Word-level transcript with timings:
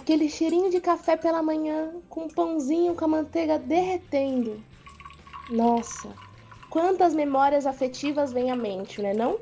aquele 0.00 0.30
cheirinho 0.30 0.70
de 0.70 0.80
café 0.80 1.14
pela 1.14 1.42
manhã, 1.42 1.90
com 2.08 2.22
um 2.22 2.28
pãozinho 2.28 2.94
com 2.94 3.04
a 3.04 3.08
manteiga 3.08 3.58
derretendo. 3.58 4.62
Nossa, 5.50 6.08
quantas 6.70 7.12
memórias 7.12 7.66
afetivas 7.66 8.32
vêm 8.32 8.50
à 8.50 8.56
mente, 8.56 9.02
né 9.02 9.12
não? 9.12 9.38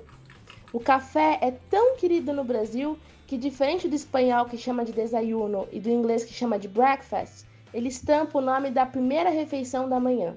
O 0.73 0.81
café 0.81 1.39
é 1.41 1.53
tão 1.71 1.97
querido 1.97 2.33
no 2.33 2.43
Brasil 2.43 2.99
que, 3.25 3.39
diferente 3.39 3.87
do 3.87 3.95
espanhol 3.95 4.47
que 4.47 4.59
chama 4.59 4.85
de 4.85 4.93
desayuno 4.93 5.69
e 5.71 5.79
do 5.79 5.91
inglês 5.91 6.25
que 6.25 6.35
chama 6.35 6.59
de 6.59 6.67
breakfast, 6.67 7.47
ele 7.73 7.89
estampa 7.89 8.39
o 8.39 8.43
nome 8.43 8.71
da 8.71 8.85
primeira 8.85 9.31
refeição 9.31 9.89
da 9.89 10.01
manhã. 10.01 10.37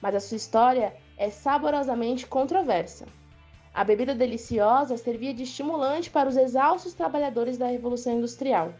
Mas 0.00 0.14
a 0.14 0.20
sua 0.20 0.36
história 0.36 0.94
é 1.16 1.30
saborosamente 1.30 2.28
controversa. 2.28 3.06
A 3.74 3.82
bebida 3.82 4.14
deliciosa 4.14 4.96
servia 4.96 5.34
de 5.34 5.42
estimulante 5.42 6.10
para 6.10 6.28
os 6.28 6.36
exaustos 6.36 6.94
trabalhadores 6.94 7.58
da 7.58 7.66
Revolução 7.66 8.12
Industrial. 8.12 8.72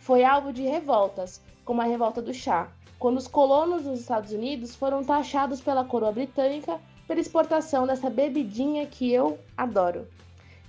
Foi 0.00 0.24
alvo 0.24 0.50
de 0.50 0.62
revoltas, 0.62 1.42
como 1.62 1.82
a 1.82 1.84
revolta 1.84 2.22
do 2.22 2.32
chá, 2.32 2.68
quando 2.98 3.18
os 3.18 3.28
colonos 3.28 3.84
dos 3.84 4.00
Estados 4.00 4.32
Unidos 4.32 4.74
foram 4.74 5.04
taxados 5.04 5.60
pela 5.60 5.84
coroa 5.84 6.10
britânica 6.10 6.80
pela 7.06 7.20
exportação 7.20 7.86
dessa 7.86 8.08
bebidinha 8.08 8.86
que 8.86 9.12
eu 9.12 9.38
adoro. 9.54 10.08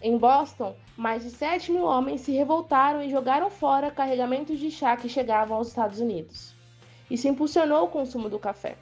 Em 0.02 0.18
Boston, 0.18 0.76
mais 0.98 1.24
de 1.24 1.30
7 1.30 1.72
mil 1.72 1.86
homens 1.86 2.22
se 2.22 2.34
revoltaram 2.34 3.02
e 3.02 3.10
jogaram 3.10 3.50
fora 3.50 3.90
carregamentos 3.90 4.60
de 4.60 4.70
chá 4.70 4.98
que 4.98 5.08
chegavam 5.08 5.56
aos 5.56 5.70
Estados 5.70 6.02
Unidos. 6.02 6.54
Isso 7.10 7.28
impulsionou 7.28 7.86
o 7.86 7.90
consumo 7.90 8.28
do 8.28 8.38
café. 8.38 8.76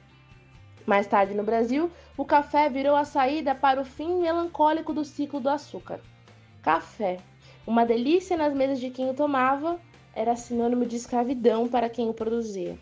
Mais 0.84 1.06
tarde 1.06 1.32
no 1.32 1.44
Brasil, 1.44 1.92
o 2.16 2.24
café 2.24 2.68
virou 2.68 2.96
a 2.96 3.04
saída 3.04 3.54
para 3.54 3.80
o 3.80 3.84
fim 3.84 4.20
melancólico 4.20 4.92
do 4.92 5.04
ciclo 5.04 5.38
do 5.38 5.48
açúcar. 5.48 6.00
Café, 6.60 7.18
uma 7.64 7.86
delícia 7.86 8.36
nas 8.36 8.52
mesas 8.52 8.80
de 8.80 8.90
quem 8.90 9.08
o 9.08 9.14
tomava, 9.14 9.78
era 10.14 10.36
sinônimo 10.36 10.84
de 10.84 10.96
escravidão 10.96 11.68
para 11.68 11.88
quem 11.88 12.08
o 12.08 12.14
produzia. 12.14 12.78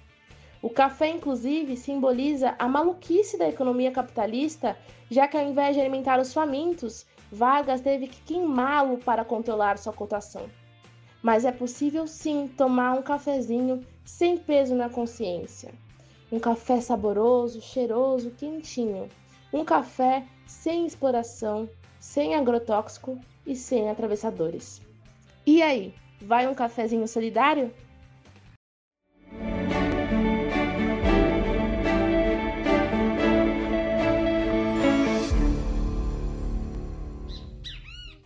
O 0.61 0.69
café, 0.69 1.09
inclusive, 1.09 1.77
simboliza 1.77 2.57
a 2.59 2.67
maluquice 2.69 3.39
da 3.39 3.49
economia 3.49 3.93
capitalista, 3.93 4.77
já 5.09 5.29
que 5.29 5.37
ao 5.37 5.49
invés 5.49 5.75
de 5.75 5.81
alimentar 5.81 6.19
os 6.19 6.33
famintos, 6.33 7.07
Vargas 7.31 7.81
teve 7.81 8.09
que 8.09 8.21
queimá-lo 8.23 8.99
para 8.99 9.25
controlar 9.25 9.79
sua 9.79 9.93
cotação. 9.93 10.49
Mas 11.23 11.45
é 11.45 11.53
possível 11.53 12.07
sim 12.07 12.49
tomar 12.49 12.93
um 12.93 13.03
cafezinho 13.03 13.85
sem 14.05 14.37
peso 14.37 14.75
na 14.75 14.89
consciência. 14.89 15.73
Um 16.33 16.39
café 16.39 16.81
saboroso, 16.81 17.61
cheiroso, 17.61 18.31
quentinho. 18.31 19.09
Um 19.53 19.65
café 19.65 20.27
sem 20.47 20.87
exploração, 20.87 21.69
sem 22.01 22.35
agrotóxico 22.35 23.19
e 23.47 23.55
sem 23.55 23.89
atravessadores. 23.91 24.81
E 25.47 25.63
aí, 25.63 25.95
vai 26.21 26.47
um 26.47 26.55
cafezinho 26.55 27.07
solidário? 27.07 27.71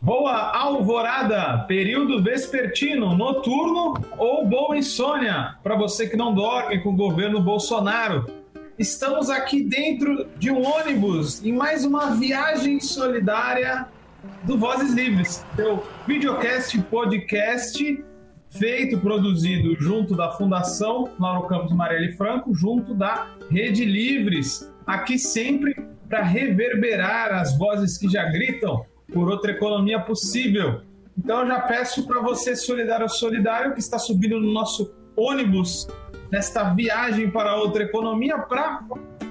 Boa 0.00 0.56
alvorada, 0.56 1.58
período 1.68 2.20
vespertino, 2.20 3.16
noturno 3.16 3.94
ou 4.18 4.44
boa 4.44 4.76
insônia 4.76 5.56
para 5.62 5.76
você 5.76 6.08
que 6.08 6.16
não 6.16 6.34
dorme 6.34 6.82
com 6.82 6.88
o 6.88 6.96
governo 6.96 7.40
Bolsonaro. 7.40 8.26
Estamos 8.76 9.30
aqui 9.30 9.62
dentro 9.62 10.26
de 10.36 10.50
um 10.50 10.66
ônibus 10.66 11.44
em 11.44 11.52
mais 11.52 11.84
uma 11.84 12.16
viagem 12.16 12.80
solidária 12.80 13.86
do 14.44 14.58
Vozes 14.58 14.92
Livres, 14.92 15.44
seu 15.56 15.84
videocast 16.06 16.80
podcast 16.82 18.04
feito, 18.50 18.98
produzido 18.98 19.74
junto 19.80 20.14
da 20.14 20.30
Fundação 20.32 21.08
Lauro 21.18 21.46
Campos 21.46 21.72
Marielle 21.72 22.12
Franco, 22.12 22.54
junto 22.54 22.94
da 22.94 23.28
Rede 23.50 23.84
Livres, 23.84 24.70
aqui 24.86 25.18
sempre 25.18 25.74
para 26.08 26.22
reverberar 26.22 27.32
as 27.32 27.56
vozes 27.56 27.96
que 27.96 28.08
já 28.08 28.24
gritam 28.24 28.84
por 29.12 29.30
outra 29.30 29.52
economia 29.52 30.00
possível. 30.00 30.82
Então 31.16 31.40
eu 31.40 31.46
já 31.46 31.60
peço 31.60 32.06
para 32.06 32.20
você, 32.20 32.54
solidário 32.54 33.08
solidário, 33.08 33.72
que 33.72 33.80
está 33.80 33.98
subindo 33.98 34.38
no 34.38 34.52
nosso 34.52 34.92
ônibus 35.16 35.86
nesta 36.30 36.74
viagem 36.74 37.30
para 37.30 37.56
outra 37.56 37.84
economia, 37.84 38.38
para 38.38 38.82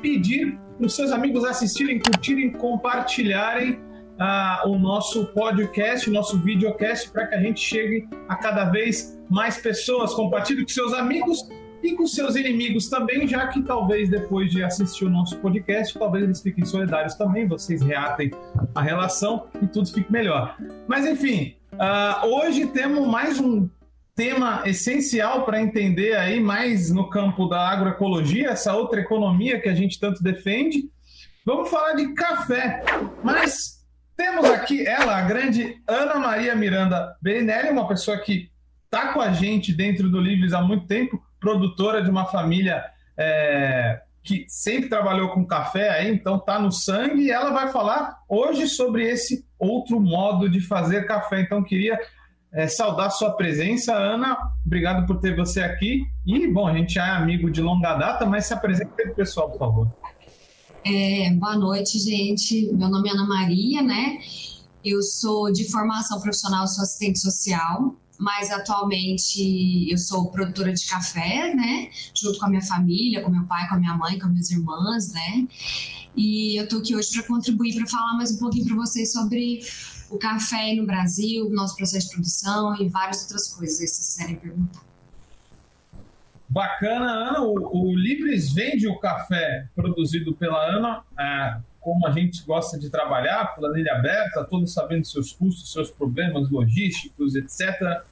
pedir 0.01 0.57
para 0.77 0.85
os 0.87 0.95
seus 0.95 1.11
amigos 1.11 1.43
assistirem, 1.43 1.99
curtirem, 1.99 2.51
compartilharem 2.51 3.79
uh, 4.21 4.69
o 4.69 4.77
nosso 4.77 5.25
podcast, 5.27 6.07
o 6.09 6.13
nosso 6.13 6.37
videocast, 6.39 7.09
para 7.09 7.25
que 7.25 7.35
a 7.35 7.41
gente 7.41 7.59
chegue 7.59 8.07
a 8.29 8.35
cada 8.35 8.65
vez 8.65 9.19
mais 9.29 9.57
pessoas. 9.57 10.13
Compartilhe 10.13 10.61
com 10.61 10.69
seus 10.69 10.93
amigos 10.93 11.39
e 11.81 11.93
com 11.95 12.05
seus 12.05 12.35
inimigos 12.35 12.87
também, 12.87 13.27
já 13.27 13.47
que 13.47 13.61
talvez 13.63 14.07
depois 14.07 14.51
de 14.51 14.63
assistir 14.63 15.05
o 15.05 15.09
nosso 15.09 15.37
podcast, 15.39 15.97
talvez 15.97 16.23
eles 16.23 16.41
fiquem 16.41 16.63
solidários 16.63 17.15
também, 17.15 17.47
vocês 17.47 17.81
reatem 17.81 18.29
a 18.75 18.81
relação 18.81 19.47
e 19.61 19.67
tudo 19.67 19.91
fique 19.91 20.11
melhor. 20.11 20.55
Mas 20.87 21.07
enfim, 21.07 21.55
uh, 21.73 22.27
hoje 22.27 22.67
temos 22.67 23.07
mais 23.07 23.39
um 23.39 23.67
tema 24.15 24.61
essencial 24.65 25.43
para 25.45 25.59
entender 25.59 26.15
aí 26.15 26.39
mais 26.39 26.91
no 26.91 27.09
campo 27.09 27.47
da 27.47 27.67
agroecologia, 27.69 28.49
essa 28.49 28.75
outra 28.75 29.01
economia 29.01 29.59
que 29.59 29.69
a 29.69 29.73
gente 29.73 29.99
tanto 29.99 30.21
defende. 30.21 30.91
Vamos 31.43 31.71
falar 31.71 31.93
de 31.93 32.13
café, 32.13 32.83
mas 33.23 33.80
temos 34.21 34.45
aqui 34.51 34.85
ela, 34.85 35.17
a 35.17 35.21
grande 35.21 35.81
Ana 35.87 36.19
Maria 36.19 36.55
Miranda 36.55 37.17
Berinelli, 37.19 37.71
uma 37.71 37.87
pessoa 37.87 38.19
que 38.19 38.51
está 38.85 39.11
com 39.13 39.19
a 39.19 39.31
gente 39.33 39.73
dentro 39.73 40.11
do 40.11 40.21
Livres 40.21 40.53
há 40.53 40.61
muito 40.61 40.85
tempo, 40.85 41.19
produtora 41.39 42.03
de 42.03 42.09
uma 42.09 42.25
família 42.25 42.83
é, 43.17 43.99
que 44.21 44.45
sempre 44.47 44.89
trabalhou 44.89 45.29
com 45.29 45.43
café 45.43 45.89
aí, 45.89 46.13
então 46.13 46.37
tá 46.37 46.59
no 46.59 46.71
sangue, 46.71 47.23
e 47.23 47.31
ela 47.31 47.49
vai 47.49 47.71
falar 47.71 48.19
hoje 48.29 48.67
sobre 48.67 49.09
esse 49.09 49.43
outro 49.57 49.99
modo 49.99 50.47
de 50.47 50.61
fazer 50.61 51.07
café. 51.07 51.41
Então 51.41 51.63
queria 51.63 51.99
é, 52.53 52.67
saudar 52.67 53.09
sua 53.09 53.31
presença, 53.31 53.95
Ana. 53.95 54.37
Obrigado 54.63 55.07
por 55.07 55.19
ter 55.19 55.35
você 55.35 55.63
aqui. 55.63 56.03
E, 56.27 56.47
bom, 56.47 56.67
a 56.67 56.73
gente 56.73 56.93
já 56.93 57.07
é 57.07 57.11
amigo 57.11 57.49
de 57.49 57.59
longa 57.59 57.95
data, 57.95 58.23
mas 58.27 58.45
se 58.45 58.53
apresente 58.53 58.91
para 58.95 59.11
o 59.11 59.15
pessoal, 59.15 59.49
por 59.49 59.57
favor. 59.57 60.00
É, 60.83 61.29
boa 61.35 61.55
noite, 61.55 61.99
gente. 61.99 62.71
Meu 62.73 62.89
nome 62.89 63.07
é 63.07 63.11
Ana 63.11 63.27
Maria, 63.27 63.83
né? 63.83 64.19
Eu 64.83 65.01
sou 65.03 65.51
de 65.51 65.69
formação 65.69 66.19
profissional, 66.19 66.67
sou 66.67 66.83
assistente 66.83 67.19
social 67.19 67.95
mas 68.21 68.51
atualmente 68.51 69.91
eu 69.91 69.97
sou 69.97 70.29
produtora 70.29 70.71
de 70.71 70.85
café, 70.85 71.55
né? 71.55 71.89
Junto 72.13 72.37
com 72.37 72.45
a 72.45 72.49
minha 72.49 72.61
família, 72.61 73.23
com 73.23 73.31
meu 73.31 73.45
pai, 73.47 73.67
com 73.67 73.73
a 73.73 73.79
minha 73.79 73.97
mãe, 73.97 74.19
com 74.19 74.27
minhas 74.27 74.51
irmãs, 74.51 75.11
né? 75.11 75.47
E 76.15 76.55
eu 76.55 76.67
tô 76.69 76.77
aqui 76.77 76.95
hoje 76.95 77.11
para 77.13 77.23
contribuir, 77.23 77.73
para 77.73 77.87
falar 77.87 78.13
mais 78.13 78.31
um 78.31 78.37
pouquinho 78.37 78.65
para 78.67 78.75
vocês 78.75 79.11
sobre 79.11 79.61
o 80.07 80.19
café 80.19 80.75
no 80.75 80.85
Brasil, 80.85 81.49
nosso 81.49 81.75
processo 81.75 82.09
de 82.09 82.13
produção 82.13 82.79
e 82.79 82.87
várias 82.89 83.23
outras 83.23 83.47
coisas, 83.47 83.77
se 83.77 83.87
vocês 83.87 84.07
quiserem 84.09 84.35
perguntar. 84.35 84.90
Bacana, 86.51 87.05
Ana. 87.05 87.41
O, 87.41 87.93
o 87.93 87.95
vende 88.53 88.87
o 88.87 88.99
café 88.99 89.67
produzido 89.75 90.33
pela 90.33 90.63
Ana. 90.63 91.03
É, 91.19 91.57
como 91.79 92.05
a 92.05 92.11
gente 92.11 92.43
gosta 92.45 92.77
de 92.77 92.89
trabalhar, 92.89 93.55
planilha 93.55 93.93
aberta, 93.93 94.43
todos 94.43 94.71
sabendo 94.71 95.05
seus 95.05 95.33
custos, 95.33 95.71
seus 95.71 95.89
problemas 95.89 96.49
logísticos, 96.51 97.35
etc 97.35 98.03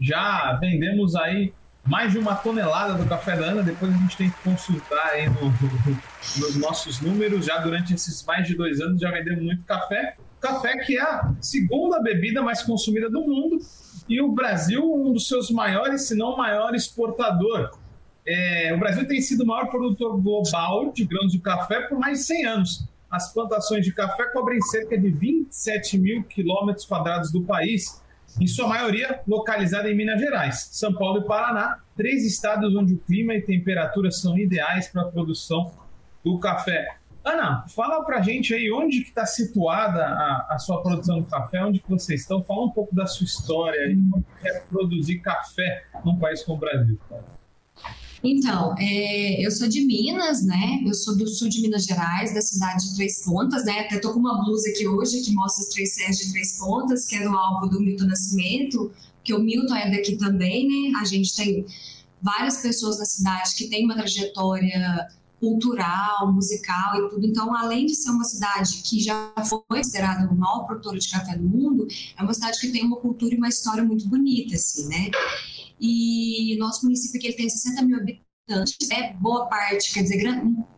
já 0.00 0.54
vendemos 0.54 1.14
aí 1.14 1.52
mais 1.86 2.12
de 2.12 2.18
uma 2.18 2.34
tonelada 2.34 2.94
do 2.94 3.06
café 3.06 3.36
da 3.36 3.46
Ana, 3.46 3.62
depois 3.62 3.92
a 3.92 3.96
gente 3.96 4.16
tem 4.16 4.30
que 4.30 4.42
consultar 4.42 5.10
aí 5.12 5.28
no, 5.28 5.52
nos 6.38 6.56
nossos 6.56 7.00
números, 7.00 7.44
já 7.44 7.58
durante 7.58 7.94
esses 7.94 8.24
mais 8.24 8.46
de 8.46 8.54
dois 8.54 8.80
anos 8.80 9.00
já 9.00 9.10
vendemos 9.10 9.42
muito 9.42 9.64
café, 9.64 10.16
café 10.40 10.78
que 10.78 10.96
é 10.96 11.02
a 11.02 11.32
segunda 11.40 12.00
bebida 12.00 12.42
mais 12.42 12.62
consumida 12.62 13.10
do 13.10 13.20
mundo 13.20 13.58
e 14.08 14.20
o 14.20 14.32
Brasil 14.32 14.82
um 14.82 15.12
dos 15.12 15.28
seus 15.28 15.50
maiores, 15.50 16.08
se 16.08 16.14
não 16.14 16.36
maior 16.36 16.74
exportador. 16.74 17.70
É, 18.32 18.72
o 18.72 18.78
Brasil 18.78 19.08
tem 19.08 19.20
sido 19.20 19.42
o 19.42 19.46
maior 19.46 19.66
produtor 19.66 20.16
global 20.22 20.92
de 20.92 21.04
grãos 21.04 21.32
de 21.32 21.40
café 21.40 21.80
por 21.80 21.98
mais 21.98 22.20
de 22.20 22.24
100 22.26 22.46
anos. 22.46 22.88
As 23.10 23.32
plantações 23.32 23.84
de 23.84 23.92
café 23.92 24.24
cobrem 24.32 24.60
cerca 24.60 24.96
de 24.96 25.10
27 25.10 25.98
mil 25.98 26.22
quilômetros 26.22 26.86
quadrados 26.86 27.32
do 27.32 27.42
país, 27.42 28.00
em 28.40 28.46
sua 28.46 28.68
maioria 28.68 29.20
localizada 29.26 29.90
em 29.90 29.96
Minas 29.96 30.20
Gerais, 30.20 30.68
São 30.70 30.94
Paulo 30.94 31.22
e 31.22 31.26
Paraná, 31.26 31.80
três 31.96 32.24
estados 32.24 32.72
onde 32.76 32.94
o 32.94 32.98
clima 32.98 33.34
e 33.34 33.42
temperatura 33.42 34.12
são 34.12 34.38
ideais 34.38 34.86
para 34.86 35.02
a 35.02 35.06
produção 35.06 35.72
do 36.24 36.38
café. 36.38 36.98
Ana, 37.24 37.64
fala 37.74 38.04
para 38.04 38.22
gente 38.22 38.54
aí 38.54 38.70
onde 38.70 39.00
que 39.00 39.08
está 39.08 39.26
situada 39.26 40.06
a, 40.06 40.46
a, 40.50 40.58
sua 40.58 40.80
produção 40.80 41.20
de 41.20 41.28
café, 41.28 41.64
onde 41.64 41.80
que 41.80 41.90
vocês 41.90 42.20
estão, 42.20 42.44
fala 42.44 42.66
um 42.66 42.70
pouco 42.70 42.94
da 42.94 43.06
sua 43.06 43.24
história 43.24 43.90
e 43.90 43.96
como 43.96 44.24
é 44.44 44.60
produzir 44.60 45.18
café 45.18 45.82
num 46.04 46.16
país 46.16 46.44
como 46.44 46.58
o 46.58 46.60
Brasil. 46.60 46.96
Então, 48.22 48.74
é, 48.78 49.44
eu 49.44 49.50
sou 49.50 49.66
de 49.66 49.80
Minas, 49.86 50.44
né? 50.44 50.80
Eu 50.84 50.92
sou 50.92 51.16
do 51.16 51.26
sul 51.26 51.48
de 51.48 51.62
Minas 51.62 51.84
Gerais, 51.84 52.34
da 52.34 52.42
cidade 52.42 52.90
de 52.90 52.96
Três 52.96 53.24
Pontas, 53.24 53.64
né? 53.64 53.80
Até 53.80 53.98
tô 53.98 54.12
com 54.12 54.20
uma 54.20 54.44
blusa 54.44 54.68
aqui 54.68 54.86
hoje 54.86 55.22
que 55.22 55.32
mostra 55.32 55.64
as 55.64 55.70
três 55.70 55.94
serras 55.94 56.18
de 56.18 56.30
Três 56.30 56.58
Pontas, 56.58 57.06
que 57.06 57.16
é 57.16 57.22
do 57.22 57.34
álbum 57.34 57.68
do 57.68 57.80
Milton 57.80 58.04
Nascimento, 58.04 58.92
que 59.24 59.32
o 59.32 59.40
Milton 59.40 59.74
é 59.74 59.90
daqui 59.90 60.16
também, 60.16 60.68
né? 60.68 60.98
A 61.00 61.04
gente 61.04 61.34
tem 61.34 61.64
várias 62.20 62.58
pessoas 62.58 62.98
na 62.98 63.06
cidade 63.06 63.54
que 63.56 63.68
têm 63.68 63.86
uma 63.86 63.94
trajetória 63.94 65.08
cultural, 65.40 66.30
musical 66.30 66.96
e 66.96 67.08
tudo. 67.08 67.26
Então, 67.26 67.56
além 67.56 67.86
de 67.86 67.94
ser 67.94 68.10
uma 68.10 68.24
cidade 68.24 68.82
que 68.84 69.00
já 69.00 69.32
foi 69.48 69.60
considerada 69.66 70.30
o 70.30 70.36
maior 70.36 70.66
produtor 70.66 70.98
de 70.98 71.08
café 71.08 71.38
do 71.38 71.48
mundo, 71.48 71.88
é 72.18 72.22
uma 72.22 72.34
cidade 72.34 72.60
que 72.60 72.68
tem 72.68 72.84
uma 72.84 72.98
cultura 72.98 73.34
e 73.34 73.38
uma 73.38 73.48
história 73.48 73.82
muito 73.82 74.06
bonita, 74.06 74.54
assim, 74.54 74.86
né? 74.88 75.10
E 75.80 76.56
nosso 76.58 76.84
município 76.84 77.18
aqui 77.18 77.28
ele 77.28 77.36
tem 77.36 77.48
60 77.48 77.82
mil 77.82 77.98
habitantes, 77.98 78.90
é 78.90 79.14
boa 79.14 79.46
parte, 79.46 79.92
quer 79.92 80.02
dizer, 80.02 80.22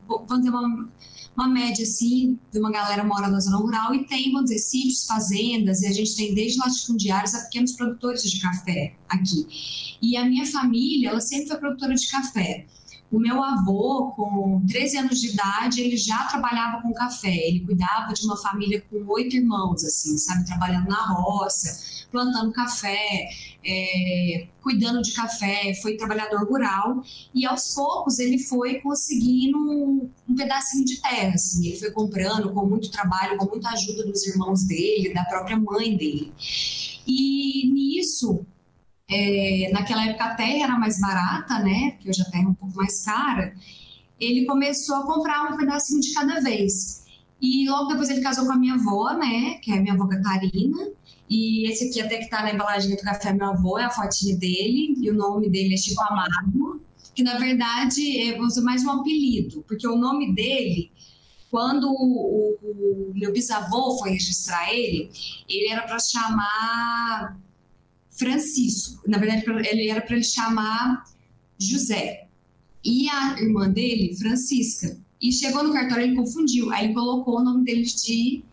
vamos 0.06 0.42
ter 0.42 0.50
uma, 0.50 0.90
uma 1.36 1.48
média 1.48 1.82
assim 1.82 2.38
de 2.52 2.58
uma 2.58 2.70
galera 2.70 3.02
mora 3.02 3.28
na 3.28 3.40
zona 3.40 3.56
rural 3.56 3.94
e 3.94 4.06
tem, 4.06 4.30
vamos 4.30 4.50
dizer, 4.50 4.60
sítios, 4.60 5.04
fazendas, 5.06 5.82
e 5.82 5.86
a 5.86 5.92
gente 5.92 6.14
tem 6.14 6.34
desde 6.34 6.58
latifundiários 6.58 7.34
a 7.34 7.40
pequenos 7.44 7.72
produtores 7.72 8.22
de 8.22 8.40
café 8.40 8.94
aqui. 9.08 9.96
E 10.00 10.16
a 10.16 10.24
minha 10.24 10.46
família, 10.46 11.10
ela 11.10 11.20
sempre 11.20 11.48
foi 11.48 11.58
produtora 11.58 11.94
de 11.94 12.08
café. 12.08 12.66
O 13.12 13.18
meu 13.18 13.42
avô, 13.42 14.10
com 14.16 14.64
13 14.66 14.96
anos 14.96 15.20
de 15.20 15.32
idade, 15.32 15.82
ele 15.82 15.98
já 15.98 16.24
trabalhava 16.24 16.80
com 16.80 16.94
café. 16.94 17.46
Ele 17.46 17.60
cuidava 17.60 18.14
de 18.14 18.24
uma 18.24 18.38
família 18.38 18.82
com 18.88 19.04
oito 19.12 19.36
irmãos, 19.36 19.84
assim, 19.84 20.16
sabe? 20.16 20.46
Trabalhando 20.46 20.88
na 20.88 21.08
roça, 21.08 22.06
plantando 22.10 22.50
café, 22.52 23.28
é, 23.62 24.46
cuidando 24.62 25.02
de 25.02 25.12
café. 25.12 25.74
Foi 25.82 25.94
trabalhador 25.98 26.48
rural. 26.48 27.02
E 27.34 27.44
aos 27.44 27.74
poucos 27.74 28.18
ele 28.18 28.38
foi 28.38 28.80
conseguindo 28.80 29.58
um, 29.58 30.10
um 30.26 30.34
pedacinho 30.34 30.86
de 30.86 30.98
terra, 31.02 31.34
assim. 31.34 31.66
Ele 31.66 31.78
foi 31.78 31.90
comprando 31.90 32.50
com 32.54 32.64
muito 32.64 32.90
trabalho, 32.90 33.36
com 33.36 33.44
muita 33.44 33.68
ajuda 33.68 34.06
dos 34.06 34.26
irmãos 34.26 34.64
dele, 34.64 35.12
da 35.12 35.24
própria 35.26 35.58
mãe 35.58 35.94
dele. 35.94 36.32
E 37.06 37.70
nisso, 37.74 38.46
é, 39.12 39.70
naquela 39.72 40.06
época 40.06 40.24
a 40.24 40.34
terra 40.34 40.64
era 40.64 40.78
mais 40.78 41.00
barata, 41.00 41.58
né? 41.58 41.92
Porque 41.92 42.10
hoje 42.10 42.22
a 42.22 42.30
terra 42.30 42.44
é 42.44 42.48
um 42.48 42.54
pouco 42.54 42.76
mais 42.76 43.04
cara. 43.04 43.54
Ele 44.18 44.46
começou 44.46 44.96
a 44.96 45.06
comprar 45.06 45.52
um 45.52 45.56
pedacinho 45.56 46.00
de 46.00 46.12
cada 46.14 46.40
vez. 46.40 47.04
E 47.40 47.68
logo 47.68 47.88
depois 47.88 48.08
ele 48.08 48.20
casou 48.20 48.46
com 48.46 48.52
a 48.52 48.56
minha 48.56 48.74
avó, 48.74 49.12
né? 49.14 49.54
Que 49.62 49.72
é 49.72 49.78
a 49.78 49.80
minha 49.80 49.94
avó 49.94 50.06
Catarina. 50.06 50.88
E 51.28 51.68
esse 51.70 51.88
aqui 51.88 52.00
até 52.00 52.18
que 52.18 52.30
tá 52.30 52.42
na 52.42 52.52
embalagem 52.52 52.94
do 52.94 53.02
café 53.02 53.32
meu 53.32 53.46
avô, 53.46 53.78
é 53.78 53.84
a 53.84 53.90
fotinha 53.90 54.36
dele. 54.36 54.94
E 55.00 55.10
o 55.10 55.14
nome 55.14 55.48
dele 55.50 55.74
é 55.74 55.76
Chico 55.76 56.02
Amado. 56.02 56.80
Que 57.14 57.22
na 57.22 57.38
verdade 57.38 58.30
é 58.30 58.38
mais 58.62 58.84
um 58.84 58.90
apelido. 58.90 59.64
Porque 59.66 59.86
o 59.86 59.96
nome 59.96 60.32
dele 60.34 60.92
quando 61.52 61.86
o, 61.92 62.58
o, 62.62 63.12
meu 63.14 63.30
bisavô 63.30 63.98
foi 63.98 64.12
registrar 64.12 64.72
ele, 64.72 65.10
ele 65.46 65.68
era 65.68 65.82
para 65.82 65.98
chamar 65.98 67.38
Francisco. 68.12 69.02
Na 69.06 69.18
verdade, 69.18 69.44
ele 69.68 69.88
era 69.88 70.00
para 70.00 70.16
ele 70.16 70.24
chamar 70.24 71.04
José. 71.58 72.26
E 72.84 73.08
a 73.08 73.40
irmã 73.40 73.70
dele, 73.70 74.16
Francisca. 74.16 74.98
E 75.20 75.32
chegou 75.32 75.62
no 75.62 75.72
cartório, 75.72 76.04
ele 76.04 76.16
confundiu. 76.16 76.72
Aí 76.72 76.92
colocou 76.92 77.38
o 77.38 77.44
nome 77.44 77.64
dele 77.64 77.84
de, 77.84 78.44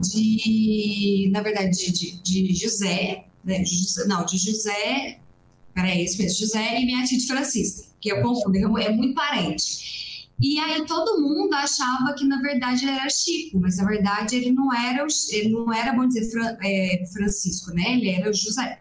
de 0.00 1.28
na 1.32 1.42
verdade, 1.42 1.92
de, 1.92 2.22
de 2.22 2.54
José, 2.54 3.24
né? 3.44 3.64
Não, 4.06 4.24
de 4.24 4.38
José, 4.38 5.18
peraí, 5.74 6.02
esse 6.02 6.22
mesmo, 6.22 6.38
José 6.38 6.80
e 6.80 6.86
minha 6.86 7.04
tia 7.04 7.18
de 7.18 7.26
Francisca, 7.26 7.88
que 8.00 8.10
eu 8.10 8.22
confundo, 8.22 8.78
é 8.78 8.90
muito 8.90 9.14
parente. 9.14 10.09
E 10.40 10.58
aí 10.58 10.86
todo 10.86 11.20
mundo 11.20 11.52
achava 11.52 12.14
que 12.14 12.24
na 12.24 12.40
verdade 12.40 12.84
ele 12.84 12.96
era 12.96 13.10
Chico, 13.10 13.60
mas 13.60 13.76
na 13.76 13.84
verdade 13.84 14.36
ele 14.36 14.52
não 14.52 14.72
era, 14.72 15.06
ele 15.30 15.50
não 15.50 15.72
era, 15.72 15.92
vamos 15.92 16.14
dizer, 16.14 16.56
é, 16.62 17.04
Francisco, 17.12 17.72
né? 17.72 17.92
Ele 17.92 18.08
era 18.08 18.32
José. 18.32 18.80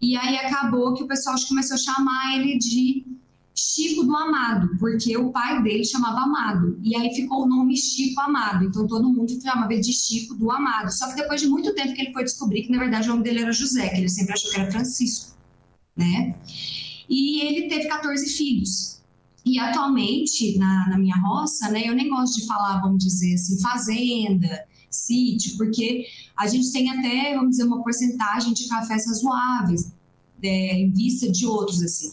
E 0.00 0.16
aí 0.16 0.36
acabou 0.36 0.94
que 0.94 1.02
o 1.02 1.06
pessoal 1.06 1.36
começou 1.48 1.74
a 1.74 1.78
chamar 1.78 2.36
ele 2.36 2.58
de 2.58 3.06
Chico 3.54 4.04
do 4.04 4.16
Amado, 4.16 4.76
porque 4.78 5.16
o 5.16 5.30
pai 5.30 5.62
dele 5.62 5.84
chamava 5.84 6.20
Amado. 6.20 6.78
E 6.82 6.94
aí 6.96 7.14
ficou 7.14 7.44
o 7.44 7.46
nome 7.46 7.76
Chico 7.76 8.20
Amado. 8.20 8.64
Então 8.64 8.86
todo 8.86 9.10
mundo 9.10 9.30
chamava 9.40 9.72
ele 9.72 9.82
de 9.82 9.92
Chico 9.92 10.34
do 10.34 10.50
Amado. 10.50 10.90
Só 10.90 11.08
que 11.08 11.16
depois 11.16 11.40
de 11.40 11.48
muito 11.48 11.74
tempo 11.74 11.94
que 11.94 12.00
ele 12.02 12.12
foi 12.12 12.24
descobrir 12.24 12.62
que 12.62 12.72
na 12.72 12.78
verdade 12.78 13.08
o 13.08 13.12
nome 13.12 13.24
dele 13.24 13.40
era 13.40 13.52
José, 13.52 13.88
que 13.88 13.96
ele 13.96 14.08
sempre 14.08 14.32
achou 14.32 14.50
que 14.50 14.60
era 14.60 14.70
Francisco, 14.70 15.36
né? 15.96 16.34
E 17.08 17.40
ele 17.40 17.68
teve 17.68 17.88
14 17.88 18.26
filhos. 18.30 18.99
E 19.44 19.58
atualmente, 19.58 20.58
na, 20.58 20.88
na 20.90 20.98
minha 20.98 21.16
roça, 21.16 21.70
né, 21.70 21.84
eu 21.86 21.94
nem 21.94 22.08
gosto 22.08 22.40
de 22.40 22.46
falar, 22.46 22.80
vamos 22.80 23.02
dizer 23.02 23.34
assim, 23.34 23.60
fazenda, 23.60 24.64
sítio, 24.90 25.56
porque 25.56 26.04
a 26.36 26.46
gente 26.46 26.72
tem 26.72 26.90
até, 26.90 27.34
vamos 27.34 27.50
dizer, 27.50 27.64
uma 27.64 27.82
porcentagem 27.82 28.52
de 28.52 28.68
cafés 28.68 29.06
razoáveis, 29.06 29.92
é, 30.42 30.80
em 30.80 30.90
vista 30.90 31.30
de 31.30 31.46
outros, 31.46 31.82
assim. 31.82 32.10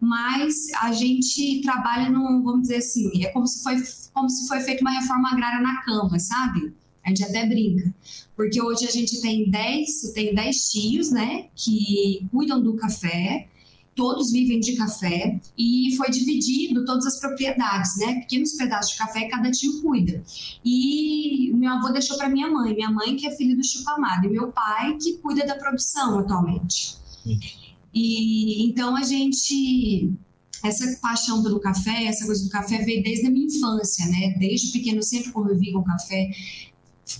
Mas 0.00 0.68
a 0.80 0.92
gente 0.92 1.60
trabalha 1.62 2.10
no, 2.10 2.42
vamos 2.42 2.62
dizer 2.62 2.76
assim, 2.76 3.24
é 3.24 3.28
como 3.28 3.46
se 3.46 3.62
foi, 3.62 3.76
como 4.12 4.28
se 4.28 4.46
foi 4.46 4.60
feita 4.60 4.82
uma 4.82 4.92
reforma 4.92 5.30
agrária 5.30 5.60
na 5.60 5.82
cama, 5.82 6.18
sabe? 6.18 6.72
A 7.04 7.08
gente 7.08 7.24
até 7.24 7.46
brinca. 7.46 7.94
Porque 8.36 8.60
hoje 8.60 8.86
a 8.86 8.90
gente 8.90 9.20
tem 9.20 9.50
10, 9.50 10.12
tem 10.12 10.34
10 10.34 10.70
tios, 10.70 11.10
né, 11.10 11.48
que 11.54 12.26
cuidam 12.30 12.62
do 12.62 12.74
café, 12.76 13.48
todos 13.98 14.30
vivem 14.30 14.60
de 14.60 14.76
café 14.76 15.40
e 15.58 15.92
foi 15.96 16.08
dividido 16.08 16.84
todas 16.84 17.04
as 17.04 17.18
propriedades, 17.18 17.96
né? 17.96 18.20
Pequenos 18.20 18.52
pedaços 18.52 18.92
de 18.92 18.98
café 18.98 19.28
cada 19.28 19.50
tio 19.50 19.82
cuida. 19.82 20.22
E 20.64 21.50
meu 21.52 21.72
avô 21.72 21.88
deixou 21.88 22.16
para 22.16 22.28
minha 22.28 22.48
mãe, 22.48 22.72
minha 22.74 22.92
mãe 22.92 23.16
que 23.16 23.26
é 23.26 23.36
filha 23.36 23.56
do 23.56 23.64
Chico 23.64 23.90
Amado 23.90 24.26
e 24.26 24.30
meu 24.30 24.52
pai 24.52 24.96
que 25.02 25.14
cuida 25.18 25.44
da 25.44 25.56
produção 25.56 26.20
atualmente. 26.20 26.94
E 27.92 28.64
então 28.68 28.94
a 28.94 29.02
gente 29.02 30.14
essa 30.62 30.98
paixão 31.00 31.42
pelo 31.42 31.58
café, 31.58 32.04
essa 32.04 32.24
coisa 32.24 32.44
do 32.44 32.50
café 32.50 32.78
veio 32.78 33.02
desde 33.02 33.26
a 33.26 33.30
minha 33.30 33.46
infância, 33.46 34.06
né? 34.06 34.36
Desde 34.38 34.72
pequeno 34.72 35.02
sempre 35.02 35.32
convivi 35.32 35.72
com 35.72 35.82
café 35.82 36.30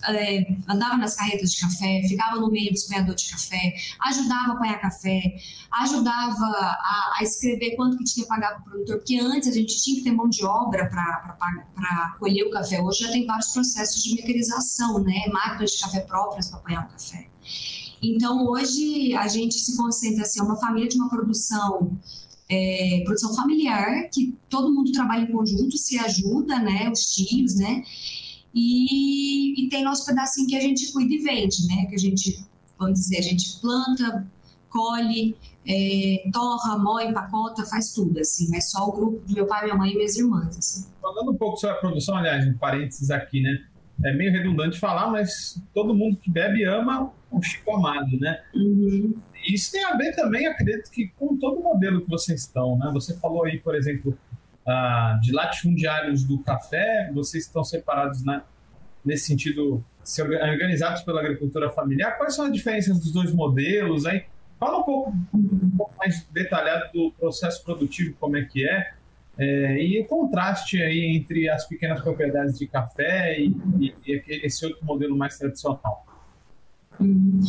é, 0.08 0.46
andava 0.68 0.96
nas 0.96 1.14
carretas 1.14 1.52
de 1.52 1.60
café, 1.60 2.02
ficava 2.08 2.40
no 2.40 2.50
meio 2.50 2.72
dos 2.72 2.84
apanhadores 2.84 3.22
de 3.22 3.30
café, 3.30 3.74
ajudava 4.06 4.52
a 4.52 4.52
apanhar 4.54 4.80
café, 4.80 5.36
ajudava 5.80 6.44
a, 6.44 7.16
a 7.18 7.22
escrever 7.22 7.76
quanto 7.76 7.96
que 7.96 8.04
tinha 8.04 8.24
que 8.24 8.28
pagar 8.28 8.54
para 8.54 8.60
o 8.60 8.64
produtor, 8.64 8.96
porque 8.98 9.18
antes 9.18 9.48
a 9.48 9.52
gente 9.52 9.82
tinha 9.82 9.96
que 9.96 10.04
ter 10.04 10.12
mão 10.12 10.28
de 10.28 10.44
obra 10.44 10.88
para 10.88 12.16
colher 12.18 12.44
o 12.44 12.50
café. 12.50 12.80
Hoje 12.80 13.04
já 13.04 13.10
tem 13.10 13.26
vários 13.26 13.48
processos 13.48 14.02
de 14.02 14.14
mecanização, 14.14 14.98
né? 15.02 15.26
máquinas 15.32 15.72
de 15.72 15.80
café 15.80 16.00
próprias 16.00 16.48
para 16.48 16.58
apanhar 16.58 16.86
o 16.86 16.92
café. 16.92 17.26
Então, 18.02 18.46
hoje 18.46 19.14
a 19.14 19.26
gente 19.26 19.54
se 19.54 19.76
concentra 19.76 20.22
assim, 20.22 20.40
é 20.40 20.42
uma 20.42 20.56
família 20.56 20.88
de 20.88 20.96
uma 20.96 21.08
produção 21.08 21.98
é, 22.48 23.02
produção 23.04 23.34
familiar, 23.34 24.08
que 24.10 24.34
todo 24.48 24.72
mundo 24.72 24.90
trabalha 24.90 25.22
em 25.22 25.32
conjunto, 25.32 25.76
se 25.76 25.98
ajuda, 25.98 26.58
né, 26.58 26.90
os 26.90 27.14
tios, 27.14 27.56
né, 27.56 27.82
e, 28.54 29.64
e 29.64 29.68
tem 29.68 29.84
nosso 29.84 30.06
pedacinho 30.06 30.48
que 30.48 30.56
a 30.56 30.60
gente 30.60 30.92
cuida 30.92 31.14
e 31.14 31.18
vende, 31.18 31.66
né? 31.66 31.86
Que 31.86 31.94
a 31.94 31.98
gente, 31.98 32.44
vamos 32.78 32.98
dizer, 32.98 33.18
a 33.18 33.22
gente 33.22 33.60
planta, 33.60 34.26
colhe, 34.68 35.36
é, 35.66 36.24
torra, 36.32 36.78
moe, 36.78 37.04
empacota, 37.04 37.64
faz 37.64 37.92
tudo, 37.92 38.18
assim. 38.18 38.54
É 38.56 38.60
só 38.60 38.88
o 38.88 38.92
grupo 38.92 39.26
do 39.26 39.34
meu 39.34 39.46
pai, 39.46 39.64
minha 39.64 39.76
mãe 39.76 39.92
e 39.92 39.96
minhas 39.96 40.16
irmãs, 40.16 40.56
assim. 40.56 40.86
Falando 41.00 41.32
um 41.32 41.36
pouco 41.36 41.56
sobre 41.58 41.76
a 41.76 41.78
produção, 41.78 42.16
aliás, 42.16 42.46
um 42.46 42.56
parênteses 42.56 43.10
aqui, 43.10 43.40
né? 43.40 43.58
É 44.04 44.14
meio 44.14 44.30
redundante 44.30 44.78
falar, 44.78 45.10
mas 45.10 45.60
todo 45.74 45.94
mundo 45.94 46.16
que 46.16 46.30
bebe 46.30 46.64
ama 46.64 47.12
o 47.30 47.42
Chico 47.42 47.74
Amado, 47.74 48.16
né? 48.18 48.40
Uhum. 48.54 49.14
Isso 49.52 49.72
tem 49.72 49.84
a 49.84 49.96
ver 49.96 50.14
também, 50.14 50.46
acredito 50.46 50.90
que 50.90 51.08
com 51.16 51.36
todo 51.36 51.60
o 51.60 51.64
modelo 51.64 52.02
que 52.02 52.08
vocês 52.08 52.42
estão, 52.42 52.78
né? 52.78 52.90
Você 52.92 53.16
falou 53.18 53.44
aí, 53.44 53.58
por 53.58 53.74
exemplo, 53.74 54.16
ah, 54.68 55.18
de 55.22 55.32
latifundiários 55.32 56.24
do 56.24 56.38
café, 56.40 57.10
vocês 57.14 57.44
estão 57.44 57.64
separados 57.64 58.22
né, 58.22 58.42
nesse 59.04 59.26
sentido, 59.26 59.82
se 60.04 60.20
organizados 60.20 61.00
pela 61.02 61.20
agricultura 61.20 61.70
familiar. 61.70 62.18
Quais 62.18 62.34
são 62.34 62.44
as 62.44 62.52
diferenças 62.52 63.00
dos 63.00 63.10
dois 63.10 63.32
modelos? 63.32 64.04
Aí? 64.04 64.24
Fala 64.60 64.78
um 64.78 64.82
pouco, 64.82 65.14
um 65.34 65.70
pouco 65.76 65.94
mais 65.98 66.22
detalhado 66.32 66.92
do 66.92 67.12
processo 67.12 67.64
produtivo, 67.64 68.14
como 68.20 68.36
é 68.36 68.44
que 68.44 68.68
é, 68.68 68.92
é, 69.38 69.80
e 69.80 70.00
o 70.00 70.04
contraste 70.04 70.82
aí 70.82 71.16
entre 71.16 71.48
as 71.48 71.64
pequenas 71.64 72.00
propriedades 72.02 72.58
de 72.58 72.66
café 72.66 73.38
e, 73.38 73.54
e, 73.78 73.94
e 74.04 74.46
esse 74.46 74.66
outro 74.66 74.84
modelo 74.84 75.16
mais 75.16 75.38
tradicional. 75.38 76.04
Uhum. 77.00 77.40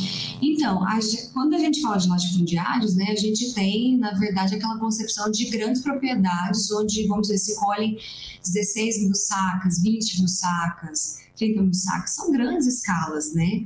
Então, 0.41 0.83
a, 0.83 0.99
quando 1.33 1.55
a 1.55 1.59
gente 1.59 1.81
fala 1.81 1.97
de 1.97 2.07
latifundiários, 2.07 2.95
né, 2.95 3.05
a 3.09 3.15
gente 3.15 3.53
tem, 3.53 3.97
na 3.97 4.11
verdade, 4.11 4.55
aquela 4.55 4.77
concepção 4.77 5.31
de 5.31 5.45
grandes 5.49 5.81
propriedades, 5.81 6.71
onde, 6.71 7.07
vamos 7.07 7.27
dizer, 7.27 7.39
se 7.39 7.59
colhem 7.59 7.97
16 8.45 9.03
mil 9.03 9.15
sacas, 9.15 9.81
20 9.81 10.19
mil 10.19 10.27
sacas, 10.27 11.17
30 11.35 11.61
mil 11.61 11.73
sacas, 11.73 12.11
são 12.11 12.31
grandes 12.31 12.67
escalas, 12.67 13.33
né? 13.33 13.65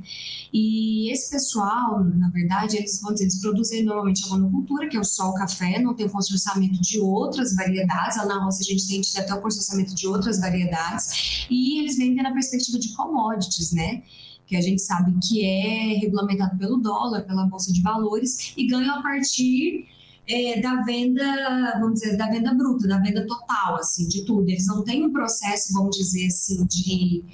E 0.52 1.12
esse 1.12 1.30
pessoal, 1.30 2.04
na 2.04 2.30
verdade, 2.30 2.76
eles, 2.76 3.00
vamos 3.00 3.14
dizer, 3.16 3.24
eles 3.24 3.40
produzem 3.40 3.84
normalmente 3.84 4.24
a 4.24 4.28
monocultura, 4.28 4.88
que 4.88 4.96
é 4.96 5.00
o 5.00 5.04
só 5.04 5.30
o 5.30 5.34
café, 5.34 5.80
não 5.80 5.94
tem 5.94 6.08
processamento 6.08 6.80
de 6.80 7.00
outras 7.00 7.54
variedades, 7.54 8.16
na 8.16 8.42
roça 8.42 8.60
a 8.60 8.64
gente 8.64 8.86
tem 8.86 9.02
até 9.22 9.34
o 9.34 9.40
processamento 9.40 9.94
de 9.94 10.06
outras 10.06 10.40
variedades, 10.40 11.46
e 11.50 11.80
eles 11.80 11.96
vendem 11.96 12.22
na 12.22 12.32
perspectiva 12.32 12.78
de 12.78 12.94
commodities, 12.94 13.72
né? 13.72 14.02
Que 14.46 14.56
a 14.56 14.60
gente 14.60 14.82
sabe 14.82 15.12
que 15.26 15.44
é 15.44 15.98
regulamentado 15.98 16.58
pelo 16.58 16.76
dólar, 16.76 17.22
pela 17.22 17.46
bolsa 17.46 17.72
de 17.72 17.80
valores, 17.82 18.52
e 18.56 18.66
ganham 18.66 18.98
a 18.98 19.02
partir 19.02 19.86
é, 20.26 20.60
da 20.60 20.82
venda, 20.82 21.78
vamos 21.80 22.00
dizer, 22.00 22.16
da 22.16 22.28
venda 22.28 22.52
bruta, 22.54 22.88
da 22.88 22.98
venda 22.98 23.26
total, 23.26 23.76
assim, 23.76 24.08
de 24.08 24.24
tudo. 24.24 24.48
Eles 24.48 24.66
não 24.66 24.84
têm 24.84 25.04
um 25.04 25.12
processo, 25.12 25.72
vamos 25.72 25.96
dizer 25.96 26.26
assim, 26.26 26.64
de 26.66 27.24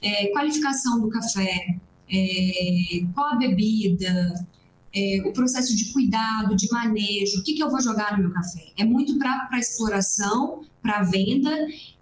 é, 0.00 0.26
qualificação 0.28 1.00
do 1.00 1.08
café, 1.08 1.78
é, 2.10 3.04
qual 3.14 3.32
a 3.32 3.36
bebida, 3.36 4.46
é, 4.94 5.22
o 5.24 5.32
processo 5.32 5.74
de 5.74 5.92
cuidado, 5.92 6.54
de 6.54 6.70
manejo, 6.70 7.40
o 7.40 7.42
que, 7.42 7.54
que 7.54 7.62
eu 7.62 7.70
vou 7.70 7.80
jogar 7.80 8.16
no 8.16 8.24
meu 8.24 8.32
café. 8.32 8.72
É 8.76 8.84
muito 8.84 9.18
para 9.18 9.58
exploração, 9.58 10.62
para 10.82 11.02
venda 11.02 11.50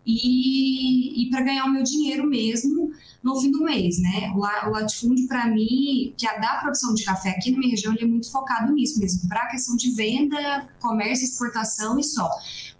e, 0.07 1.23
e 1.23 1.31
para 1.31 1.43
ganhar 1.43 1.67
o 1.67 1.73
meu 1.73 1.83
dinheiro 1.83 2.27
mesmo 2.27 2.91
no 3.23 3.39
fim 3.41 3.51
do 3.51 3.63
mês, 3.63 3.99
né? 3.99 4.33
O, 4.35 4.41
latifúndio, 4.71 5.29
para 5.29 5.47
mim, 5.47 6.15
que 6.17 6.27
a 6.27 6.39
da 6.39 6.57
produção 6.57 6.95
de 6.95 7.05
café 7.05 7.31
aqui 7.31 7.51
na 7.51 7.59
minha 7.59 7.71
região, 7.71 7.93
ele 7.93 8.05
é 8.05 8.07
muito 8.07 8.31
focado 8.31 8.73
nisso 8.73 8.99
mesmo, 8.99 9.29
para 9.29 9.43
a 9.43 9.51
questão 9.51 9.77
de 9.77 9.91
venda, 9.91 10.69
comércio, 10.81 11.25
exportação 11.25 11.99
e 11.99 12.05
só. 12.05 12.31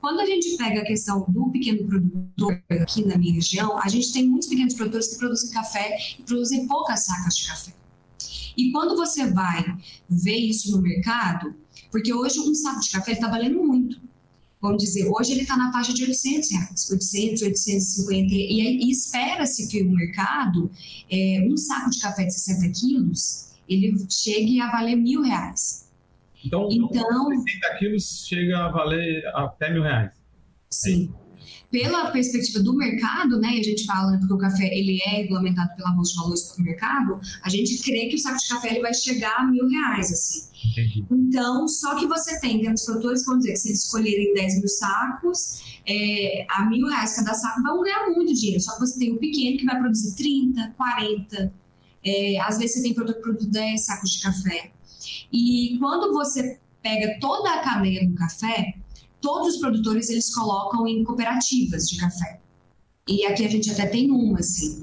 Quando 0.01 0.21
a 0.21 0.27
gente 0.27 0.57
pega 0.57 0.81
a 0.81 0.85
questão 0.85 1.27
do 1.29 1.51
pequeno 1.51 1.87
produtor 1.87 2.63
aqui 2.71 3.05
na 3.05 3.19
minha 3.19 3.35
região, 3.35 3.79
a 3.79 3.89
gente 3.89 4.13
tem 4.13 4.27
muitos 4.27 4.49
pequenos 4.49 4.75
produtores 4.75 5.09
que 5.09 5.19
produzem 5.19 5.51
café 5.51 5.99
e 6.19 6.23
produzem 6.23 6.67
poucas 6.67 7.05
sacas 7.05 7.37
de 7.37 7.47
café. 7.47 7.75
E 8.57 8.73
quando 8.73 8.97
você 8.97 9.27
vai 9.31 9.65
ver 10.09 10.37
isso 10.37 10.73
no 10.73 10.83
mercado, 10.83 11.55
porque 11.91 12.13
hoje 12.15 12.41
um 12.41 12.55
saco 12.55 12.81
de 12.81 12.91
café 12.91 13.13
está 13.13 13.29
valendo 13.29 13.63
muito 13.63 14.01
vamos 14.61 14.83
dizer, 14.83 15.09
hoje 15.09 15.33
ele 15.33 15.43
está 15.43 15.57
na 15.57 15.73
faixa 15.73 15.93
de 15.93 16.03
800 16.03 16.51
reais, 16.51 16.91
800, 16.91 17.43
850, 17.43 18.35
e, 18.35 18.85
e 18.85 18.91
espera-se 18.91 19.69
que 19.69 19.83
o 19.83 19.91
mercado, 19.91 20.71
é, 21.11 21.47
um 21.49 21.57
saco 21.57 21.91
de 21.91 22.01
café 22.01 22.25
de 22.25 22.35
60 22.35 22.79
quilos, 22.79 23.51
ele 23.69 23.97
chegue 24.11 24.61
a 24.61 24.71
valer 24.71 24.97
mil 24.97 25.23
reais. 25.23 25.89
Então, 26.45 26.69
então 26.71 27.31
60 27.45 27.75
quilos 27.79 28.27
chega 28.27 28.67
a 28.67 28.69
valer 28.71 29.23
até 29.35 29.73
mil 29.73 29.83
reais. 29.83 30.13
Sim. 30.71 31.13
É 31.15 31.20
pela 31.71 32.11
perspectiva 32.11 32.61
do 32.61 32.75
mercado, 32.75 33.39
né, 33.39 33.49
a 33.49 33.63
gente 33.63 33.85
fala 33.85 34.19
que 34.19 34.33
o 34.33 34.37
café 34.37 34.67
ele 34.67 35.01
é 35.07 35.11
regulamentado 35.23 35.75
pela 35.77 35.93
Bolsa 35.93 36.13
de 36.13 36.19
Valores 36.19 36.55
do 36.57 36.65
mercado, 36.65 37.21
a 37.43 37.49
gente 37.49 37.79
crê 37.79 38.09
que 38.09 38.17
o 38.17 38.19
saco 38.19 38.39
de 38.39 38.49
café 38.49 38.71
ele 38.71 38.81
vai 38.81 38.93
chegar 38.93 39.37
a 39.37 39.47
mil 39.47 39.69
reais, 39.69 40.11
assim. 40.11 40.51
Entendi. 40.73 41.05
Então, 41.11 41.69
só 41.69 41.95
que 41.95 42.07
você 42.07 42.41
tem 42.41 42.61
grandes 42.61 42.85
produtores 42.85 43.21
que 43.21 43.27
vão 43.27 43.39
dizer 43.39 43.53
que 43.53 43.59
se 43.59 43.69
eles 43.69 43.85
escolherem 43.85 44.35
10 44.35 44.59
mil 44.59 44.69
sacos, 44.69 45.81
é, 45.87 46.45
a 46.51 46.65
mil 46.67 46.89
reais 46.89 47.17
cada 47.17 47.35
saco 47.35 47.63
vão 47.63 47.83
ganhar 47.83 48.11
muito 48.11 48.35
dinheiro. 48.35 48.61
Só 48.61 48.75
que 48.75 48.81
você 48.81 48.99
tem 48.99 49.13
o 49.13 49.19
pequeno 49.19 49.57
que 49.57 49.65
vai 49.65 49.79
produzir 49.79 50.17
30, 50.17 50.75
40, 50.77 51.53
é, 52.05 52.41
às 52.41 52.59
vezes 52.59 52.77
você 52.77 52.83
tem 52.83 52.95
produto 52.95 53.17
que 53.17 53.23
produz 53.23 53.47
10 53.47 53.81
sacos 53.81 54.11
de 54.11 54.23
café. 54.23 54.73
E 55.33 55.77
quando 55.79 56.13
você 56.13 56.59
pega 56.83 57.19
toda 57.21 57.53
a 57.53 57.63
cadeia 57.63 58.07
do 58.07 58.15
café, 58.15 58.75
todos 59.21 59.55
os 59.55 59.61
produtores 59.61 60.09
eles 60.09 60.35
colocam 60.35 60.87
em 60.87 61.05
cooperativas 61.05 61.89
de 61.89 61.99
café. 61.99 62.41
E 63.09 63.25
aqui 63.27 63.45
a 63.45 63.49
gente 63.49 63.71
até 63.71 63.87
tem 63.87 64.11
uma, 64.11 64.39
assim. 64.39 64.83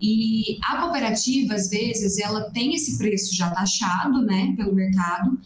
E 0.00 0.58
a 0.64 0.78
cooperativa, 0.78 1.54
às 1.54 1.68
vezes, 1.68 2.18
ela 2.18 2.50
tem 2.50 2.74
esse 2.74 2.96
preço 2.96 3.34
já 3.34 3.50
taxado, 3.50 4.22
né, 4.22 4.54
pelo 4.56 4.74
mercado, 4.74 5.38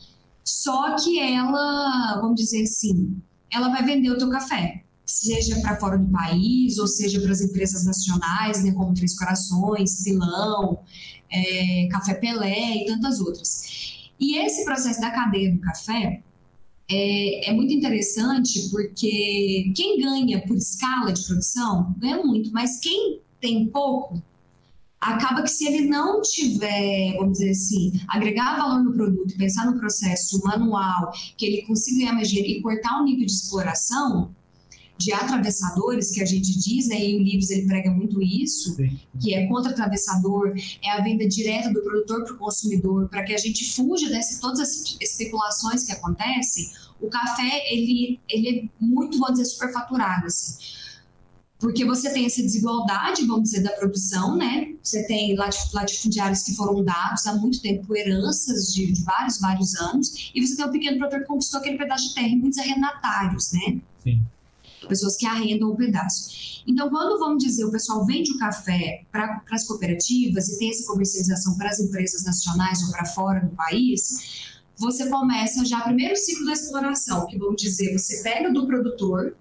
só 0.45 0.95
que 0.95 1.19
ela, 1.19 2.21
vamos 2.21 2.41
dizer 2.41 2.63
assim, 2.63 3.17
ela 3.51 3.69
vai 3.71 3.85
vender 3.85 4.11
o 4.11 4.19
teu 4.19 4.29
café, 4.31 4.85
seja 5.05 5.59
para 5.61 5.79
fora 5.81 5.99
do 5.99 6.11
país, 6.11 6.79
ou 6.79 6.87
seja 6.87 7.21
para 7.21 7.33
as 7.33 7.41
empresas 7.41 7.85
nacionais, 7.85 8.63
né, 8.63 8.73
como 8.73 8.95
Três 8.95 9.19
Corações, 9.19 10.03
Filão, 10.03 10.81
é, 11.31 11.89
Café 11.91 12.15
Pelé 12.15 12.83
e 12.83 12.87
tantas 12.87 13.21
outras. 13.21 14.11
E 14.21 14.39
esse 14.39 14.65
processo 14.65 15.01
da 15.01 15.11
cadeia 15.11 15.53
do 15.53 15.61
café, 15.61 16.23
é, 16.91 17.51
é, 17.51 17.53
muito 17.53 17.73
interessante 17.73 18.69
porque 18.71 19.73
quem 19.75 20.01
ganha 20.01 20.47
por 20.47 20.57
escala 20.57 21.13
de 21.13 21.25
produção 21.25 21.95
ganha 21.99 22.23
muito, 22.23 22.53
mas 22.53 22.79
quem 22.81 23.21
tem 23.41 23.67
pouco 23.69 24.23
acaba 25.01 25.43
que 25.43 25.51
se 25.51 25.67
ele 25.67 25.87
não 25.87 26.23
tiver, 26.23 27.15
vamos 27.17 27.39
dizer 27.39 27.51
assim, 27.51 27.93
agregar 28.09 28.57
valor 28.57 28.83
no 28.83 28.93
produto 28.93 29.37
pensar 29.37 29.67
no 29.67 29.79
processo 29.79 30.43
manual, 30.45 31.13
que 31.37 31.45
ele 31.45 31.63
consiga 31.63 31.99
ganhar 32.01 32.15
mais 32.15 32.29
dinheiro 32.29 32.59
e 32.59 32.63
cortar 32.63 33.01
o 33.01 33.05
nível 33.05 33.27
de 33.27 33.33
exploração, 33.33 34.35
de 34.97 35.13
atravessadores, 35.13 36.13
que 36.13 36.23
a 36.23 36.25
gente 36.25 36.59
diz, 36.59 36.89
né, 36.89 37.05
e 37.05 37.17
o 37.17 37.23
Livres 37.23 37.51
ele 37.51 37.67
prega 37.67 37.91
muito 37.91 38.23
isso, 38.23 38.77
que 39.21 39.35
é 39.35 39.47
contra 39.47 39.73
atravessador, 39.73 40.55
é 40.83 40.91
a 40.91 41.03
venda 41.03 41.27
direta 41.27 41.73
do 41.73 41.83
produtor 41.83 42.25
para 42.25 42.35
o 42.35 42.39
consumidor, 42.39 43.09
para 43.09 43.25
que 43.25 43.35
a 43.35 43.39
gente 43.39 43.75
fuja 43.75 44.09
dessas 44.09 44.39
todas 44.39 44.61
as 44.61 44.97
especulações 45.01 45.85
que 45.85 45.93
acontecem, 45.93 46.71
o 47.01 47.09
café, 47.09 47.65
ele, 47.71 48.21
ele 48.29 48.49
é 48.49 48.85
muito, 48.85 49.19
vamos 49.19 49.39
dizer, 49.39 49.47
superfaturado, 49.47 50.27
assim. 50.27 50.55
Porque 51.59 51.85
você 51.85 52.13
tem 52.13 52.27
essa 52.27 52.43
desigualdade, 52.43 53.27
vamos 53.27 53.45
dizer, 53.45 53.63
da 53.63 53.71
produção, 53.71 54.37
né? 54.37 54.75
Você 54.83 55.07
tem 55.07 55.35
latifundiários 55.35 56.43
que 56.43 56.55
foram 56.55 56.85
dados 56.85 57.27
há 57.27 57.35
muito 57.35 57.61
tempo 57.61 57.97
heranças 57.97 58.73
de, 58.73 58.93
de 58.93 59.03
vários, 59.03 59.41
vários 59.41 59.75
anos, 59.75 60.31
e 60.35 60.47
você 60.47 60.57
tem 60.57 60.67
um 60.67 60.71
pequeno 60.71 60.99
produtor 60.99 61.21
que 61.21 61.27
conquistou 61.27 61.61
aquele 61.61 61.79
pedaço 61.79 62.09
de 62.09 62.15
terra, 62.15 62.29
e 62.29 62.37
muitos 62.37 62.59
arrendatários, 62.59 63.53
né? 63.53 63.81
Sim 64.03 64.23
pessoas 64.87 65.17
que 65.17 65.27
arrendam 65.27 65.71
o 65.71 65.77
pedaço. 65.77 66.63
Então, 66.67 66.89
quando 66.89 67.19
vamos 67.19 67.43
dizer 67.43 67.65
o 67.65 67.71
pessoal 67.71 68.05
vende 68.07 68.33
o 68.33 68.39
café 68.39 69.05
para 69.13 69.43
as 69.51 69.67
cooperativas 69.67 70.49
e 70.49 70.59
tem 70.59 70.71
essa 70.71 70.87
comercialização 70.87 71.57
para 71.57 71.69
as 71.69 71.81
empresas 71.81 72.25
nacionais 72.25 72.83
ou 72.83 72.91
para 72.91 73.05
fora 73.05 73.41
do 73.41 73.55
país, 73.55 74.55
você 74.77 75.09
começa 75.09 75.65
já 75.65 75.81
o 75.81 75.85
primeiro 75.85 76.17
ciclo 76.17 76.47
da 76.47 76.53
exploração, 76.53 77.27
que 77.27 77.39
vamos 77.39 77.61
dizer, 77.61 77.97
você 77.97 78.23
pega 78.23 78.53
do 78.53 78.67
produtor 78.67 79.37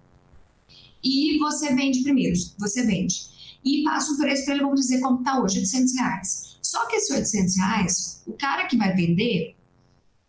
e 1.04 1.38
você 1.40 1.74
vende 1.74 2.04
primeiro, 2.04 2.38
você 2.58 2.84
vende. 2.84 3.32
E 3.64 3.84
passa 3.84 4.12
um 4.12 4.18
preço 4.18 4.46
para 4.46 4.56
ele, 4.56 4.64
vamos 4.64 4.82
dizer, 4.82 5.00
como 5.00 5.20
está 5.20 5.42
hoje, 5.42 5.60
800 5.60 5.96
reais. 5.96 6.58
Só 6.62 6.86
que 6.88 6.98
esse 6.98 7.14
800 7.14 7.58
reais, 7.58 8.24
o 8.28 8.34
cara 8.34 8.68
que 8.68 8.78
vai 8.78 8.94
vender, 8.96 9.56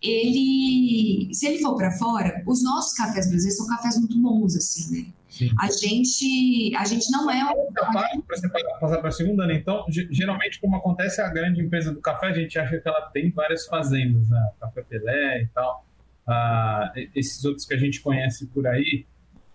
ele, 0.05 1.35
se 1.35 1.47
ele 1.47 1.59
for 1.59 1.75
para 1.77 1.91
fora, 1.93 2.43
os 2.47 2.63
nossos 2.63 2.97
cafés 2.97 3.27
brasileiros 3.29 3.57
são 3.57 3.67
cafés 3.67 3.99
muito 3.99 4.21
bons, 4.21 4.55
assim, 4.55 4.97
né? 4.97 5.07
Sim. 5.31 5.51
A 5.59 5.67
gente, 5.69 6.73
a 6.77 6.85
gente 6.85 7.11
não 7.11 7.29
é. 7.29 7.43
Para 7.73 8.37
você 8.37 8.49
passar 8.81 8.99
para 8.99 9.09
a 9.09 9.13
segunda, 9.13 9.47
né? 9.47 9.55
Então, 9.55 9.85
geralmente, 9.89 10.61
como 10.61 10.77
acontece 10.77 11.21
a 11.21 11.29
grande 11.29 11.61
empresa 11.61 11.93
do 11.93 12.01
café, 12.01 12.29
a 12.29 12.33
gente 12.33 12.57
acha 12.57 12.79
que 12.79 12.89
ela 12.89 13.01
tem 13.13 13.31
várias 13.31 13.67
fazendas, 13.67 14.29
né? 14.29 14.51
Café 14.61 14.83
Pelé 14.83 15.43
e 15.43 15.47
tal. 15.49 15.85
Ah, 16.27 16.93
esses 17.15 17.45
outros 17.45 17.67
que 17.67 17.75
a 17.75 17.79
gente 17.79 18.01
conhece 18.01 18.47
por 18.47 18.67
aí, 18.67 19.05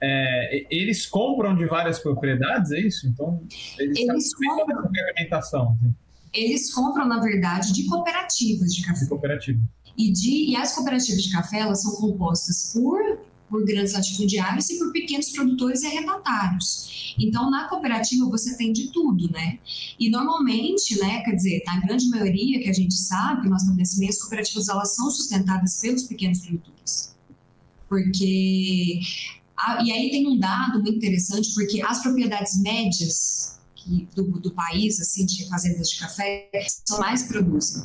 é, 0.01 0.65
eles 0.70 1.06
compram 1.06 1.56
de 1.56 1.65
várias 1.65 2.00
propriedades, 2.00 2.72
é 2.72 2.79
isso? 2.79 3.08
Então, 3.08 3.41
eles, 3.77 4.00
eles 4.00 4.34
compram. 4.36 4.89
Assim. 5.32 5.96
Eles 6.34 6.74
compram, 6.74 7.08
na 7.08 7.20
verdade, 7.22 7.74
de 7.74 7.86
cooperativas 7.88 8.74
de 8.74 8.86
café. 8.86 9.00
De 9.00 9.10
cooperativa. 9.10 9.60
E, 10.00 10.10
de, 10.13 10.51
e 10.51 10.56
as 10.56 10.74
cooperativas 10.74 11.22
de 11.22 11.29
café 11.29 11.60
elas 11.60 11.82
são 11.82 11.91
compostas 11.98 12.72
por, 12.74 13.20
por 13.50 13.65
grandes 13.65 13.91
latifundiários 13.91 14.70
e 14.70 14.79
por 14.79 14.94
pequenos 14.94 15.29
produtores 15.32 15.82
e 15.82 15.88
arrendatários. 15.88 17.13
Então, 17.20 17.51
na 17.51 17.68
cooperativa 17.68 18.25
você 18.29 18.56
tem 18.56 18.72
de 18.72 18.94
tudo, 18.94 19.29
né? 19.29 19.60
E 20.00 20.10
normalmente, 20.10 20.98
né, 21.01 21.20
quer 21.24 21.36
dizer, 21.36 21.62
na 21.65 21.82
grande 21.82 22.08
maioria 22.08 22.63
que 22.63 22.70
a 22.70 22.74
gente 22.74 22.94
sabe, 22.94 23.41
que 23.41 23.50
nós 23.50 23.62
estamos 23.63 24.10
as 24.10 24.18
cooperativas 24.22 24.70
elas 24.70 24.96
são 24.96 25.12
sustentadas 25.12 25.82
pelos 25.82 26.03
pequenos 26.03 26.39
produtores. 26.39 27.13
Porque 27.89 29.01
e 29.84 29.91
aí 29.91 30.10
tem 30.10 30.25
um 30.25 30.39
dado 30.39 30.82
muito 30.82 30.96
interessante, 30.96 31.53
porque 31.53 31.82
as 31.82 32.01
propriedades 32.01 32.62
médias 32.62 33.60
do, 34.15 34.39
do 34.39 34.51
país, 34.51 35.01
assim, 35.01 35.25
de 35.25 35.50
fazendas 35.50 35.89
de 35.89 36.00
café, 36.00 36.50
são 36.86 37.00
mais 37.00 37.24
produzem. 37.24 37.84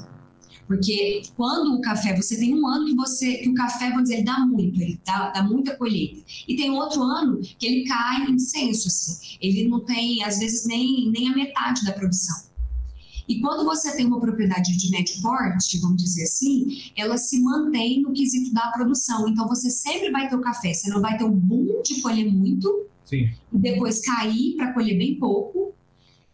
Porque 0.67 1.23
quando 1.37 1.75
o 1.75 1.81
café, 1.81 2.17
você 2.17 2.39
tem 2.39 2.55
um 2.55 2.67
ano 2.67 2.87
que 2.87 2.95
você 2.95 3.37
que 3.39 3.49
o 3.51 3.55
café, 3.55 3.91
vamos 3.91 4.05
dizer, 4.05 4.17
ele 4.17 4.25
dá 4.25 4.39
muito, 4.41 4.81
ele 4.81 5.01
dá, 5.05 5.31
dá 5.31 5.43
muita 5.43 5.77
colheita. 5.77 6.23
E 6.49 6.57
tem 6.57 6.71
outro 6.71 7.03
ano 7.03 7.41
que 7.41 7.67
ele 7.67 7.85
cai 7.85 8.27
em 8.31 8.39
censo, 8.39 8.89
assim. 8.89 9.37
Ele 9.41 9.69
não 9.69 9.81
tem, 9.81 10.23
às 10.25 10.39
vezes, 10.39 10.67
nem, 10.67 11.11
nem 11.11 11.29
a 11.29 11.35
metade 11.35 11.85
da 11.85 11.93
produção. 11.93 12.55
E 13.29 13.41
quando 13.41 13.65
você 13.65 13.97
tem 13.97 14.07
uma 14.07 14.21
propriedade 14.21 14.77
de 14.77 14.91
médio 14.91 15.21
porte, 15.23 15.79
vamos 15.81 16.03
dizer 16.03 16.25
assim, 16.25 16.91
ela 16.97 17.17
se 17.17 17.41
mantém 17.41 18.03
no 18.03 18.13
quesito 18.13 18.53
da 18.53 18.71
produção. 18.71 19.27
Então 19.29 19.49
você 19.49 19.71
sempre 19.71 20.11
vai 20.11 20.29
ter 20.29 20.37
o 20.37 20.41
café, 20.41 20.73
você 20.73 20.91
não 20.91 21.01
vai 21.01 21.17
ter 21.17 21.25
um 21.25 21.35
boom 21.35 21.83
de 21.83 22.03
colher 22.03 22.31
muito, 22.31 22.87
Sim. 23.05 23.31
e 23.53 23.59
depois 23.59 24.01
cair 24.01 24.57
para 24.57 24.73
colher 24.73 24.99
bem 24.99 25.19
pouco, 25.19 25.73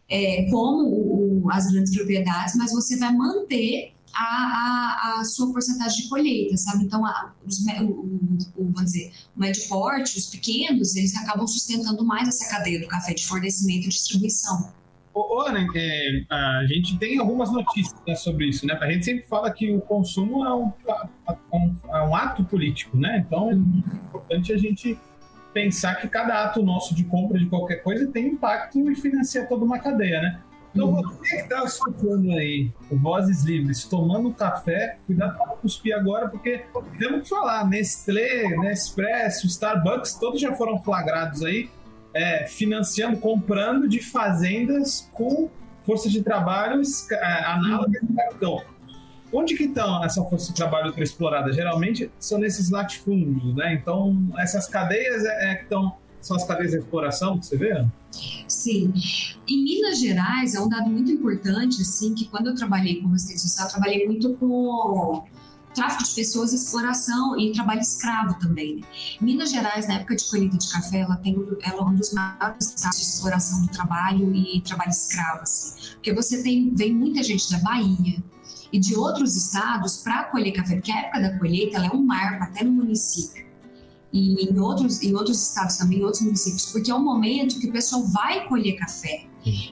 é, 0.09 0.49
como 0.49 0.83
o, 0.83 1.43
o, 1.45 1.51
as 1.51 1.71
grandes 1.71 1.95
propriedades, 1.95 2.55
mas 2.57 2.73
você 2.73 2.97
vai 2.97 3.15
manter 3.15 3.93
a, 4.15 5.15
a, 5.15 5.19
a, 5.19 5.23
sua 5.23 5.51
porcentagem 5.51 6.03
de 6.03 6.09
colheita, 6.09 6.57
sabe? 6.57 6.85
Então, 6.85 7.05
a, 7.05 7.33
os, 7.45 7.59
o, 7.81 8.41
o, 8.55 8.65
vamos 8.71 8.91
dizer, 8.91 9.11
o 9.35 9.39
médio 9.39 9.67
porte, 9.67 10.17
os 10.17 10.27
pequenos, 10.27 10.95
eles 10.95 11.15
acabam 11.15 11.47
sustentando 11.47 12.03
mais 12.05 12.27
essa 12.27 12.49
cadeia 12.49 12.79
do 12.79 12.87
café 12.87 13.13
de 13.13 13.25
fornecimento 13.25 13.85
e 13.85 13.89
distribuição. 13.89 14.71
Ô, 15.13 15.41
Ana, 15.41 15.67
é, 15.75 16.23
a 16.29 16.65
gente 16.67 16.97
tem 16.97 17.19
algumas 17.19 17.51
notícias 17.51 17.99
né, 18.07 18.15
sobre 18.15 18.47
isso, 18.47 18.65
né? 18.65 18.77
A 18.79 18.89
gente 18.89 19.03
sempre 19.03 19.23
fala 19.23 19.51
que 19.51 19.73
o 19.73 19.81
consumo 19.81 20.45
é 20.45 20.55
um, 20.55 20.71
um, 21.53 21.75
é 21.93 22.03
um 22.03 22.15
ato 22.15 22.45
político, 22.45 22.97
né? 22.97 23.25
Então 23.25 23.51
é 23.51 23.53
importante 23.53 24.53
a 24.53 24.57
gente 24.57 24.97
pensar 25.53 25.95
que 25.95 26.07
cada 26.07 26.45
ato 26.45 26.63
nosso 26.63 26.95
de 26.95 27.03
compra 27.03 27.37
de 27.37 27.45
qualquer 27.47 27.83
coisa 27.83 28.07
tem 28.07 28.27
impacto 28.27 28.89
e 28.89 28.95
financia 28.95 29.45
toda 29.45 29.65
uma 29.65 29.79
cadeia, 29.79 30.21
né? 30.21 30.41
Então 30.73 30.91
você 30.91 31.35
que 31.35 31.41
está 31.41 31.63
escutando 31.63 32.31
aí, 32.31 32.71
Vozes 32.89 33.43
Livres, 33.43 33.83
tomando 33.83 34.33
café, 34.33 34.97
cuidado 35.05 35.37
para 35.37 35.47
não 35.47 35.57
cuspir 35.57 35.95
agora, 35.95 36.29
porque 36.29 36.65
temos 36.97 37.23
que 37.23 37.29
falar, 37.29 37.67
Nestlé, 37.67 38.55
Nespresso, 38.57 39.47
Starbucks, 39.47 40.15
todos 40.15 40.39
já 40.39 40.53
foram 40.55 40.81
flagrados 40.81 41.43
aí 41.43 41.69
é, 42.13 42.45
financiando, 42.47 43.17
comprando 43.17 43.87
de 43.87 43.99
fazendas 43.99 45.09
com 45.13 45.49
força 45.85 46.09
de 46.09 46.21
trabalho 46.21 46.81
é, 47.11 47.43
análoga 47.45 47.99
de. 48.01 48.71
Onde 49.33 49.55
que 49.55 49.63
estão 49.63 50.03
essa 50.03 50.21
força 50.25 50.51
de 50.51 50.55
trabalho 50.55 50.93
explorada? 50.97 51.53
Geralmente 51.53 52.11
são 52.19 52.37
nesses 52.37 52.69
latifúndios, 52.69 53.55
né? 53.55 53.73
Então, 53.73 54.17
essas 54.37 54.67
cadeias 54.67 55.23
é, 55.23 55.51
é 55.51 55.55
que 55.55 55.63
estão 55.63 55.95
são 56.19 56.37
as 56.37 56.45
cadeias 56.45 56.71
de 56.71 56.77
exploração 56.77 57.39
que 57.39 57.45
você 57.45 57.57
vê? 57.57 57.85
Sim. 58.47 58.93
Em 59.47 59.63
Minas 59.63 59.99
Gerais, 59.99 60.53
é 60.55 60.59
um 60.59 60.67
dado 60.67 60.89
muito 60.89 61.11
importante, 61.11 61.81
assim, 61.81 62.13
que 62.13 62.25
quando 62.25 62.47
eu 62.47 62.55
trabalhei 62.55 63.01
como 63.01 63.15
assistente 63.15 63.41
social, 63.41 63.67
eu 63.67 63.71
trabalhei 63.71 64.05
muito 64.05 64.33
com 64.35 65.23
tráfico 65.73 66.03
de 66.03 66.13
pessoas, 66.13 66.53
exploração 66.53 67.39
e 67.39 67.51
trabalho 67.53 67.81
escravo 67.81 68.37
também. 68.39 68.77
Né? 68.77 68.87
Minas 69.21 69.51
Gerais, 69.51 69.87
na 69.87 69.95
época 69.95 70.15
de 70.15 70.29
colheita 70.29 70.57
de 70.57 70.69
café, 70.69 70.99
ela 70.99 71.15
tem 71.17 71.35
ela 71.63 71.81
é 71.81 71.83
um 71.83 71.95
dos 71.95 72.13
maiores 72.13 72.67
estados 72.67 72.97
de 72.97 73.03
exploração 73.03 73.61
do 73.61 73.67
trabalho 73.69 74.33
e 74.35 74.61
trabalho 74.61 74.91
escravo. 74.91 75.41
Assim. 75.41 75.93
Porque 75.93 76.13
você 76.13 76.43
tem 76.43 76.73
vem 76.75 76.93
muita 76.93 77.23
gente 77.23 77.49
da 77.51 77.59
Bahia 77.59 78.21
e 78.71 78.79
de 78.79 78.95
outros 78.95 79.35
estados 79.35 79.97
para 79.97 80.25
colher 80.25 80.51
café, 80.53 80.75
porque 80.75 80.91
a 80.91 80.99
época 80.99 81.21
da 81.21 81.37
colheita 81.37 81.77
é 81.77 81.89
um 81.89 82.03
marco 82.03 82.43
até 82.43 82.63
no 82.63 82.71
município. 82.71 83.50
E 84.13 84.43
em 84.43 84.59
outros, 84.59 85.01
em 85.01 85.15
outros 85.15 85.41
estados 85.41 85.77
também, 85.77 85.99
em 85.99 86.03
outros 86.03 86.21
municípios, 86.21 86.65
porque 86.65 86.91
é 86.91 86.95
um 86.95 87.03
momento 87.03 87.59
que 87.59 87.67
o 87.67 87.71
pessoal 87.71 88.03
vai 88.05 88.47
colher 88.47 88.75
café. 88.75 89.25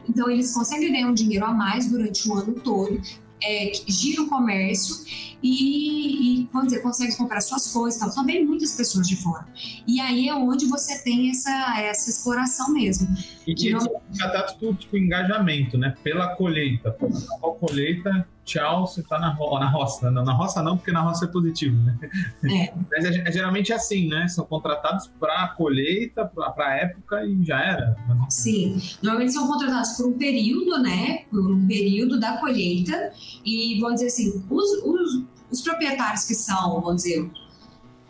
Então, 0.07 0.29
eles 0.29 0.53
conseguem 0.53 0.91
ganhar 0.91 1.09
um 1.09 1.13
dinheiro 1.13 1.45
a 1.45 1.53
mais 1.53 1.87
durante 1.87 2.27
o 2.27 2.33
ano 2.33 2.53
todo, 2.53 3.01
é, 3.41 3.71
gira 3.87 4.21
o 4.21 4.27
comércio 4.27 5.05
e, 5.41 6.41
e, 6.41 6.49
vamos 6.51 6.69
dizer, 6.69 6.81
consegue 6.81 7.15
comprar 7.15 7.41
suas 7.41 7.71
coisas 7.71 7.99
tal. 7.99 8.09
Também 8.11 8.45
muitas 8.45 8.73
pessoas 8.73 9.07
de 9.07 9.15
fora. 9.15 9.47
E 9.87 9.99
aí 9.99 10.27
é 10.27 10.35
onde 10.35 10.65
você 10.65 11.01
tem 11.03 11.29
essa, 11.29 11.79
essa 11.79 12.09
exploração 12.09 12.73
mesmo. 12.73 13.07
E 13.47 13.55
que 13.55 13.69
eles 13.69 13.83
já 14.11 14.29
tá 14.29 14.43
tudo 14.43 14.77
tipo 14.77 14.97
engajamento, 14.97 15.77
né? 15.77 15.95
Pela 16.03 16.35
colheita. 16.35 16.91
Pela 16.91 17.55
colheita 17.55 18.27
tchau, 18.49 18.87
você 18.87 19.03
tá 19.03 19.19
na, 19.19 19.29
ro 19.29 19.59
na 19.59 19.69
roça. 19.69 20.09
Não, 20.09 20.25
na 20.25 20.33
roça 20.33 20.61
não, 20.63 20.75
porque 20.75 20.91
na 20.91 21.01
roça 21.01 21.25
é 21.25 21.27
positivo, 21.27 21.75
né? 21.83 21.97
É. 22.43 22.73
Mas 22.91 23.05
é, 23.05 23.23
é 23.27 23.31
geralmente 23.31 23.71
assim, 23.71 24.07
né? 24.07 24.27
São 24.27 24.43
contratados 24.45 25.07
para 25.19 25.49
colheita, 25.49 26.25
para 26.25 26.77
época 26.77 27.23
e 27.25 27.45
já 27.45 27.61
era. 27.61 27.95
Sim, 28.29 28.81
normalmente 29.03 29.33
são 29.33 29.47
contratados 29.47 29.91
por 29.91 30.07
um 30.07 30.13
período, 30.13 30.81
né? 30.81 31.25
Por 31.29 31.51
um 31.51 31.67
período 31.67 32.19
da 32.19 32.37
colheita 32.37 33.11
e, 33.45 33.79
vamos 33.79 33.95
dizer 33.95 34.07
assim, 34.07 34.43
os, 34.49 34.69
os, 34.83 35.23
os 35.51 35.61
proprietários 35.61 36.23
que 36.23 36.35
são, 36.35 36.81
vamos 36.81 37.03
dizer, 37.03 37.29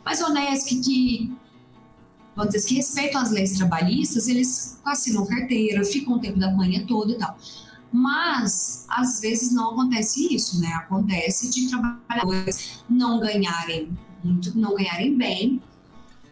mais 0.03 0.21
honestos, 0.21 0.69
que, 0.69 0.79
que 0.81 1.33
vamos 2.35 2.53
dizer, 2.53 2.67
que 2.67 2.75
respeitam 2.75 3.21
as 3.21 3.31
leis 3.31 3.53
trabalhistas, 3.53 4.27
eles 4.27 4.79
assinam 4.85 5.25
carteira, 5.25 5.83
ficam 5.83 6.15
o 6.15 6.19
tempo 6.19 6.39
da 6.39 6.51
manhã 6.51 6.85
todo 6.85 7.11
e 7.11 7.17
tal. 7.17 7.37
Mas, 7.91 8.85
às 8.87 9.19
vezes, 9.19 9.51
não 9.51 9.71
acontece 9.71 10.33
isso, 10.33 10.61
né? 10.61 10.67
Acontece 10.73 11.49
de 11.49 11.69
trabalhadores 11.69 12.83
não 12.89 13.19
ganharem 13.19 13.89
muito, 14.23 14.57
não 14.57 14.75
ganharem 14.75 15.17
bem, 15.17 15.61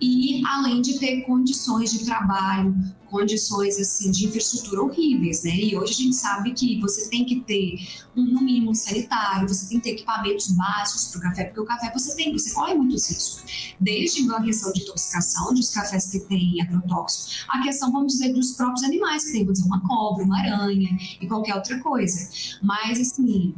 e 0.01 0.44
além 0.46 0.82
de 0.82 1.00
ter 1.00 1.22
condições 1.22 1.91
de 1.91 2.06
trabalho, 2.06 2.76
condições 3.10 3.80
assim 3.80 4.12
de 4.12 4.28
infraestrutura 4.28 4.84
horríveis, 4.84 5.43
né? 5.43 5.56
E 5.56 5.78
hoje 5.78 5.93
a 5.93 5.95
gente 5.95 6.15
sabe 6.15 6.54
que 6.54 6.80
você 6.80 7.10
tem 7.10 7.26
que 7.26 7.39
ter 7.41 7.78
um, 8.15 8.24
no 8.24 8.41
mínimo 8.41 8.76
sanitário, 8.76 9.48
você 9.48 9.67
tem 9.69 9.80
que 9.80 9.84
ter 9.86 9.95
equipamentos 9.95 10.52
básicos 10.52 11.08
para 11.08 11.19
o 11.19 11.22
café, 11.22 11.43
porque 11.45 11.60
o 11.62 11.65
café 11.65 11.91
você 11.93 12.15
tem, 12.15 12.32
você 12.32 12.54
corre 12.54 12.76
muitos 12.76 13.10
riscos, 13.10 13.76
desde 13.80 14.30
a 14.32 14.41
questão 14.41 14.72
de 14.74 14.82
intoxicação, 14.82 15.54
dos 15.54 15.69
cafés 15.69 16.12
que 16.12 16.19
têm 16.22 16.62
agrotóxicos, 16.62 17.45
a 17.50 17.62
questão, 17.63 17.91
vamos 17.91 18.13
dizer, 18.13 18.34
dos 18.34 18.52
próprios 18.52 18.84
animais 18.84 19.26
que 19.26 19.32
tem, 19.32 19.41
vamos 19.41 19.60
dizer, 19.60 19.67
uma 19.67 19.88
cobra, 19.88 20.24
uma 20.24 20.39
aranha 20.39 20.98
e 21.22 21.28
qualquer 21.28 21.56
outra 21.56 21.80
coisa. 21.80 22.30
Mas 22.62 23.00
assim, 23.00 23.56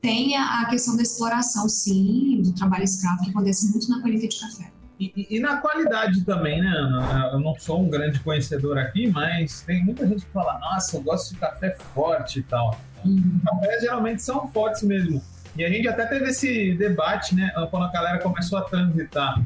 tem 0.00 0.36
a 0.36 0.64
questão 0.66 0.96
da 0.96 1.02
exploração, 1.02 1.68
sim, 1.68 2.40
do 2.42 2.52
trabalho 2.54 2.84
escravo 2.84 3.22
que 3.22 3.30
acontece 3.30 3.70
muito 3.70 3.88
na 3.90 4.00
colheita 4.00 4.26
de 4.26 4.40
café. 4.40 4.79
E, 5.00 5.28
e, 5.30 5.40
na 5.40 5.56
qualidade 5.56 6.22
também, 6.26 6.60
né, 6.60 6.68
Ana? 6.68 7.30
Eu 7.32 7.40
não 7.40 7.58
sou 7.58 7.80
um 7.80 7.88
grande 7.88 8.20
conhecedor 8.20 8.76
aqui, 8.76 9.06
mas 9.06 9.62
tem 9.62 9.82
muita 9.82 10.06
gente 10.06 10.26
que 10.26 10.30
fala: 10.30 10.58
nossa, 10.58 10.98
eu 10.98 11.02
gosto 11.02 11.32
de 11.32 11.40
café 11.40 11.70
forte 11.94 12.40
e 12.40 12.42
tal. 12.42 12.78
Uhum. 13.02 13.40
Cafés 13.42 13.80
geralmente 13.80 14.20
são 14.20 14.46
fortes 14.48 14.82
mesmo. 14.82 15.22
E 15.56 15.64
a 15.64 15.70
gente 15.70 15.88
até 15.88 16.04
teve 16.04 16.26
esse 16.26 16.74
debate, 16.74 17.34
né, 17.34 17.50
quando 17.70 17.84
a 17.86 17.90
galera 17.90 18.18
começou 18.18 18.58
a 18.58 18.62
transitar 18.62 19.42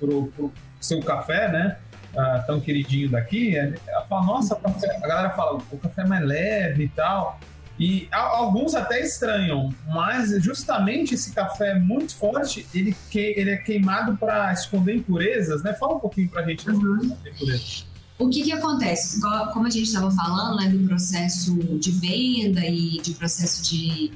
pro, 0.00 0.26
pro 0.26 0.52
seu 0.80 1.00
café, 1.00 1.52
né? 1.52 1.76
Uh, 2.12 2.46
tão 2.46 2.60
queridinho 2.60 3.10
daqui, 3.10 3.56
ela 3.56 4.06
fala, 4.08 4.24
nossa, 4.24 4.58
a 4.58 5.06
galera 5.06 5.30
fala, 5.30 5.60
o 5.70 5.78
café 5.78 6.02
é 6.02 6.06
mais 6.06 6.24
leve 6.24 6.84
e 6.84 6.88
tal. 6.88 7.38
E 7.78 8.08
alguns 8.10 8.74
até 8.74 9.02
estranham, 9.02 9.74
mas 9.86 10.30
justamente 10.42 11.14
esse 11.14 11.32
café 11.32 11.78
muito 11.78 12.14
forte, 12.14 12.66
ele, 12.72 12.96
que, 13.10 13.18
ele 13.18 13.50
é 13.50 13.56
queimado 13.56 14.16
para 14.16 14.50
esconder 14.52 14.96
impurezas, 14.96 15.62
né? 15.62 15.74
Fala 15.74 15.96
um 15.96 16.00
pouquinho 16.00 16.28
para 16.28 16.42
a 16.42 16.48
gente 16.48 16.68
uhum. 16.70 17.12
impurezas. 17.26 17.86
O 18.18 18.30
que, 18.30 18.42
que 18.42 18.52
acontece? 18.52 19.20
Como 19.52 19.66
a 19.66 19.70
gente 19.70 19.84
estava 19.84 20.10
falando 20.10 20.56
né, 20.56 20.70
do 20.70 20.86
processo 20.86 21.54
de 21.78 21.90
venda 21.90 22.64
e 22.64 22.98
de 23.02 23.12
processo 23.12 23.62
de 23.62 24.10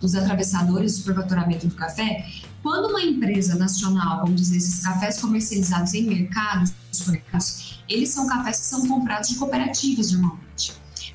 dos 0.00 0.16
atravessadores 0.16 0.92
do 0.92 0.98
superfaturamento 0.98 1.68
do 1.68 1.74
café, 1.76 2.26
quando 2.60 2.88
uma 2.88 3.00
empresa 3.00 3.54
nacional, 3.54 4.22
vamos 4.22 4.40
dizer, 4.40 4.56
esses 4.56 4.80
cafés 4.80 5.20
comercializados 5.20 5.94
em 5.94 6.02
mercados, 6.02 6.72
eles 7.88 8.08
são 8.08 8.26
cafés 8.26 8.58
que 8.60 8.66
são 8.66 8.86
comprados 8.88 9.28
de 9.28 9.36
cooperativas 9.36 10.10
normalmente. 10.10 10.72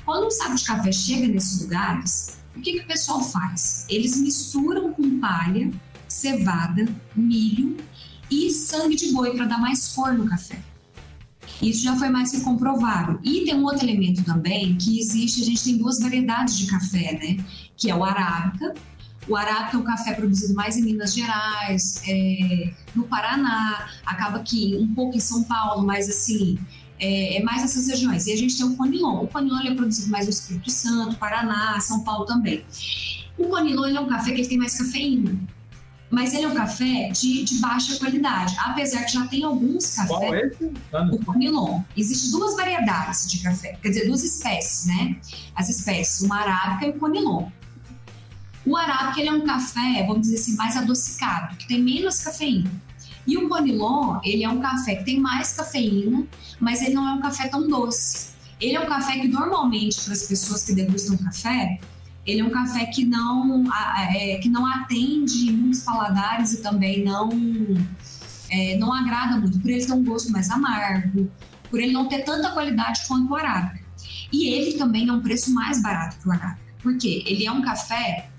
Quando 0.07 0.27
um 0.27 0.31
saco 0.31 0.55
de 0.55 0.63
café 0.63 0.89
chega 0.89 1.27
nesses 1.27 1.63
lugares, 1.63 2.39
o 2.55 2.61
que, 2.61 2.71
que 2.71 2.79
o 2.79 2.87
pessoal 2.87 3.21
faz? 3.21 3.85
Eles 3.89 4.15
misturam 4.15 4.93
com 4.93 5.19
palha, 5.19 5.69
cevada, 6.07 6.87
milho 7.13 7.75
e 8.31 8.49
sangue 8.49 8.95
de 8.95 9.11
boi 9.11 9.35
para 9.35 9.47
dar 9.47 9.57
mais 9.57 9.89
cor 9.89 10.13
no 10.13 10.25
café. 10.25 10.61
Isso 11.61 11.83
já 11.83 11.93
foi 11.97 12.07
mais 12.07 12.31
que 12.31 12.39
comprovado. 12.39 13.19
E 13.21 13.43
tem 13.43 13.55
um 13.55 13.65
outro 13.65 13.83
elemento 13.83 14.23
também 14.23 14.77
que 14.77 14.97
existe, 14.97 15.41
a 15.41 15.45
gente 15.45 15.61
tem 15.61 15.77
duas 15.77 15.99
variedades 15.99 16.57
de 16.57 16.67
café, 16.67 17.11
né? 17.11 17.43
Que 17.75 17.91
é 17.91 17.95
o 17.95 18.01
arábica. 18.01 18.75
O 19.27 19.35
arábica 19.35 19.75
é 19.75 19.79
um 19.81 19.83
café 19.83 20.13
produzido 20.13 20.53
mais 20.53 20.77
em 20.77 20.83
Minas 20.83 21.13
Gerais, 21.13 22.01
é, 22.07 22.73
no 22.95 23.03
Paraná, 23.03 23.89
acaba 24.05 24.39
que 24.39 24.77
um 24.77 24.87
pouco 24.95 25.17
em 25.17 25.19
São 25.19 25.43
Paulo, 25.43 25.85
mas 25.85 26.07
assim, 26.07 26.57
é, 26.99 27.37
é, 27.37 27.43
mais 27.43 27.63
essas 27.63 27.87
regiões. 27.87 28.27
E 28.27 28.33
a 28.33 28.37
gente 28.37 28.57
tem 28.57 28.65
o 28.65 28.75
Conilon. 28.75 29.23
O 29.23 29.27
Conilon 29.27 29.59
é 29.59 29.73
produzido 29.75 30.09
mais 30.09 30.25
no 30.25 30.31
Espírito 30.31 30.71
Santo, 30.71 31.15
Paraná, 31.17 31.79
São 31.79 32.03
Paulo 32.03 32.25
também. 32.25 32.63
O 33.37 33.47
Conilon 33.47 33.85
é 33.85 33.99
um 33.99 34.07
café 34.07 34.31
que 34.31 34.47
tem 34.47 34.57
mais 34.57 34.77
cafeína. 34.77 35.37
Mas 36.09 36.33
ele 36.33 36.45
é 36.45 36.47
um 36.47 36.55
café 36.55 37.09
de, 37.09 37.43
de 37.43 37.59
baixa 37.59 37.97
qualidade, 37.97 38.55
apesar 38.59 39.03
que 39.03 39.11
já 39.11 39.27
tem 39.27 39.43
alguns 39.43 39.93
cafés. 39.93 40.07
Qual 40.07 40.33
é 40.33 40.47
esse? 40.47 40.71
O 41.11 41.25
Conilon. 41.25 41.81
Existem 41.97 42.31
duas 42.31 42.55
variedades 42.55 43.29
de 43.29 43.39
café, 43.39 43.77
quer 43.81 43.89
dizer, 43.89 44.07
duas 44.07 44.23
espécies, 44.23 44.85
né? 44.85 45.17
As 45.53 45.67
espécies, 45.67 46.21
uma 46.21 46.37
arábica 46.37 46.85
e 46.85 46.89
o 46.91 46.93
Conilon. 46.93 47.49
O 48.65 48.75
arábica 48.75 49.19
ele 49.19 49.29
é 49.29 49.33
um 49.33 49.45
café, 49.45 50.05
vamos 50.07 50.21
dizer 50.21 50.35
assim, 50.35 50.55
mais 50.55 50.77
adocicado, 50.77 51.57
que 51.57 51.67
tem 51.67 51.81
menos 51.81 52.19
cafeína. 52.19 52.71
E 53.27 53.37
o 53.37 53.49
Bonilon, 53.49 54.21
ele 54.23 54.45
é 54.45 54.49
um 54.49 54.61
café 54.61 54.95
que 54.95 55.03
tem 55.03 55.19
mais 55.19 55.53
cafeína, 55.53 56.25
mas 56.61 56.81
ele 56.81 56.93
não 56.93 57.07
é 57.07 57.13
um 57.13 57.21
café 57.21 57.49
tão 57.49 57.67
doce. 57.67 58.29
Ele 58.59 58.75
é 58.75 58.79
um 58.79 58.87
café 58.87 59.19
que 59.19 59.27
normalmente 59.27 60.01
para 60.05 60.13
as 60.13 60.23
pessoas 60.23 60.63
que 60.63 60.73
degustam 60.73 61.17
café, 61.17 61.77
ele 62.25 62.39
é 62.39 62.43
um 62.43 62.49
café 62.49 62.85
que 62.85 63.05
não 63.05 63.65
é, 64.15 64.37
que 64.37 64.49
não 64.49 64.65
atende 64.65 65.51
muitos 65.51 65.81
paladares 65.81 66.53
e 66.53 66.61
também 66.61 67.03
não 67.03 67.29
é, 68.49 68.77
não 68.77 68.93
agrada 68.93 69.37
muito, 69.37 69.59
por 69.59 69.69
ele 69.69 69.85
ter 69.85 69.93
um 69.93 70.03
gosto 70.03 70.31
mais 70.31 70.49
amargo, 70.49 71.29
por 71.69 71.79
ele 71.79 71.91
não 71.91 72.07
ter 72.07 72.19
tanta 72.19 72.51
qualidade 72.51 73.01
quanto 73.07 73.31
o 73.31 73.35
arábica. 73.35 73.85
E 74.31 74.47
ele 74.49 74.77
também 74.77 75.07
é 75.09 75.11
um 75.11 75.21
preço 75.21 75.53
mais 75.53 75.81
barato 75.81 76.17
que 76.17 76.27
o 76.27 76.31
arábica, 76.31 76.73
porque 76.81 77.23
ele 77.25 77.45
é 77.45 77.51
um 77.51 77.61
café 77.61 78.29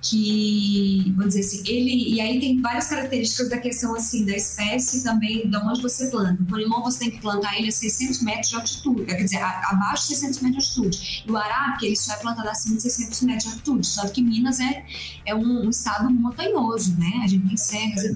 que, 0.00 1.12
vamos 1.16 1.34
dizer 1.34 1.40
assim, 1.40 1.68
ele. 1.68 2.14
E 2.14 2.20
aí 2.20 2.40
tem 2.40 2.60
várias 2.60 2.86
características 2.86 3.48
da 3.48 3.58
questão 3.58 3.94
assim, 3.94 4.24
da 4.24 4.36
espécie 4.36 5.02
também, 5.02 5.48
de 5.48 5.56
onde 5.56 5.82
você 5.82 6.08
planta. 6.08 6.42
O 6.42 6.46
conilon 6.46 6.82
você 6.82 7.00
tem 7.00 7.10
que 7.10 7.20
plantar 7.20 7.56
ele 7.58 7.68
a 7.68 7.72
600 7.72 8.22
metros 8.22 8.48
de 8.50 8.56
altitude, 8.56 9.04
quer 9.04 9.22
dizer, 9.22 9.42
abaixo 9.42 10.08
de 10.08 10.16
600 10.16 10.40
metros 10.40 10.64
de 10.64 10.80
altitude. 10.80 11.24
E 11.26 11.30
o 11.30 11.36
arábica, 11.36 11.86
ele 11.86 11.96
só 11.96 12.12
é 12.12 12.16
plantado 12.16 12.48
acima 12.48 12.76
de 12.76 12.82
600 12.82 13.20
metros 13.22 13.44
de 13.44 13.50
altitude. 13.50 13.86
Só 13.86 14.08
que 14.08 14.22
Minas 14.22 14.60
é, 14.60 14.84
é 15.26 15.34
um, 15.34 15.66
um 15.66 15.70
estado 15.70 16.10
montanhoso, 16.10 16.96
né? 16.98 17.22
A 17.24 17.26
gente 17.26 17.46
tem 17.46 17.56
serras. 17.56 18.14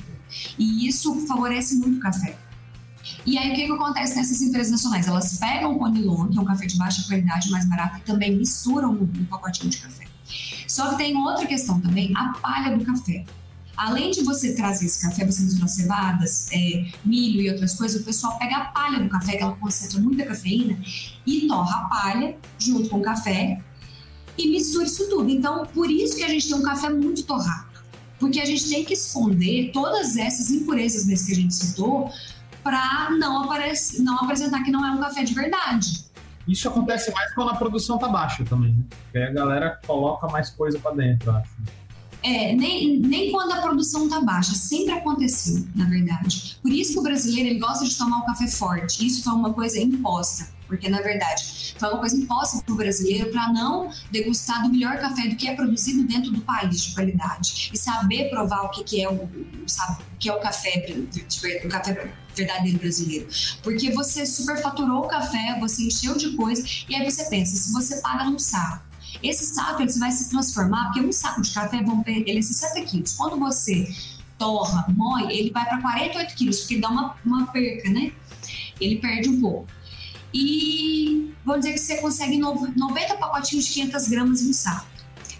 E 0.59 0.87
isso 0.87 1.27
favorece 1.27 1.77
muito 1.77 1.99
o 1.99 2.01
café. 2.01 2.37
E 3.27 3.37
aí, 3.37 3.53
o 3.53 3.55
que, 3.55 3.66
que 3.66 3.73
acontece 3.73 4.16
nessas 4.16 4.40
empresas 4.40 4.71
nacionais? 4.71 5.07
Elas 5.07 5.38
pegam 5.38 5.75
o 5.75 5.79
Conilon, 5.79 6.29
que 6.29 6.38
é 6.38 6.40
um 6.40 6.45
café 6.45 6.66
de 6.66 6.77
baixa 6.77 7.03
qualidade, 7.07 7.51
mais 7.51 7.68
barato, 7.68 7.99
e 7.99 8.01
também 8.03 8.37
misturam 8.37 8.92
no 8.95 9.27
pacotinho 9.27 9.71
de 9.71 9.79
café. 9.79 10.12
Só 10.66 10.90
que 10.90 10.96
tem 10.96 11.16
outra 11.16 11.46
questão 11.46 11.80
também, 11.80 12.12
a 12.16 12.32
palha 12.40 12.76
do 12.76 12.85
café. 12.85 13.24
Além 13.76 14.11
de 14.11 14.22
você 14.22 14.54
trazer 14.54 14.87
esse 14.87 15.00
café, 15.00 15.24
você 15.24 15.42
mistura 15.42 15.66
cevadas, 15.66 16.48
é, 16.52 16.87
milho 17.04 17.42
e 17.42 17.50
outras 17.50 17.74
coisas, 17.74 18.00
o 18.00 18.04
pessoal 18.04 18.38
pega 18.38 18.56
a 18.56 18.64
palha 18.66 19.00
do 19.00 19.08
café, 19.08 19.37
que 19.37 19.42
ela 19.42 19.56
concentra 19.56 19.98
muita 19.98 20.24
cafeína, 20.24 20.78
e 21.26 21.46
torra 21.48 21.80
a 21.80 21.85
palha 21.88 22.37
junto 22.58 22.88
com 22.88 22.98
o 22.98 23.02
café 23.02 23.61
e 24.37 24.48
mistura 24.48 24.85
isso 24.85 25.08
tudo. 25.08 25.30
Então, 25.30 25.66
por 25.66 25.90
isso 25.90 26.16
que 26.16 26.24
a 26.24 26.28
gente 26.28 26.48
tem 26.48 26.56
um 26.56 26.62
café 26.62 26.90
muito 26.90 27.22
torrado. 27.24 27.72
Porque 28.18 28.40
a 28.40 28.44
gente 28.44 28.68
tem 28.68 28.85
que 28.85 28.94
esconder 28.94 29.72
todas 29.72 30.16
essas 30.16 30.50
impurezas 30.50 31.04
desse 31.04 31.26
que 31.26 31.32
a 31.32 31.37
gente 31.37 31.54
citou 31.54 32.11
para 32.62 33.11
não, 33.18 33.48
não 33.98 34.16
apresentar 34.18 34.62
que 34.62 34.70
não 34.70 34.87
é 34.87 34.92
um 34.92 35.00
café 35.00 35.24
de 35.24 35.35
verdade. 35.35 36.04
Isso 36.46 36.68
acontece 36.68 37.12
mais 37.12 37.33
quando 37.35 37.50
a 37.50 37.55
produção 37.55 37.98
tá 37.98 38.09
baixa 38.09 38.44
também, 38.44 38.72
né? 38.72 38.85
Porque 39.05 39.18
a 39.18 39.33
galera 39.33 39.81
coloca 39.87 40.26
mais 40.28 40.50
coisa 40.50 40.78
para 40.78 40.92
dentro, 40.92 41.31
acho. 41.31 41.50
É, 42.22 42.55
nem, 42.55 43.00
nem 43.00 43.33
quando 43.33 43.52
a 43.52 43.61
produção 43.61 44.09
tá 44.09 44.20
baixa, 44.20 44.55
sempre 44.55 44.92
aconteceu, 44.92 45.66
na 45.74 45.87
verdade. 45.87 46.57
Por 46.62 46.70
isso 46.70 46.92
que 46.92 46.98
o 47.00 47.02
brasileiro 47.02 47.50
ele 47.50 47.59
gosta 47.59 47.85
de 47.85 47.96
tomar 47.98 48.20
o 48.20 48.26
café 48.26 48.46
forte. 48.46 49.05
Isso 49.05 49.24
foi 49.24 49.33
uma 49.33 49.52
coisa 49.52 49.81
imposta, 49.81 50.48
porque 50.72 50.88
na 50.88 51.02
verdade 51.02 51.74
foi 51.76 51.88
uma 51.90 51.98
coisa 51.98 52.16
imposta 52.16 52.62
para 52.62 52.72
o 52.72 52.76
brasileiro 52.76 53.30
para 53.30 53.52
não 53.52 53.90
degustar 54.11 54.62
do 54.62 54.70
melhor 54.70 54.98
café 54.98 55.28
do 55.28 55.37
que 55.37 55.46
é 55.46 55.54
produzido 55.54 56.02
dentro 56.04 56.30
do 56.30 56.40
país 56.40 56.82
de 56.82 56.94
qualidade 56.94 57.70
e 57.70 57.76
saber 57.76 58.30
provar 58.30 58.62
o 58.62 58.70
que, 58.70 58.82
que 58.82 59.02
é 59.02 59.11
o, 59.11 59.28
sabe, 59.66 60.02
o 60.14 60.16
que 60.18 60.30
é 60.30 60.32
o 60.32 60.40
café, 60.40 60.87
o 61.62 61.68
café 61.68 62.11
verdadeiro 62.35 62.78
brasileiro. 62.78 63.28
Porque 63.62 63.90
você 63.90 64.24
superfaturou 64.24 65.04
o 65.04 65.08
café, 65.08 65.58
você 65.61 65.82
encheu 65.82 66.16
de 66.16 66.35
coisa 66.35 66.64
e 66.88 66.94
aí 66.94 67.04
você 67.04 67.24
pensa, 67.26 67.54
se 67.54 67.70
você 67.70 68.00
paga 68.00 68.24
num 68.24 68.38
saco 68.38 68.90
esse 69.22 69.54
saco 69.54 69.82
ele 69.82 69.92
vai 69.98 70.11
se 70.11 70.30
transformar, 70.30 70.87
porque 70.87 71.00
um 71.00 71.12
saco 71.12 71.42
de 71.42 71.52
café 71.52 71.78
ele 72.26 72.38
é 72.38 72.42
60 72.42 72.82
quilos. 72.87 73.12
Quando 73.12 73.38
você 73.38 73.87
torra, 74.42 74.87
moe, 74.88 75.32
ele 75.32 75.50
vai 75.50 75.64
para 75.64 75.80
48 75.80 76.35
quilos, 76.35 76.61
porque 76.61 76.78
dá 76.78 76.88
uma, 76.88 77.14
uma 77.24 77.46
perca, 77.46 77.88
né? 77.90 78.11
Ele 78.80 78.96
perde 78.96 79.28
um 79.28 79.40
pouco. 79.40 79.68
E 80.33 81.35
vamos 81.45 81.62
dizer 81.62 81.75
que 81.75 81.81
você 81.81 81.99
consegue 81.99 82.38
90 82.38 83.16
pacotinhos 83.16 83.66
de 83.66 83.73
500 83.73 84.09
gramas 84.09 84.42
em 84.42 84.51
um 84.51 84.53
saco. 84.53 84.87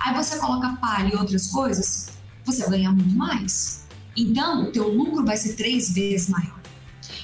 Aí 0.01 0.15
você 0.15 0.39
coloca 0.39 0.77
palha 0.81 1.15
e 1.15 1.17
outras 1.17 1.47
coisas, 1.47 2.11
você 2.45 2.63
vai 2.63 2.71
ganhar 2.71 2.93
muito 2.93 3.15
mais. 3.15 3.87
Então, 4.17 4.65
o 4.65 4.73
teu 4.73 4.89
lucro 4.89 5.25
vai 5.25 5.37
ser 5.37 5.55
três 5.55 5.93
vezes 5.93 6.29
maior. 6.29 6.61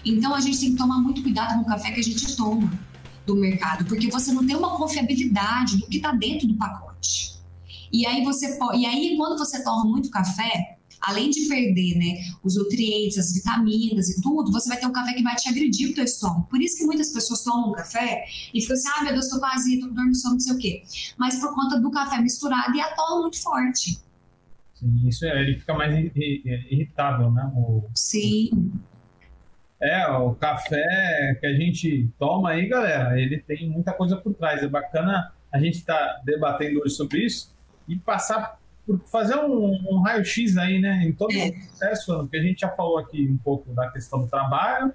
Então, 0.05 0.35
a 0.35 0.41
gente 0.41 0.59
tem 0.61 0.71
que 0.73 0.77
tomar 0.77 0.99
muito 0.99 1.23
cuidado 1.23 1.55
com 1.55 1.63
o 1.63 1.67
café 1.67 1.91
que 1.91 2.01
a 2.01 2.03
gente 2.03 2.37
toma 2.37 2.71
do 3.27 3.37
mercado, 3.37 3.85
porque 3.85 4.11
você 4.11 4.33
não 4.33 4.47
tem 4.47 4.57
uma 4.57 4.77
confiabilidade 4.77 5.77
do 5.77 5.87
que 5.87 5.99
está 5.99 6.13
dentro 6.13 6.49
do 6.49 6.55
pacote. 6.55 7.35
E 7.93 8.07
aí 8.07 8.25
você 8.25 8.57
pode, 8.57 8.81
e 8.81 8.87
aí 8.87 9.17
quando 9.17 9.39
você 9.39 9.63
toma 9.63 9.85
muito 9.85 10.11
café, 10.11 10.78
além 11.01 11.31
de 11.31 11.49
perder, 11.49 11.97
né, 11.97 12.19
os 12.43 12.57
nutrientes, 12.57 13.19
as 13.19 13.33
vitaminas 13.33 14.09
e 14.09 14.21
tudo, 14.23 14.53
você 14.53 14.69
vai 14.69 14.79
ter 14.79 14.87
um 14.87 14.93
café 14.93 15.13
que 15.13 15.23
vai 15.23 15.35
te 15.37 15.49
agredir 15.49 15.91
o 15.91 15.95
teu 15.95 16.05
estômago. 16.05 16.47
Por 16.49 16.61
isso 16.61 16.79
que 16.79 16.85
muitas 16.85 17.11
pessoas 17.13 17.43
tomam 17.43 17.73
café 17.73 18.25
e 18.53 18.61
ficam 18.61 18.75
assim, 18.75 18.89
ah, 18.97 19.05
meu 19.05 19.13
Deus, 19.13 19.29
tô 19.29 19.39
com 19.39 19.47
azia, 19.47 19.81
tô 19.81 19.89
com 19.89 19.95
dor 19.95 20.05
no 20.05 20.13
estômago, 20.13 20.41
não 20.41 20.41
sei 20.41 20.55
o 20.55 20.59
quê. 20.59 20.83
Mas 21.17 21.41
por 21.41 21.55
conta 21.55 21.81
do 21.81 21.91
café 21.91 22.21
misturado 22.21 22.75
e 22.77 22.81
atola 22.81 23.23
muito 23.23 23.41
forte. 23.41 24.01
Sim, 24.75 25.09
isso 25.09 25.25
é, 25.25 25.43
ele 25.43 25.59
fica 25.59 25.75
mais 25.75 25.93
irritável, 26.15 27.31
né? 27.33 27.51
O... 27.57 27.85
Sim. 27.97 28.73
É, 29.81 30.09
o 30.09 30.35
café 30.35 31.37
que 31.41 31.47
a 31.47 31.55
gente 31.55 32.09
toma 32.19 32.51
aí, 32.51 32.69
galera, 32.69 33.21
ele 33.21 33.39
tem 33.39 33.69
muita 33.69 33.93
coisa 33.93 34.17
por 34.17 34.35
trás. 34.35 34.63
É 34.63 34.69
bacana 34.69 35.33
a 35.53 35.59
gente 35.59 35.79
estar 35.79 35.97
tá 35.97 36.23
debatendo 36.25 36.81
hoje 36.81 36.95
sobre 36.95 37.25
isso 37.25 37.55
e 37.89 37.97
passar 37.97 38.59
fazer 39.07 39.37
um, 39.37 39.79
um 39.91 40.01
raio-x 40.01 40.57
aí, 40.57 40.81
né, 40.81 41.03
em 41.05 41.13
todo 41.13 41.33
é. 41.33 41.49
o 41.49 41.53
processo, 41.53 42.29
que 42.29 42.37
a 42.37 42.43
gente 42.43 42.61
já 42.61 42.69
falou 42.71 42.99
aqui 42.99 43.29
um 43.29 43.37
pouco 43.39 43.73
da 43.73 43.91
questão 43.91 44.21
do 44.21 44.27
trabalho, 44.29 44.93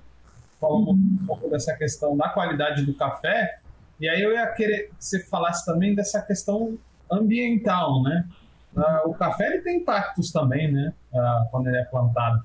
falou 0.59 0.89
uhum. 0.89 1.17
um 1.21 1.25
pouco 1.25 1.49
dessa 1.49 1.75
questão 1.75 2.15
da 2.15 2.29
qualidade 2.29 2.83
do 2.85 2.93
café, 2.93 3.59
e 3.99 4.09
aí 4.09 4.21
eu 4.21 4.33
ia 4.33 4.47
querer 4.47 4.89
que 4.89 4.95
você 4.99 5.19
falasse 5.23 5.65
também 5.65 5.93
dessa 5.93 6.21
questão 6.21 6.77
ambiental, 7.11 8.01
né? 8.01 8.27
Uh, 8.75 9.09
o 9.09 9.13
café 9.13 9.47
ele 9.47 9.61
tem 9.61 9.77
impactos 9.77 10.31
também, 10.31 10.71
né? 10.71 10.93
Uh, 11.13 11.49
quando 11.51 11.67
ele 11.67 11.77
é 11.77 11.83
plantado 11.85 12.43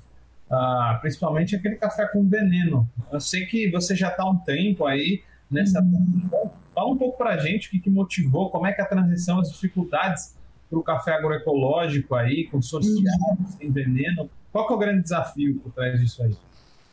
ah, 0.51 0.99
principalmente 1.01 1.55
aquele 1.55 1.77
café 1.77 2.07
com 2.07 2.27
veneno. 2.27 2.89
Eu 3.13 3.21
sei 3.21 3.45
que 3.45 3.71
você 3.71 3.95
já 3.95 4.09
está 4.09 4.23
há 4.23 4.31
um 4.31 4.39
tempo 4.39 4.87
aí 4.87 5.23
nessa. 5.51 5.81
Uhum. 5.81 6.51
Fala 6.75 6.91
um 6.91 6.97
pouco 6.97 7.19
para 7.19 7.31
a 7.31 7.39
gente 7.39 7.69
o 7.69 7.71
que, 7.71 7.81
que, 7.81 7.91
motivou, 7.91 8.51
como 8.51 8.67
é 8.67 8.73
que 8.73 8.81
a 8.81 8.87
transição, 8.87 9.41
as 9.41 9.51
dificuldades 9.53 10.37
para 10.69 10.79
o 10.79 10.83
café 10.83 11.13
agroecológico 11.15 12.15
aí, 12.15 12.47
com 12.51 12.61
social, 12.61 13.37
uhum. 13.39 13.47
sem 13.59 13.73
veneno. 13.73 14.31
Qual 14.53 14.67
que 14.67 14.73
é 14.73 14.77
o 14.77 14.79
grande 14.79 15.03
desafio 15.03 15.61
por 15.61 15.73
trás 15.73 16.01
disso 16.01 16.23
aí? 16.23 16.35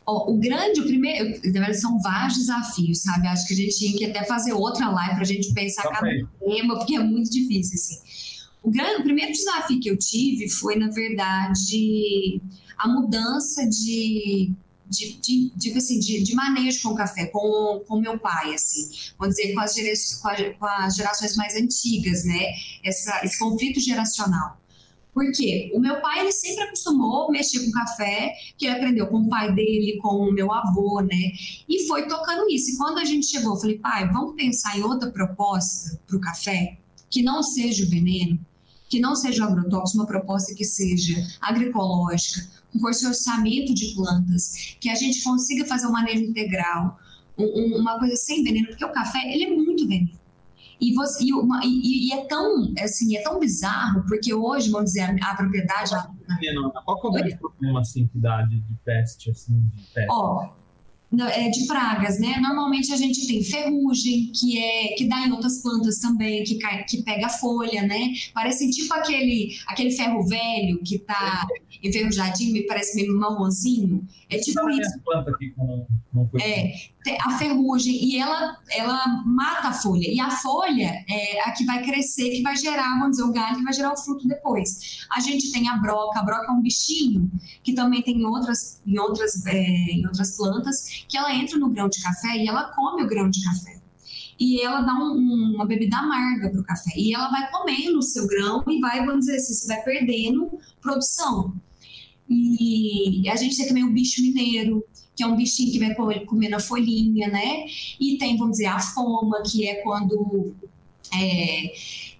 Oh, 0.08 0.32
o 0.32 0.38
grande, 0.38 0.80
o 0.80 0.84
primeiro, 0.84 1.30
na 1.30 1.52
verdade, 1.52 1.80
são 1.80 2.00
vários 2.00 2.38
desafios, 2.38 3.02
sabe? 3.02 3.26
Acho 3.26 3.46
que 3.48 3.54
a 3.54 3.56
gente 3.56 3.76
tinha 3.76 3.98
que 3.98 4.04
até 4.04 4.24
fazer 4.24 4.52
outra 4.52 4.88
live 4.88 5.14
para 5.14 5.22
a 5.22 5.26
gente 5.26 5.52
pensar 5.52 5.82
Só 5.82 5.90
cada 5.90 6.08
tema, 6.38 6.78
porque 6.78 6.94
é 6.94 7.00
muito 7.00 7.28
difícil, 7.28 7.74
assim. 7.74 8.46
O, 8.62 8.70
grande, 8.70 9.00
o 9.00 9.02
primeiro 9.02 9.32
desafio 9.32 9.80
que 9.80 9.90
eu 9.90 9.98
tive 9.98 10.48
foi, 10.48 10.76
na 10.76 10.90
verdade, 10.90 12.40
a 12.78 12.88
mudança 12.88 13.68
de 13.68 14.52
de, 14.88 15.18
de, 15.20 15.52
de, 15.54 15.72
assim, 15.76 15.98
de, 15.98 16.22
de 16.22 16.34
manejo 16.34 16.82
com 16.82 16.90
o 16.90 16.96
café, 16.96 17.26
com, 17.26 17.82
com 17.86 18.00
meu 18.00 18.18
pai, 18.18 18.54
assim, 18.54 18.90
vamos 19.18 19.34
dizer, 19.34 19.52
com 19.54 19.60
as, 19.60 19.74
com, 20.58 20.66
as 20.66 20.94
gerações 20.94 21.36
mais 21.36 21.54
antigas, 21.56 22.24
né? 22.24 22.52
Essa, 22.84 23.24
esse 23.24 23.38
conflito 23.38 23.80
geracional. 23.80 24.58
Por 25.12 25.32
quê? 25.32 25.72
O 25.74 25.80
meu 25.80 25.98
pai, 26.02 26.20
ele 26.20 26.32
sempre 26.32 26.64
acostumou 26.64 27.30
mexer 27.30 27.64
com 27.64 27.70
café, 27.70 28.34
que 28.58 28.66
ele 28.66 28.76
aprendeu 28.76 29.06
com 29.06 29.22
o 29.22 29.28
pai 29.30 29.50
dele, 29.54 29.98
com 30.02 30.28
o 30.28 30.30
meu 30.30 30.52
avô, 30.52 31.00
né? 31.00 31.32
E 31.66 31.86
foi 31.86 32.06
tocando 32.06 32.48
isso. 32.50 32.72
E 32.72 32.76
quando 32.76 32.98
a 32.98 33.04
gente 33.04 33.26
chegou, 33.26 33.54
eu 33.54 33.60
falei, 33.60 33.78
pai, 33.78 34.06
vamos 34.12 34.36
pensar 34.36 34.78
em 34.78 34.82
outra 34.82 35.10
proposta 35.10 35.98
para 36.06 36.16
o 36.18 36.20
café, 36.20 36.76
que 37.08 37.22
não 37.22 37.42
seja 37.42 37.84
o 37.84 37.88
veneno, 37.88 38.38
que 38.88 39.00
não 39.00 39.14
seja 39.16 39.44
agrotóxico, 39.44 39.98
uma 39.98 40.06
proposta 40.06 40.54
que 40.54 40.64
seja 40.64 41.14
agroecológica, 41.40 42.46
um 42.74 42.80
processamento 42.80 43.74
de 43.74 43.94
plantas, 43.94 44.76
que 44.80 44.88
a 44.88 44.94
gente 44.94 45.22
consiga 45.22 45.64
fazer 45.64 45.86
um 45.86 45.92
manejo 45.92 46.22
integral, 46.22 46.98
um, 47.38 47.78
uma 47.78 47.98
coisa 47.98 48.16
sem 48.16 48.42
veneno, 48.44 48.68
porque 48.68 48.84
o 48.84 48.92
café 48.92 49.18
ele 49.32 49.44
é 49.44 49.50
muito 49.50 49.86
veneno. 49.86 50.16
E, 50.80 50.92
você, 50.94 51.24
e, 51.24 51.32
uma, 51.32 51.60
e, 51.64 52.08
e, 52.08 52.12
é 52.12 52.26
tão 52.26 52.72
assim, 52.78 53.16
é 53.16 53.22
tão 53.22 53.40
bizarro, 53.40 54.04
porque 54.06 54.34
hoje, 54.34 54.70
vamos 54.70 54.92
dizer, 54.92 55.02
a, 55.02 55.30
a 55.30 55.34
propriedade. 55.34 55.90
Qual 56.84 57.00
é 57.02 57.06
o 57.06 57.10
grande 57.12 57.36
problema 57.38 57.80
assim, 57.80 58.06
que 58.08 58.18
dá 58.18 58.42
de, 58.42 58.60
de 58.60 58.74
peste? 58.84 59.30
Assim, 59.30 59.58
de 59.74 59.82
peste? 59.94 60.08
Ó, 60.10 60.50
de 61.12 61.66
pragas, 61.66 62.18
né? 62.18 62.38
Normalmente 62.40 62.92
a 62.92 62.96
gente 62.96 63.26
tem 63.26 63.42
ferrugem, 63.42 64.30
que 64.34 64.58
é 64.58 64.94
que 64.96 65.06
dá 65.06 65.26
em 65.26 65.32
outras 65.32 65.62
plantas 65.62 65.98
também, 65.98 66.42
que 66.44 66.58
cai, 66.58 66.84
que 66.84 67.02
pega 67.02 67.28
folha, 67.28 67.82
né? 67.82 68.12
Parece 68.34 68.68
tipo 68.70 68.92
aquele 68.92 69.56
aquele 69.66 69.92
ferro 69.92 70.26
velho 70.26 70.80
que 70.84 70.98
tá 70.98 71.46
enferrujadinho, 71.82 72.52
me 72.52 72.66
parece 72.66 72.96
meio 72.96 73.16
marronzinho. 73.16 74.04
É 74.28 74.38
tipo 74.38 74.68
isso. 74.70 75.00
Planta 75.04 75.30
aqui 75.30 75.50
com, 75.50 75.86
com 76.12 76.28
é, 76.40 76.72
a 77.20 77.38
ferrugem 77.38 77.94
e 77.94 78.18
ela 78.18 78.56
ela 78.70 79.22
mata 79.24 79.68
a 79.68 79.72
folha 79.72 80.08
e 80.08 80.18
a 80.20 80.30
folha 80.30 81.04
é 81.08 81.40
a 81.42 81.52
que 81.52 81.64
vai 81.64 81.82
crescer, 81.82 82.30
que 82.30 82.42
vai 82.42 82.56
gerar, 82.56 82.98
vamos 82.98 83.12
dizer, 83.12 83.24
o 83.24 83.32
galho 83.32 83.56
que 83.56 83.64
vai 83.64 83.72
gerar 83.72 83.92
o 83.92 83.96
fruto 83.96 84.26
depois. 84.26 85.06
A 85.14 85.20
gente 85.20 85.52
tem 85.52 85.68
a 85.68 85.76
broca, 85.76 86.18
a 86.18 86.22
broca 86.22 86.46
é 86.46 86.50
um 86.50 86.60
bichinho 86.60 87.30
que 87.62 87.72
também 87.74 88.02
tem 88.02 88.16
em 88.16 88.24
outras 88.24 88.80
em 88.86 88.98
outras 88.98 89.44
é, 89.46 89.60
em 89.60 90.06
outras 90.06 90.36
plantas 90.36 91.04
que 91.08 91.16
ela 91.16 91.34
entra 91.34 91.58
no 91.58 91.70
grão 91.70 91.88
de 91.88 92.02
café 92.02 92.36
e 92.36 92.48
ela 92.48 92.72
come 92.74 93.02
o 93.02 93.06
grão 93.06 93.30
de 93.30 93.42
café. 93.44 93.76
E 94.38 94.60
ela 94.60 94.82
dá 94.82 94.94
um, 94.94 95.54
uma 95.54 95.64
bebida 95.64 95.96
amarga 95.96 96.50
para 96.50 96.60
o 96.60 96.64
café. 96.64 96.90
E 96.94 97.14
ela 97.14 97.30
vai 97.30 97.50
comendo 97.50 97.98
o 97.98 98.02
seu 98.02 98.26
grão 98.26 98.62
e 98.68 98.80
vai, 98.80 99.04
vamos 99.04 99.20
dizer 99.20 99.36
assim, 99.36 99.54
você 99.54 99.66
vai 99.66 99.82
perdendo 99.82 100.58
produção. 100.80 101.54
E 102.28 103.28
a 103.28 103.36
gente 103.36 103.56
tem 103.56 103.68
também 103.68 103.84
o 103.84 103.92
bicho 103.92 104.20
mineiro, 104.20 104.84
que 105.16 105.22
é 105.22 105.26
um 105.26 105.34
bichinho 105.34 105.72
que 105.72 105.78
vai 105.78 105.94
comer 106.26 106.50
na 106.50 106.60
folhinha, 106.60 107.28
né? 107.28 107.64
E 107.98 108.18
tem, 108.18 108.36
vamos 108.36 108.58
dizer, 108.58 108.66
a 108.66 108.78
foma, 108.78 109.42
que 109.42 109.66
é 109.66 109.76
quando. 109.76 110.54
É, 111.14 111.72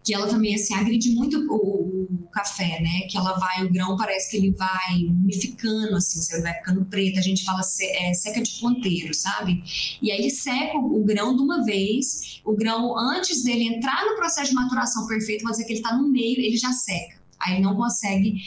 que 0.07 0.15
ela 0.15 0.29
também 0.29 0.55
assim 0.55 0.73
agride 0.73 1.11
muito 1.11 1.37
o, 1.51 2.07
o, 2.13 2.29
café, 2.29 2.81
né? 2.81 3.09
Que 3.11 3.19
ela 3.19 3.37
vai, 3.39 3.65
o 3.65 3.73
grão 3.73 3.97
parece 3.97 4.31
que 4.31 4.37
ele 4.37 4.53
vai 4.53 5.05
umificando, 5.05 5.97
assim, 5.97 6.21
você 6.21 6.41
vai 6.41 6.55
ficando 6.55 6.85
preto. 6.85 7.19
A 7.19 7.23
gente 7.23 7.43
fala 7.43 7.61
é, 7.81 8.15
seca 8.15 8.41
de 8.41 8.53
ponteiro, 8.61 9.13
sabe? 9.13 9.65
E 10.01 10.13
aí 10.13 10.21
ele 10.21 10.31
seca 10.31 10.79
o, 10.79 11.01
o, 11.01 11.05
grão 11.05 11.35
de 11.35 11.43
uma 11.43 11.65
vez. 11.65 12.41
O 12.45 12.55
grão, 12.55 12.97
antes 12.97 13.43
dele 13.43 13.65
entrar 13.65 14.07
no 14.07 14.15
processo 14.15 14.51
de 14.51 14.55
maturação 14.55 15.09
perfeito, 15.09 15.43
vamos 15.43 15.57
dizer 15.57 15.67
que 15.67 15.73
ele 15.73 15.81
está 15.81 15.97
no 15.97 16.09
meio, 16.09 16.39
ele 16.39 16.57
já 16.57 16.71
seca. 16.71 17.17
Aí 17.41 17.61
não 17.61 17.75
consegue 17.75 18.41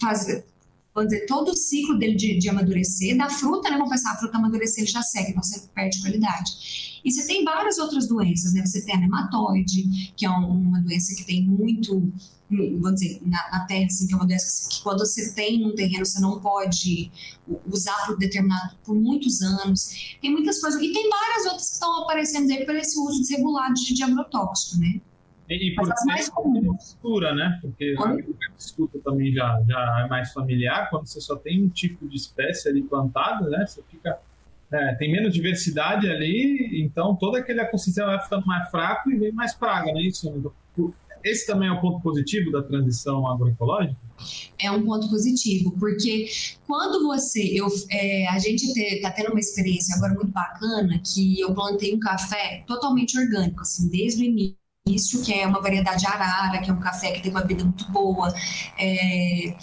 fazer, 0.00 0.44
vamos 0.96 1.10
dizer, 1.10 1.26
todo 1.26 1.50
o 1.50 1.56
ciclo 1.56 1.98
dele 1.98 2.16
de, 2.16 2.38
de 2.38 2.48
amadurecer, 2.48 3.14
da 3.18 3.28
fruta, 3.28 3.68
né? 3.68 3.76
Vamos 3.76 3.90
pensar, 3.90 4.12
a 4.12 4.16
fruta 4.16 4.38
amadurecer, 4.38 4.82
ele 4.82 4.90
já 4.90 5.02
seca, 5.02 5.30
então 5.30 5.42
você 5.42 5.60
perde 5.74 6.00
qualidade. 6.00 7.00
E 7.04 7.12
você 7.12 7.26
tem 7.26 7.44
várias 7.44 7.76
outras 7.76 8.08
doenças, 8.08 8.54
né? 8.54 8.64
Você 8.64 8.82
tem 8.82 8.94
a 8.94 8.98
nematóide, 8.98 10.12
que 10.16 10.24
é 10.24 10.30
uma 10.30 10.80
doença 10.80 11.14
que 11.14 11.24
tem 11.24 11.44
muito, 11.44 12.10
vamos 12.50 12.98
dizer, 12.98 13.20
na, 13.26 13.50
na 13.50 13.66
terra, 13.66 13.84
assim, 13.84 14.06
que 14.06 14.14
é 14.14 14.16
uma 14.16 14.26
doença 14.26 14.70
que, 14.70 14.82
quando 14.82 15.00
você 15.00 15.32
tem 15.32 15.60
num 15.60 15.74
terreno, 15.74 16.06
você 16.06 16.18
não 16.18 16.40
pode 16.40 17.12
usar 17.70 18.06
por 18.06 18.16
determinado, 18.16 18.74
por 18.82 18.96
muitos 18.96 19.42
anos. 19.42 20.16
Tem 20.22 20.32
muitas 20.32 20.58
coisas, 20.58 20.80
e 20.82 20.92
tem 20.94 21.10
várias 21.10 21.44
outras 21.44 21.68
que 21.68 21.74
estão 21.74 22.04
aparecendo 22.04 22.50
aí 22.50 22.64
por 22.64 22.74
esse 22.74 22.98
uso 22.98 23.20
desregulado 23.20 23.74
de, 23.74 23.92
de 23.92 24.02
agrotóxico, 24.02 24.80
né? 24.80 24.98
E, 25.48 25.68
e 25.68 25.74
por 25.74 25.86
ser 25.86 26.62
mistura, 26.62 27.34
né? 27.34 27.58
Porque 27.62 27.94
a 27.98 28.08
agricultura 28.08 29.02
também 29.04 29.32
já, 29.32 29.62
já 29.66 30.04
é 30.04 30.08
mais 30.08 30.32
familiar, 30.32 30.90
quando 30.90 31.06
você 31.06 31.20
só 31.20 31.36
tem 31.36 31.62
um 31.62 31.68
tipo 31.68 32.08
de 32.08 32.16
espécie 32.16 32.68
ali 32.68 32.82
plantada, 32.82 33.48
né? 33.48 33.64
Você 33.66 33.82
fica 33.90 34.18
é, 34.72 34.94
tem 34.94 35.10
menos 35.10 35.32
diversidade 35.32 36.08
ali, 36.08 36.82
então 36.82 37.14
todo 37.14 37.36
aquele 37.36 37.60
ecossistema 37.60 38.08
vai 38.08 38.22
ficando 38.22 38.46
mais 38.46 38.68
fraco 38.68 39.10
e 39.10 39.16
vem 39.16 39.32
mais 39.32 39.54
praga, 39.54 39.92
né? 39.92 40.02
Isso, 40.02 40.52
esse 41.22 41.46
também 41.46 41.68
é 41.68 41.72
o 41.72 41.76
um 41.76 41.80
ponto 41.80 42.00
positivo 42.00 42.50
da 42.50 42.62
transição 42.62 43.26
agroecológica? 43.28 43.96
É 44.58 44.70
um 44.70 44.84
ponto 44.84 45.08
positivo, 45.08 45.72
porque 45.78 46.28
quando 46.66 47.06
você. 47.06 47.42
Eu, 47.52 47.66
é, 47.90 48.26
a 48.28 48.38
gente 48.38 48.64
está 48.64 49.10
tendo 49.10 49.30
uma 49.30 49.40
experiência 49.40 49.94
agora 49.96 50.14
muito 50.14 50.32
bacana 50.32 51.00
que 51.04 51.38
eu 51.40 51.54
plantei 51.54 51.94
um 51.94 52.00
café 52.00 52.64
totalmente 52.66 53.18
orgânico, 53.18 53.60
assim, 53.60 53.88
desde 53.88 54.22
o 54.22 54.24
início, 54.24 54.56
que 54.86 55.32
é 55.32 55.46
uma 55.46 55.60
variedade 55.60 56.06
arara, 56.06 56.58
que 56.58 56.70
é 56.70 56.72
um 56.72 56.78
café 56.78 57.10
que 57.10 57.22
tem 57.22 57.30
uma 57.32 57.44
vida 57.44 57.64
muito 57.64 57.90
boa. 57.90 58.32
É, 58.78 59.56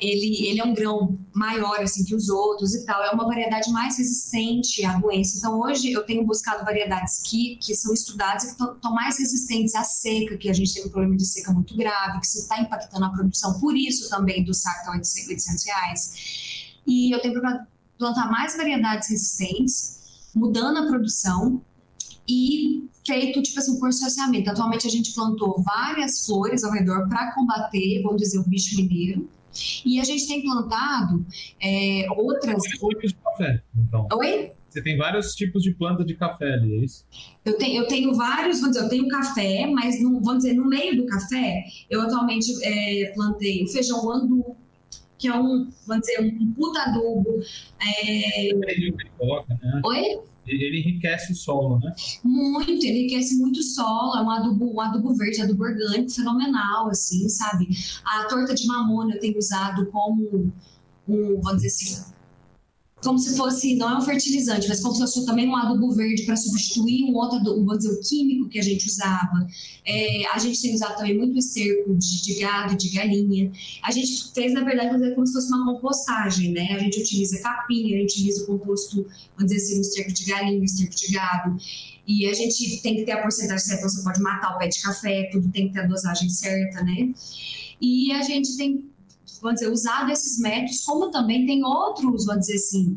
ele, 0.00 0.46
ele 0.46 0.60
é 0.60 0.64
um 0.64 0.74
grão 0.74 1.18
maior 1.34 1.80
assim 1.80 2.04
que 2.04 2.14
os 2.14 2.28
outros 2.28 2.74
e 2.74 2.84
tal, 2.84 3.02
é 3.02 3.10
uma 3.10 3.26
variedade 3.26 3.70
mais 3.70 3.98
resistente 3.98 4.84
à 4.84 4.98
doença. 4.98 5.36
Então 5.36 5.60
hoje 5.60 5.92
eu 5.92 6.04
tenho 6.04 6.24
buscado 6.24 6.64
variedades 6.64 7.22
que, 7.22 7.56
que 7.56 7.74
são 7.74 7.92
estudadas 7.92 8.44
e 8.44 8.56
que 8.56 8.62
estão 8.62 8.94
mais 8.94 9.18
resistentes 9.18 9.74
à 9.74 9.84
seca, 9.84 10.38
que 10.38 10.48
a 10.48 10.54
gente 10.54 10.72
tem 10.72 10.86
um 10.86 10.88
problema 10.88 11.16
de 11.16 11.26
seca 11.26 11.52
muito 11.52 11.76
grave, 11.76 12.20
que 12.20 12.26
se 12.26 12.40
está 12.40 12.58
impactando 12.58 13.04
a 13.04 13.10
produção, 13.10 13.60
por 13.60 13.76
isso 13.76 14.08
também 14.08 14.42
do 14.42 14.54
saco 14.54 14.80
está 14.80 14.92
800 14.92 15.66
reais. 15.66 16.80
E 16.86 17.14
eu 17.14 17.20
tenho 17.20 17.34
procurado 17.34 17.66
plantar 17.98 18.30
mais 18.30 18.56
variedades 18.56 19.08
resistentes, 19.08 20.30
mudando 20.34 20.78
a 20.78 20.86
produção 20.86 21.62
e 22.28 22.88
feito 23.06 23.42
tipo 23.42 23.58
assim, 23.58 23.72
um 23.72 23.80
consorciamento. 23.80 24.50
Atualmente 24.50 24.86
a 24.86 24.90
gente 24.90 25.14
plantou 25.14 25.62
várias 25.62 26.26
flores 26.26 26.64
ao 26.64 26.72
redor 26.72 27.08
para 27.08 27.32
combater, 27.32 28.02
vamos 28.02 28.20
dizer, 28.20 28.38
o 28.38 28.44
bicho 28.44 28.76
mineiro. 28.76 29.28
E 29.84 30.00
a 30.00 30.04
gente 30.04 30.26
tem 30.26 30.42
plantado 30.42 31.24
é, 31.62 32.06
outras. 32.16 32.62
De 32.62 33.14
café, 33.14 33.62
então. 33.74 34.06
Oi? 34.12 34.50
Você 34.68 34.82
tem 34.82 34.98
vários 34.98 35.34
tipos 35.34 35.62
de 35.62 35.72
planta 35.72 36.04
de 36.04 36.14
café 36.14 36.52
ali, 36.52 36.74
é 36.74 36.84
isso? 36.84 37.06
Eu 37.42 37.56
tenho, 37.56 37.82
eu 37.82 37.88
tenho 37.88 38.12
vários, 38.14 38.60
vamos 38.60 38.76
dizer, 38.76 38.84
eu 38.84 38.90
tenho 38.90 39.08
café, 39.08 39.66
mas 39.66 40.02
no, 40.02 40.20
vamos 40.20 40.42
dizer, 40.42 40.52
no 40.52 40.66
meio 40.66 40.94
do 40.96 41.06
café, 41.06 41.64
eu 41.88 42.02
atualmente 42.02 42.52
é, 42.62 43.10
plantei 43.14 43.64
o 43.64 43.68
feijão 43.68 44.10
andu, 44.10 44.54
que 45.18 45.28
é 45.28 45.34
um, 45.34 45.70
vamos 45.86 46.06
dizer, 46.06 46.20
um 46.20 46.52
puta 46.52 46.82
adubo. 46.82 47.40
É... 47.80 48.52
Né? 48.52 49.80
Oi? 49.82 50.18
Ele 50.46 50.80
enriquece 50.80 51.32
o 51.32 51.36
solo, 51.36 51.78
né? 51.80 51.94
Muito, 52.22 52.70
ele 52.70 53.00
enriquece 53.00 53.36
muito 53.36 53.60
o 53.60 53.62
solo, 53.62 54.16
é 54.16 54.22
um 54.22 54.30
adubo, 54.30 54.74
um 54.74 54.80
adubo 54.80 55.14
verde, 55.14 55.42
adubo 55.42 55.64
orgânico 55.64 56.10
fenomenal, 56.10 56.88
assim, 56.88 57.28
sabe? 57.28 57.68
A 58.04 58.24
torta 58.24 58.54
de 58.54 58.66
mamona 58.66 59.14
eu 59.14 59.20
tenho 59.20 59.38
usado 59.38 59.86
como 59.86 60.52
um, 61.08 61.40
vamos 61.40 61.62
dizer 61.62 61.68
assim, 61.68 62.15
como 63.02 63.18
se 63.18 63.36
fosse, 63.36 63.76
não 63.76 63.90
é 63.90 63.98
um 63.98 64.00
fertilizante, 64.00 64.68
mas 64.68 64.80
como 64.80 64.94
se 64.94 65.00
fosse 65.00 65.26
também 65.26 65.46
um 65.46 65.54
adubo 65.54 65.92
verde 65.92 66.24
para 66.24 66.34
substituir 66.34 67.04
um 67.04 67.14
outro, 67.14 67.38
vamos 67.44 67.78
dizer, 67.78 67.90
o 67.90 68.00
químico 68.00 68.48
que 68.48 68.58
a 68.58 68.62
gente 68.62 68.88
usava. 68.88 69.46
É, 69.84 70.26
a 70.28 70.38
gente 70.38 70.60
tem 70.60 70.74
usado 70.74 70.96
também 70.96 71.16
muito 71.16 71.38
esterco 71.38 71.94
de, 71.94 72.22
de 72.22 72.34
gado, 72.40 72.74
de 72.74 72.88
galinha. 72.88 73.52
A 73.82 73.92
gente 73.92 74.32
fez, 74.32 74.54
na 74.54 74.64
verdade, 74.64 74.94
dizer, 74.94 75.14
como 75.14 75.26
se 75.26 75.34
fosse 75.34 75.48
uma 75.52 75.74
compostagem, 75.74 76.52
né? 76.52 76.68
A 76.72 76.78
gente 76.78 77.00
utiliza 77.00 77.38
capim, 77.40 77.94
a 77.94 77.98
gente 77.98 78.12
utiliza 78.14 78.44
o 78.44 78.46
composto, 78.46 79.06
vamos 79.36 79.52
dizer 79.52 79.56
assim, 79.56 79.78
o 79.78 79.80
esterco 79.82 80.12
de 80.12 80.24
galinha, 80.24 80.60
o 80.60 80.64
esterco 80.64 80.96
de 80.96 81.12
gado. 81.12 81.56
E 82.08 82.26
a 82.26 82.32
gente 82.32 82.80
tem 82.82 82.96
que 82.96 83.04
ter 83.04 83.12
a 83.12 83.22
porcentagem 83.22 83.58
certa, 83.58 83.80
então 83.80 83.90
você 83.90 84.02
pode 84.02 84.22
matar 84.22 84.54
o 84.54 84.58
pé 84.58 84.68
de 84.68 84.80
café, 84.80 85.28
tudo 85.30 85.50
tem 85.50 85.68
que 85.68 85.74
ter 85.74 85.80
a 85.80 85.86
dosagem 85.86 86.30
certa, 86.30 86.82
né? 86.82 87.12
E 87.80 88.10
a 88.12 88.22
gente 88.22 88.56
tem 88.56 88.95
vamos 89.40 89.60
dizer, 89.60 89.72
usado 89.72 90.10
esses 90.10 90.38
métodos, 90.38 90.84
como 90.84 91.10
também 91.10 91.46
tem 91.46 91.64
outros, 91.64 92.26
vamos 92.26 92.46
dizer 92.46 92.56
assim, 92.56 92.96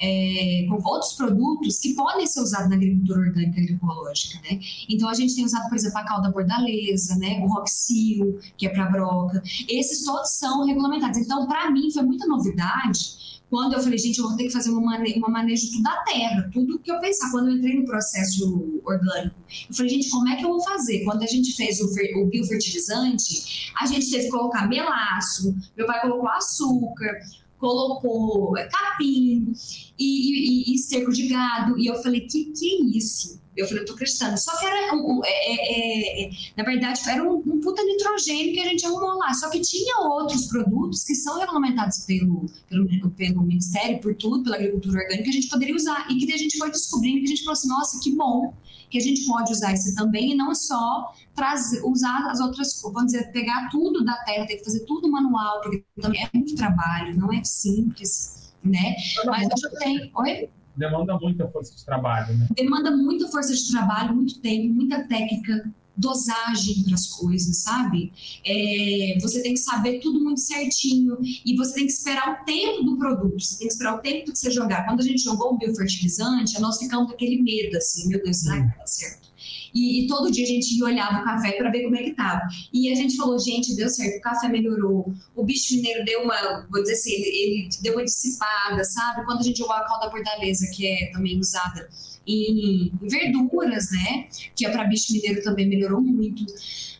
é, 0.00 0.66
com 0.68 0.80
outros 0.88 1.12
produtos 1.14 1.78
que 1.78 1.94
podem 1.94 2.26
ser 2.26 2.40
usados 2.40 2.68
na 2.68 2.76
agricultura 2.76 3.20
orgânica 3.20 3.60
e 3.60 3.64
agroecológica, 3.64 4.40
né? 4.42 4.60
Então 4.88 5.08
a 5.08 5.14
gente 5.14 5.34
tem 5.34 5.44
usado, 5.44 5.68
por 5.68 5.76
exemplo, 5.76 5.98
a 5.98 6.04
calda 6.04 6.30
bordaleza, 6.30 7.16
né? 7.16 7.40
O 7.44 7.48
roxil, 7.48 8.38
que 8.56 8.66
é 8.66 8.70
para 8.70 8.86
broca. 8.86 9.42
Esses 9.68 10.04
todos 10.04 10.30
são 10.30 10.64
regulamentados. 10.64 11.18
Então, 11.18 11.46
para 11.46 11.70
mim, 11.70 11.90
foi 11.90 12.02
muita 12.02 12.26
novidade 12.26 13.27
quando 13.50 13.72
eu 13.74 13.80
falei, 13.80 13.98
gente, 13.98 14.18
eu 14.18 14.28
vou 14.28 14.36
ter 14.36 14.44
que 14.44 14.50
fazer 14.50 14.70
uma, 14.70 14.80
mane 14.80 15.14
uma 15.16 15.28
manejo 15.28 15.70
tudo 15.70 15.82
da 15.82 16.02
terra, 16.02 16.50
tudo 16.52 16.78
que 16.78 16.90
eu 16.90 17.00
pensar. 17.00 17.30
Quando 17.30 17.48
eu 17.48 17.56
entrei 17.56 17.80
no 17.80 17.86
processo 17.86 18.80
orgânico, 18.84 19.36
eu 19.68 19.74
falei, 19.74 19.90
gente, 19.90 20.10
como 20.10 20.28
é 20.28 20.36
que 20.36 20.44
eu 20.44 20.48
vou 20.48 20.62
fazer? 20.62 21.04
Quando 21.04 21.22
a 21.22 21.26
gente 21.26 21.54
fez 21.54 21.80
o, 21.80 21.86
o 22.20 22.26
biofertilizante, 22.26 23.72
a 23.80 23.86
gente 23.86 24.10
teve 24.10 24.24
que 24.24 24.30
colocar 24.30 24.68
melaço, 24.68 25.56
meu 25.76 25.86
pai 25.86 26.00
colocou 26.02 26.28
açúcar, 26.28 27.18
colocou 27.58 28.52
capim 28.70 29.52
e, 29.98 30.72
e, 30.72 30.74
e 30.74 30.78
cerco 30.78 31.12
de 31.12 31.26
gado. 31.26 31.78
E 31.78 31.86
eu 31.86 31.96
falei, 32.02 32.20
que 32.22 32.52
que 32.52 32.66
é 32.66 32.96
isso? 32.96 33.38
Eu 33.56 33.66
falei, 33.66 33.82
eu 33.82 33.86
tô 33.86 33.94
acreditando. 33.94 34.38
Só 34.38 34.56
que 34.56 34.64
era, 34.64 34.94
um, 34.94 35.20
é, 35.24 35.30
é, 35.30 36.24
é, 36.26 36.30
na 36.56 36.62
verdade, 36.62 37.00
era 37.08 37.22
um, 37.24 37.38
um, 37.38 37.60
puta 37.60 37.82
nitrogênio 37.82 38.54
que 38.54 38.60
a 38.60 38.64
gente 38.64 38.86
arrumou 38.86 39.18
lá. 39.18 39.34
Só 39.34 39.50
que 39.50 39.60
tinha 39.60 39.98
outros 39.98 40.46
produtos 40.46 41.02
que 41.02 41.14
são 41.16 41.40
regulamentados 41.40 41.98
pelo, 42.06 42.46
pelo, 42.68 43.10
pelo 43.10 43.42
Ministério, 43.42 44.00
por 44.00 44.14
tudo, 44.14 44.44
pela 44.44 44.56
agricultura 44.56 45.00
orgânica, 45.00 45.24
que 45.24 45.30
a 45.30 45.32
gente 45.32 45.48
poderia 45.48 45.74
usar. 45.74 46.06
E 46.08 46.24
que 46.24 46.32
a 46.32 46.36
gente 46.36 46.56
foi 46.56 46.70
descobrindo 46.70 47.18
que 47.18 47.24
a 47.24 47.28
gente 47.30 47.40
falou 47.40 47.54
assim, 47.54 47.68
nossa, 47.68 47.98
que 48.00 48.14
bom 48.14 48.54
que 48.90 48.96
a 48.96 49.00
gente 49.02 49.26
pode 49.26 49.52
usar 49.52 49.74
esse 49.74 49.94
também 49.94 50.32
e 50.32 50.34
não 50.34 50.54
só 50.54 51.12
trazer, 51.34 51.84
usar 51.84 52.30
as 52.30 52.40
outras, 52.40 52.80
vamos 52.82 53.12
dizer, 53.12 53.30
pegar 53.32 53.68
tudo 53.70 54.02
da 54.04 54.14
terra, 54.24 54.46
ter 54.46 54.56
que 54.56 54.64
fazer 54.64 54.80
tudo 54.86 55.10
manual, 55.10 55.60
porque 55.60 55.84
também 56.00 56.22
é 56.22 56.30
muito 56.32 56.54
trabalho, 56.54 57.14
não 57.16 57.30
é 57.30 57.44
simples, 57.44 58.47
né? 58.64 58.96
Mas 59.26 59.46
hoje 59.46 59.64
eu 59.64 59.78
tenho. 59.78 60.10
Oi? 60.14 60.48
demanda 60.78 61.18
muita 61.18 61.48
força 61.48 61.74
de 61.74 61.84
trabalho, 61.84 62.38
né? 62.38 62.46
Demanda 62.54 62.90
muita 62.96 63.26
força 63.28 63.52
de 63.52 63.68
trabalho, 63.70 64.14
muito 64.14 64.38
tempo, 64.40 64.72
muita 64.72 65.02
técnica, 65.08 65.68
dosagem 65.96 66.84
para 66.84 66.94
as 66.94 67.08
coisas, 67.08 67.58
sabe? 67.58 68.12
É, 68.46 69.18
você 69.20 69.42
tem 69.42 69.54
que 69.54 69.60
saber 69.60 69.98
tudo 69.98 70.22
muito 70.22 70.40
certinho 70.40 71.18
e 71.44 71.56
você 71.56 71.74
tem 71.74 71.86
que 71.86 71.92
esperar 71.92 72.40
o 72.40 72.44
tempo 72.44 72.84
do 72.84 72.96
produto, 72.96 73.40
você 73.40 73.58
tem 73.58 73.66
que 73.66 73.72
esperar 73.72 73.96
o 73.96 73.98
tempo 73.98 74.30
que 74.30 74.38
você 74.38 74.50
jogar. 74.50 74.86
Quando 74.86 75.00
a 75.00 75.02
gente 75.04 75.22
jogou 75.22 75.54
o 75.54 75.58
biofertilizante, 75.58 76.60
nós 76.60 76.78
ficamos 76.78 77.08
com 77.08 77.14
aquele 77.14 77.42
medo, 77.42 77.76
assim, 77.76 78.08
meu 78.08 78.22
Deus, 78.22 78.36
será 78.38 78.54
que 78.54 78.68
vai 78.68 78.78
dar 78.78 78.86
certo? 78.86 79.27
E, 79.74 80.04
e, 80.04 80.06
todo 80.06 80.30
dia 80.30 80.44
a 80.44 80.46
gente 80.46 80.82
olhar 80.82 81.20
o 81.20 81.24
café 81.24 81.52
para 81.52 81.70
ver 81.70 81.84
como 81.84 81.96
é 81.96 82.02
que 82.02 82.14
tava. 82.14 82.42
E 82.72 82.90
a 82.90 82.94
gente 82.94 83.16
falou, 83.16 83.38
gente, 83.38 83.74
deu 83.76 83.88
certo, 83.88 84.18
o 84.18 84.20
café 84.20 84.48
melhorou, 84.48 85.12
o 85.34 85.44
bicho 85.44 85.74
mineiro 85.74 86.04
deu 86.04 86.22
uma, 86.22 86.66
vou 86.70 86.82
dizer 86.82 86.94
assim, 86.94 87.12
ele, 87.12 87.28
ele 87.28 87.68
deu 87.82 87.94
uma 87.94 88.04
dissipada, 88.04 88.82
sabe? 88.84 89.24
Quando 89.24 89.40
a 89.40 89.42
gente 89.42 89.58
jogou 89.58 89.74
a 89.74 89.86
calda 89.86 90.10
bordaleza, 90.10 90.70
que 90.74 90.86
é 90.86 91.10
também 91.12 91.38
usada 91.38 91.88
em 92.26 92.92
verduras, 93.02 93.90
né? 93.90 94.28
Que 94.54 94.66
é 94.66 94.70
para 94.70 94.84
bicho 94.84 95.12
mineiro 95.12 95.42
também 95.42 95.66
melhorou 95.66 96.00
muito. 96.00 96.44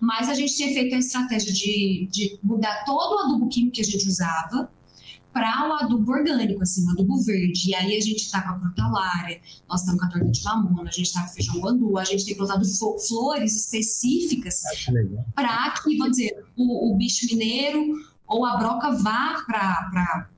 Mas 0.01 0.29
a 0.29 0.35
gente 0.35 0.57
tinha 0.57 0.69
feito 0.69 0.95
a 0.95 0.99
estratégia 0.99 1.53
de, 1.53 2.09
de 2.11 2.39
mudar 2.43 2.85
todo 2.85 3.17
o 3.17 3.19
adubo 3.19 3.49
químico 3.49 3.75
que 3.75 3.81
a 3.83 3.85
gente 3.85 4.07
usava 4.09 4.71
para 5.33 5.69
o 5.69 5.73
adubo 5.75 6.13
orgânico, 6.13 6.63
assim, 6.63 6.87
o 6.87 6.91
adubo 6.91 7.23
verde. 7.23 7.71
E 7.71 7.75
aí 7.75 7.97
a 7.97 8.01
gente 8.01 8.23
está 8.23 8.43
com 8.43 8.55
a 8.55 8.59
crotalária, 8.59 9.41
nós 9.69 9.81
estamos 9.81 10.01
com 10.01 10.07
a 10.07 10.11
torta 10.11 10.31
de 10.31 10.45
mamona, 10.45 10.89
a 10.89 10.93
gente 10.93 11.07
está 11.07 11.23
com 11.23 11.29
feijão 11.29 11.61
guandu, 11.61 11.99
a 11.99 12.05
gente 12.05 12.25
tem 12.25 12.37
plantado 12.37 12.65
flores 13.07 13.57
específicas 13.57 14.63
para 15.35 15.71
que, 15.71 15.97
vamos 15.97 16.17
dizer, 16.17 16.45
o, 16.57 16.93
o, 16.93 16.97
bicho 16.97 17.27
mineiro 17.27 17.95
ou 18.27 18.45
a 18.45 18.57
broca 18.57 18.91
vá 18.93 19.43
para 19.47 20.29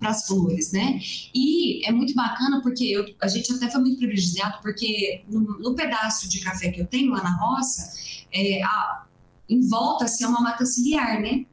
para 0.00 0.10
as 0.12 0.26
flores, 0.26 0.72
né? 0.72 0.98
E 1.34 1.86
é 1.86 1.92
muito 1.92 2.14
bacana 2.14 2.62
porque 2.62 2.84
eu, 2.84 3.04
a 3.20 3.28
gente 3.28 3.52
até 3.52 3.70
foi 3.70 3.82
muito 3.82 3.98
privilegiado 3.98 4.58
porque 4.62 5.22
no, 5.28 5.40
no, 5.40 5.74
pedaço 5.74 6.26
de 6.26 6.40
café 6.40 6.70
que 6.70 6.80
eu 6.80 6.86
tenho 6.86 7.12
lá 7.12 7.22
na 7.22 7.36
roça, 7.36 7.92
é, 8.32 8.62
a, 8.62 9.04
em 9.46 9.60
volta 9.68 10.06
assim, 10.06 10.24
é 10.24 10.26
uma 10.26 10.40
mata 10.40 10.64
ciliar, 10.64 11.20
né? 11.20 11.44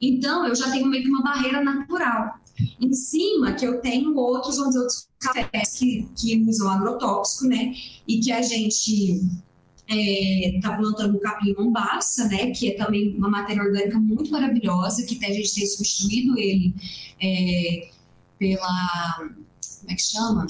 Então, 0.00 0.46
eu 0.46 0.54
já 0.54 0.70
tenho 0.70 0.86
meio 0.86 1.02
que 1.02 1.10
uma 1.10 1.22
barreira 1.22 1.62
natural. 1.62 2.38
Em 2.80 2.92
cima, 2.92 3.52
que 3.52 3.64
eu 3.64 3.80
tenho 3.80 4.16
outros, 4.16 4.56
vamos 4.56 4.70
dizer, 4.70 4.80
outros 4.80 5.08
cafés 5.20 5.78
que, 5.78 6.08
que 6.16 6.44
usam 6.48 6.70
agrotóxico, 6.70 7.46
né? 7.46 7.74
E 8.06 8.20
que 8.20 8.32
a 8.32 8.42
gente 8.42 9.20
está 9.88 10.74
é, 10.74 10.76
plantando 10.76 11.16
o 11.16 11.20
capim 11.20 11.54
mombaça, 11.54 12.28
né, 12.28 12.50
que 12.50 12.68
é 12.68 12.76
também 12.76 13.16
uma 13.16 13.30
matéria 13.30 13.62
orgânica 13.62 13.98
muito 13.98 14.30
maravilhosa, 14.30 15.02
que 15.04 15.24
a 15.24 15.32
gente 15.32 15.54
tem 15.54 15.66
substituído 15.66 16.38
ele 16.38 16.74
é, 17.20 17.88
pela, 18.38 19.16
como 19.18 19.90
é 19.90 19.94
que 19.94 20.02
chama? 20.02 20.46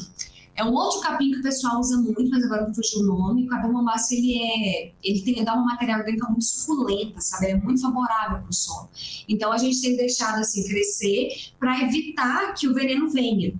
É 0.58 0.64
um 0.64 0.74
outro 0.74 1.00
capim 1.00 1.30
que 1.30 1.38
o 1.38 1.42
pessoal 1.42 1.78
usa 1.78 1.96
muito, 1.98 2.28
mas 2.28 2.44
agora 2.44 2.66
não 2.66 2.74
fugiu 2.74 3.00
o 3.00 3.06
nome. 3.06 3.46
O 3.46 3.48
capim 3.48 3.68
mombaça, 3.68 4.12
ele 4.12 4.42
é, 4.42 4.92
ele 5.04 5.22
tem 5.22 5.44
dá 5.44 5.54
uma 5.54 5.66
matéria 5.66 5.96
orgânica 5.96 6.26
muito 6.28 6.44
suculenta, 6.44 7.20
sabe? 7.20 7.46
é 7.46 7.54
muito 7.54 7.80
favorável 7.80 8.40
para 8.40 8.50
o 8.50 8.52
solo. 8.52 8.88
Então 9.28 9.52
a 9.52 9.56
gente 9.56 9.80
tem 9.80 9.96
deixado 9.96 10.40
assim 10.40 10.66
crescer 10.66 11.28
para 11.60 11.80
evitar 11.84 12.54
que 12.54 12.66
o 12.66 12.74
veneno 12.74 13.08
venha. 13.08 13.54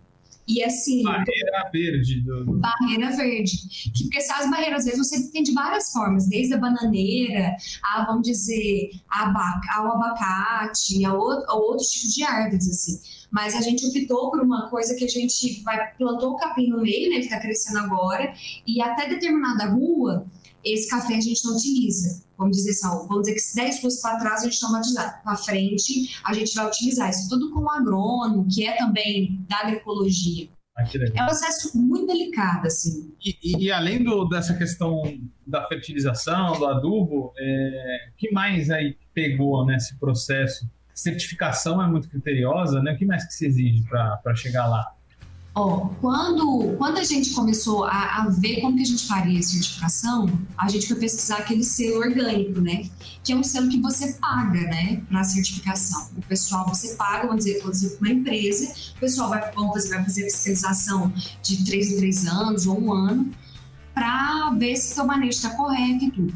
E 0.48 0.64
assim. 0.64 1.02
Barreira 1.02 1.70
verde. 1.70 2.20
Do... 2.22 2.58
Barreira 2.58 3.14
verde. 3.14 3.58
Que, 3.94 4.04
porque 4.04 4.18
essas 4.18 4.50
barreiras 4.50 4.84
verdes 4.86 5.06
você 5.06 5.30
tem 5.30 5.42
de 5.42 5.52
várias 5.52 5.92
formas, 5.92 6.26
desde 6.26 6.54
a 6.54 6.58
bananeira, 6.58 7.54
a, 7.84 8.06
vamos 8.06 8.22
dizer, 8.22 8.90
a 9.10 9.28
ao 9.76 9.92
abacate, 9.92 11.04
a, 11.04 11.12
outro, 11.12 11.44
a 11.48 11.54
outros 11.54 11.88
tipos 11.88 12.14
de 12.14 12.24
árvores, 12.24 12.68
assim. 12.68 12.98
Mas 13.30 13.54
a 13.54 13.60
gente 13.60 13.86
optou 13.86 14.30
por 14.30 14.40
uma 14.40 14.68
coisa 14.70 14.94
que 14.94 15.04
a 15.04 15.08
gente 15.08 15.62
vai 15.62 15.92
plantou 15.96 16.32
o 16.32 16.36
capim 16.36 16.68
no 16.68 16.80
meio, 16.80 17.10
né? 17.10 17.16
Ele 17.16 17.24
está 17.24 17.38
crescendo 17.38 17.78
agora, 17.78 18.32
e 18.66 18.80
até 18.80 19.08
determinada 19.08 19.66
rua, 19.66 20.26
esse 20.64 20.88
café 20.88 21.16
a 21.16 21.20
gente 21.20 21.44
não 21.44 21.54
utiliza. 21.56 22.22
Vamos 22.36 22.56
dizer 22.56 22.70
assim, 22.70 22.88
vamos 23.08 23.22
dizer 23.22 23.34
que 23.34 23.40
se 23.40 23.56
10 23.56 23.80
fosse 23.80 24.00
para 24.00 24.18
trás, 24.18 24.42
a 24.42 24.44
gente 24.44 24.62
não 24.62 24.70
vai 24.70 24.80
utilizar. 24.80 25.22
Para 25.22 25.36
frente, 25.36 26.20
a 26.24 26.32
gente 26.32 26.54
vai 26.54 26.66
utilizar. 26.66 27.10
Isso 27.10 27.28
tudo 27.28 27.50
com 27.52 27.60
o 27.60 27.70
agrônomo, 27.70 28.46
que 28.48 28.64
é 28.64 28.76
também 28.76 29.44
da 29.48 29.58
agroecologia. 29.58 30.48
Ah, 30.76 30.84
é 30.84 31.22
um 31.22 31.26
processo 31.26 31.76
muito 31.76 32.06
delicado, 32.06 32.68
assim. 32.68 33.12
E, 33.24 33.36
e, 33.42 33.64
e 33.64 33.72
além 33.72 34.04
do, 34.04 34.24
dessa 34.26 34.54
questão 34.54 35.02
da 35.44 35.66
fertilização, 35.66 36.56
do 36.56 36.66
adubo, 36.66 37.32
é, 37.36 38.10
que 38.16 38.30
mais 38.30 38.70
aí 38.70 38.96
pegou 39.12 39.66
nesse 39.66 39.98
processo? 39.98 40.70
Certificação 40.98 41.80
é 41.80 41.86
muito 41.86 42.08
criteriosa, 42.08 42.82
né? 42.82 42.92
O 42.92 42.98
que 42.98 43.06
mais 43.06 43.24
que 43.24 43.32
se 43.32 43.46
exige 43.46 43.84
para 43.84 44.34
chegar 44.34 44.66
lá? 44.66 44.84
Ó, 45.54 45.90
quando, 46.00 46.74
quando 46.76 46.98
a 46.98 47.04
gente 47.04 47.30
começou 47.34 47.84
a, 47.84 48.16
a, 48.16 48.28
ver 48.28 48.60
como 48.60 48.74
que 48.74 48.82
a 48.82 48.84
gente 48.84 49.06
faria 49.06 49.38
a 49.38 49.42
certificação, 49.42 50.26
a 50.56 50.68
gente 50.68 50.88
foi 50.88 50.96
pesquisar 50.96 51.36
aquele 51.36 51.62
selo 51.62 52.00
orgânico, 52.00 52.60
né? 52.60 52.90
Que 53.22 53.32
é 53.32 53.36
um 53.36 53.44
selo 53.44 53.68
que 53.68 53.80
você 53.80 54.14
paga, 54.14 54.60
né? 54.62 55.00
Para 55.08 55.22
certificação. 55.22 56.10
O 56.16 56.22
pessoal, 56.22 56.68
você 56.68 56.96
paga, 56.96 57.28
vamos 57.28 57.44
dizer, 57.44 57.62
dizer 57.62 57.96
uma 58.00 58.10
empresa, 58.10 58.74
o 58.96 58.98
pessoal 58.98 59.28
vai, 59.28 59.52
vamos, 59.52 59.88
vai 59.88 60.02
fazer 60.02 60.24
fiscalização 60.24 61.12
de 61.44 61.64
três 61.64 61.92
em 61.92 61.98
três 61.98 62.26
anos 62.26 62.66
ou 62.66 62.76
um 62.76 62.92
ano, 62.92 63.30
para 63.94 64.50
ver 64.58 64.74
se 64.74 64.90
o 64.90 64.94
seu 64.96 65.06
manejo 65.06 65.30
está 65.30 65.50
correto 65.50 66.06
e 66.06 66.10
tudo. 66.10 66.34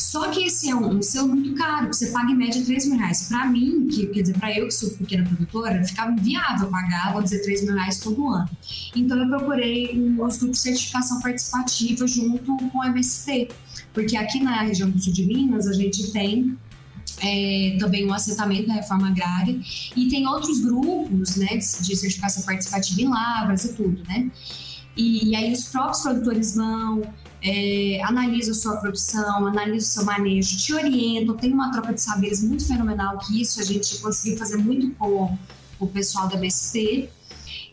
Só 0.00 0.30
que 0.30 0.44
esse 0.44 0.70
é 0.70 0.74
um, 0.74 0.96
um 0.96 1.02
selo 1.02 1.28
muito 1.28 1.54
caro, 1.54 1.88
você 1.88 2.06
paga 2.06 2.32
em 2.32 2.34
média 2.34 2.64
3 2.64 2.86
mil 2.86 2.98
reais. 2.98 3.28
Para 3.28 3.46
mim, 3.46 3.86
que, 3.86 4.06
quer 4.06 4.22
dizer, 4.22 4.38
para 4.38 4.50
eu 4.56 4.66
que 4.66 4.72
sou 4.72 4.88
pequena 4.92 5.24
produtora, 5.26 5.84
ficava 5.84 6.10
inviável 6.12 6.68
pagar, 6.70 7.12
vou 7.12 7.22
dizer, 7.22 7.42
3 7.42 7.64
mil 7.64 7.74
reais 7.74 7.98
todo 7.98 8.26
ano. 8.30 8.48
Então 8.96 9.18
eu 9.18 9.28
procurei 9.28 9.92
um 9.94 10.16
grupo 10.16 10.48
de 10.48 10.58
certificação 10.58 11.20
participativa 11.20 12.06
junto 12.06 12.56
com 12.56 12.78
o 12.78 12.84
MST, 12.84 13.48
porque 13.92 14.16
aqui 14.16 14.42
na 14.42 14.62
região 14.62 14.88
do 14.88 14.98
sul 14.98 15.12
de 15.12 15.26
Minas 15.26 15.66
a 15.66 15.74
gente 15.74 16.10
tem 16.12 16.56
é, 17.22 17.76
também 17.78 18.06
o 18.06 18.14
assentamento 18.14 18.68
da 18.68 18.74
reforma 18.74 19.08
agrária 19.08 19.60
e 19.94 20.08
tem 20.08 20.26
outros 20.26 20.60
grupos 20.60 21.36
né, 21.36 21.58
de, 21.58 21.58
de 21.58 21.96
certificação 21.96 22.42
participativa 22.44 23.02
em 23.02 23.08
lavras 23.08 23.66
e 23.66 23.74
tudo, 23.74 24.02
né? 24.08 24.30
E, 24.96 25.30
e 25.30 25.36
aí 25.36 25.52
os 25.52 25.64
próprios 25.64 26.00
produtores 26.00 26.54
vão, 26.54 27.02
é, 27.42 28.02
analisa 28.04 28.52
sua 28.52 28.76
produção, 28.76 29.46
analisa 29.46 29.86
o 29.86 29.88
seu 29.88 30.04
manejo, 30.04 30.58
te 30.58 30.74
orientam, 30.74 31.36
tem 31.36 31.52
uma 31.52 31.70
troca 31.72 31.92
de 31.92 32.00
saberes 32.00 32.42
muito 32.42 32.66
fenomenal 32.66 33.18
que 33.18 33.40
isso 33.40 33.60
a 33.60 33.64
gente 33.64 33.98
conseguiu 33.98 34.38
fazer 34.38 34.56
muito 34.58 34.90
com 34.96 35.36
o 35.78 35.86
pessoal 35.86 36.28
da 36.28 36.36
BST. 36.36 37.08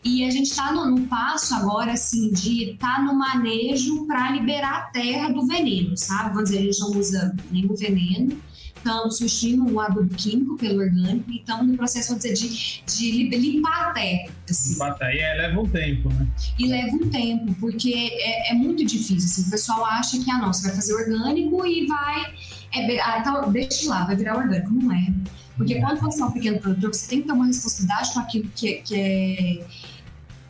E 0.04 0.24
a 0.24 0.30
gente 0.30 0.50
está 0.50 0.72
no, 0.72 1.06
passo 1.06 1.54
agora, 1.54 1.92
assim, 1.92 2.30
de 2.30 2.70
estar 2.70 2.96
tá 2.96 3.02
no 3.02 3.14
manejo 3.14 4.06
para 4.06 4.30
liberar 4.30 4.76
a 4.76 4.80
terra 4.82 5.28
do 5.28 5.46
veneno, 5.46 5.96
sabe? 5.96 6.30
Vamos 6.30 6.50
dizer, 6.50 6.58
a 6.58 6.62
gente 6.62 6.80
não 6.80 6.90
usa 6.92 7.36
nenhum 7.50 7.74
veneno, 7.74 8.40
estamos 8.78 9.18
substituindo 9.18 9.72
o 9.72 9.80
adubo 9.80 10.14
químico 10.14 10.56
pelo 10.56 10.80
orgânico 10.80 11.30
e 11.30 11.38
estamos 11.38 11.66
no 11.66 11.76
processo, 11.76 12.08
vamos 12.08 12.24
dizer, 12.24 12.34
de, 12.34 13.28
de 13.28 13.36
limpar 13.36 13.90
a 13.90 13.92
terra. 13.92 14.30
Assim. 14.48 14.72
Limpar 14.72 14.90
a 14.90 14.94
terra, 14.94 15.14
e 15.14 15.18
é, 15.18 15.34
leva 15.34 15.60
um 15.60 15.68
tempo, 15.68 16.08
né? 16.08 16.26
E 16.58 16.66
leva 16.66 16.96
um 16.96 17.10
tempo, 17.10 17.54
porque 17.60 17.92
é, 17.94 18.52
é 18.52 18.54
muito 18.54 18.84
difícil. 18.84 19.16
Assim, 19.16 19.42
o 19.42 19.50
pessoal 19.50 19.84
acha 19.84 20.18
que, 20.18 20.30
ah, 20.30 20.38
não, 20.38 20.52
você 20.52 20.66
vai 20.68 20.76
fazer 20.76 20.94
orgânico 20.94 21.66
e 21.66 21.86
vai... 21.86 22.34
É, 22.74 23.00
ah, 23.00 23.18
então, 23.20 23.52
deixa 23.52 23.88
lá, 23.88 24.04
vai 24.04 24.16
virar 24.16 24.36
orgânico. 24.36 24.72
Não 24.72 24.92
é. 24.92 25.12
Porque 25.56 25.74
é. 25.74 25.80
quando 25.80 26.00
você 26.00 26.22
é 26.22 26.24
um 26.24 26.30
pequeno 26.30 26.58
produtor, 26.58 26.94
você 26.94 27.08
tem 27.08 27.20
que 27.20 27.26
ter 27.26 27.32
uma 27.32 27.46
responsabilidade 27.46 28.14
com 28.14 28.20
aquilo 28.20 28.50
que, 28.54 28.74
que 28.74 28.94
é 28.94 29.66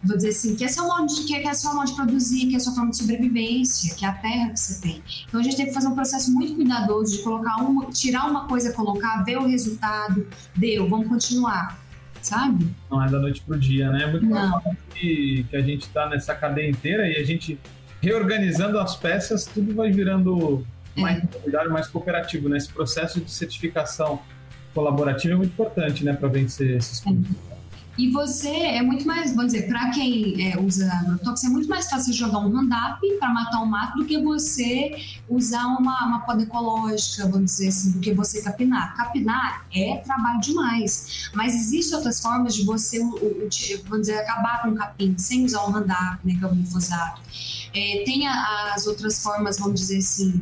vou 0.03 0.17
dizer 0.17 0.29
assim, 0.29 0.55
que 0.55 0.65
é 0.65 0.69
seu 0.69 0.87
modo 0.87 1.07
de, 1.07 1.25
que 1.25 1.35
é, 1.35 1.45
é 1.45 1.55
seu 1.55 1.75
modo 1.75 1.87
de 1.87 1.95
produzir, 1.95 2.47
que 2.47 2.55
é 2.55 2.57
a 2.57 2.61
sua 2.61 2.75
forma 2.75 2.91
de 2.91 2.99
sobrevivência, 2.99 3.95
que 3.95 4.05
é 4.05 4.09
a 4.09 4.13
terra 4.13 4.51
que 4.51 4.61
você 4.61 4.81
tem. 4.81 5.03
Então 5.27 5.41
a 5.41 5.43
gente 5.43 5.57
tem 5.57 5.67
que 5.67 5.73
fazer 5.73 5.89
um 5.89 5.95
processo 5.95 6.33
muito 6.33 6.55
cuidadoso 6.55 7.17
de 7.17 7.23
colocar 7.23 7.57
uma, 7.57 7.87
tirar 7.87 8.27
uma 8.27 8.47
coisa, 8.47 8.73
colocar, 8.73 9.23
ver 9.25 9.39
o 9.39 9.47
resultado, 9.47 10.27
deu, 10.57 10.89
vamos 10.89 11.09
continuar. 11.09 11.79
Sabe? 12.21 12.69
Não 12.91 13.03
é 13.03 13.09
da 13.09 13.21
noite 13.21 13.41
pro 13.43 13.59
dia, 13.59 13.91
né? 13.91 14.03
É 14.03 14.11
muito 14.11 14.27
importante 14.27 14.77
que, 14.93 15.47
que 15.49 15.57
a 15.57 15.63
gente 15.63 15.83
está 15.83 16.09
nessa 16.09 16.35
cadeia 16.35 16.69
inteira 16.69 17.09
e 17.09 17.17
a 17.17 17.25
gente 17.25 17.59
reorganizando 18.03 18.79
as 18.79 18.97
peças, 18.97 19.47
tudo 19.47 19.73
vai 19.75 19.91
virando 19.91 20.67
mais 20.97 21.23
é. 21.23 21.69
mais 21.69 21.87
cooperativo, 21.87 22.49
né? 22.49 22.57
Esse 22.57 22.73
processo 22.73 23.21
de 23.21 23.31
certificação 23.31 24.21
colaborativa 24.75 25.35
é 25.35 25.37
muito 25.37 25.53
importante, 25.53 26.05
né, 26.05 26.13
para 26.13 26.29
vencer 26.29 26.77
esses 26.77 27.01
pontos. 27.01 27.31
É. 27.51 27.58
E 27.99 28.09
você 28.11 28.49
é 28.49 28.81
muito 28.81 29.05
mais, 29.05 29.35
vamos 29.35 29.53
dizer, 29.53 29.67
para 29.67 29.91
quem 29.91 30.53
é, 30.53 30.57
usa 30.57 30.89
agrotóxico, 30.89 31.49
é 31.49 31.53
muito 31.53 31.69
mais 31.69 31.91
fácil 31.91 32.13
jogar 32.13 32.39
um 32.39 32.49
Roundup 32.49 33.01
para 33.19 33.29
matar 33.35 33.61
um 33.61 33.67
mato 33.67 33.99
do 33.99 34.05
que 34.05 34.23
você 34.23 34.93
usar 35.29 35.67
uma, 35.67 36.07
uma 36.07 36.21
poda 36.21 36.45
ecológica, 36.45 37.29
vamos 37.29 37.51
dizer 37.51 37.69
assim, 37.69 37.91
do 37.91 37.99
que 37.99 38.15
você 38.15 38.41
capinar. 38.41 38.97
Capinar 38.97 39.67
é 39.75 39.97
trabalho 39.97 40.41
demais, 40.41 41.29
mas 41.35 41.57
existem 41.57 41.97
outras 41.97 42.21
formas 42.21 42.55
de 42.55 42.65
você, 42.65 43.01
vamos 43.01 44.07
dizer, 44.07 44.21
acabar 44.21 44.63
com 44.63 44.69
o 44.69 44.75
capim 44.77 45.19
sem 45.19 45.45
usar 45.45 45.65
um 45.65 45.73
Roundup, 45.73 46.21
né, 46.23 46.37
que 46.39 46.45
é 46.45 46.47
o 46.47 46.55
glifosato. 46.55 47.21
É, 47.75 48.05
tem 48.07 48.29
as 48.29 48.87
outras 48.87 49.21
formas, 49.21 49.59
vamos 49.59 49.81
dizer 49.81 49.99
assim, 49.99 50.41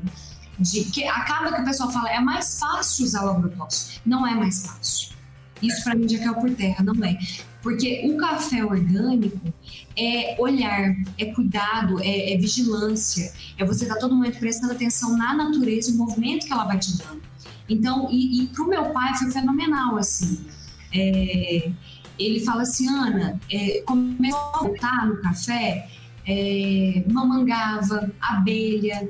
de 0.59 0.85
que 0.85 1.05
acaba 1.05 1.51
que 1.55 1.63
o 1.63 1.65
pessoal 1.65 1.91
fala 1.91 2.11
é 2.11 2.21
mais 2.21 2.61
fácil 2.61 3.07
usar 3.07 3.25
o 3.25 3.31
agrotóxico. 3.31 4.03
Não 4.05 4.27
é 4.27 4.35
mais 4.35 4.67
fácil. 4.67 5.16
Isso 5.63 5.83
para 5.85 5.95
mim 5.95 6.09
já 6.09 6.19
caiu 6.19 6.35
por 6.35 6.51
terra, 6.55 6.85
não 6.85 7.05
é. 7.05 7.19
Porque 7.63 8.03
o 8.05 8.17
café 8.17 8.65
orgânico 8.65 9.53
é 9.97 10.37
olhar, 10.39 10.95
é 11.19 11.25
cuidado, 11.27 12.01
é, 12.03 12.35
é 12.35 12.37
vigilância, 12.37 13.33
é 13.59 13.65
você 13.65 13.85
estar 13.85 13.97
todo 13.97 14.15
momento 14.15 14.39
prestando 14.39 14.73
atenção 14.73 15.17
na 15.17 15.35
natureza, 15.35 15.91
no 15.91 15.99
movimento 15.99 16.47
que 16.47 16.53
ela 16.53 16.65
vai 16.65 16.79
te 16.79 16.97
dando. 16.97 17.23
Então, 17.69 18.09
e, 18.11 18.45
e 18.45 18.47
para 18.49 18.63
o 18.63 18.69
meu 18.69 18.91
pai 18.91 19.15
foi 19.17 19.31
fenomenal, 19.31 19.97
assim. 19.97 20.47
É, 20.95 21.71
ele 22.19 22.41
fala 22.41 22.63
assim, 22.63 22.89
Ana, 22.89 23.41
é, 23.51 23.83
começou 23.85 24.39
a 24.39 24.59
voltar 24.59 25.07
no 25.07 25.21
café, 25.21 25.89
é, 26.27 27.05
mamangava, 27.11 28.11
abelha, 28.21 29.09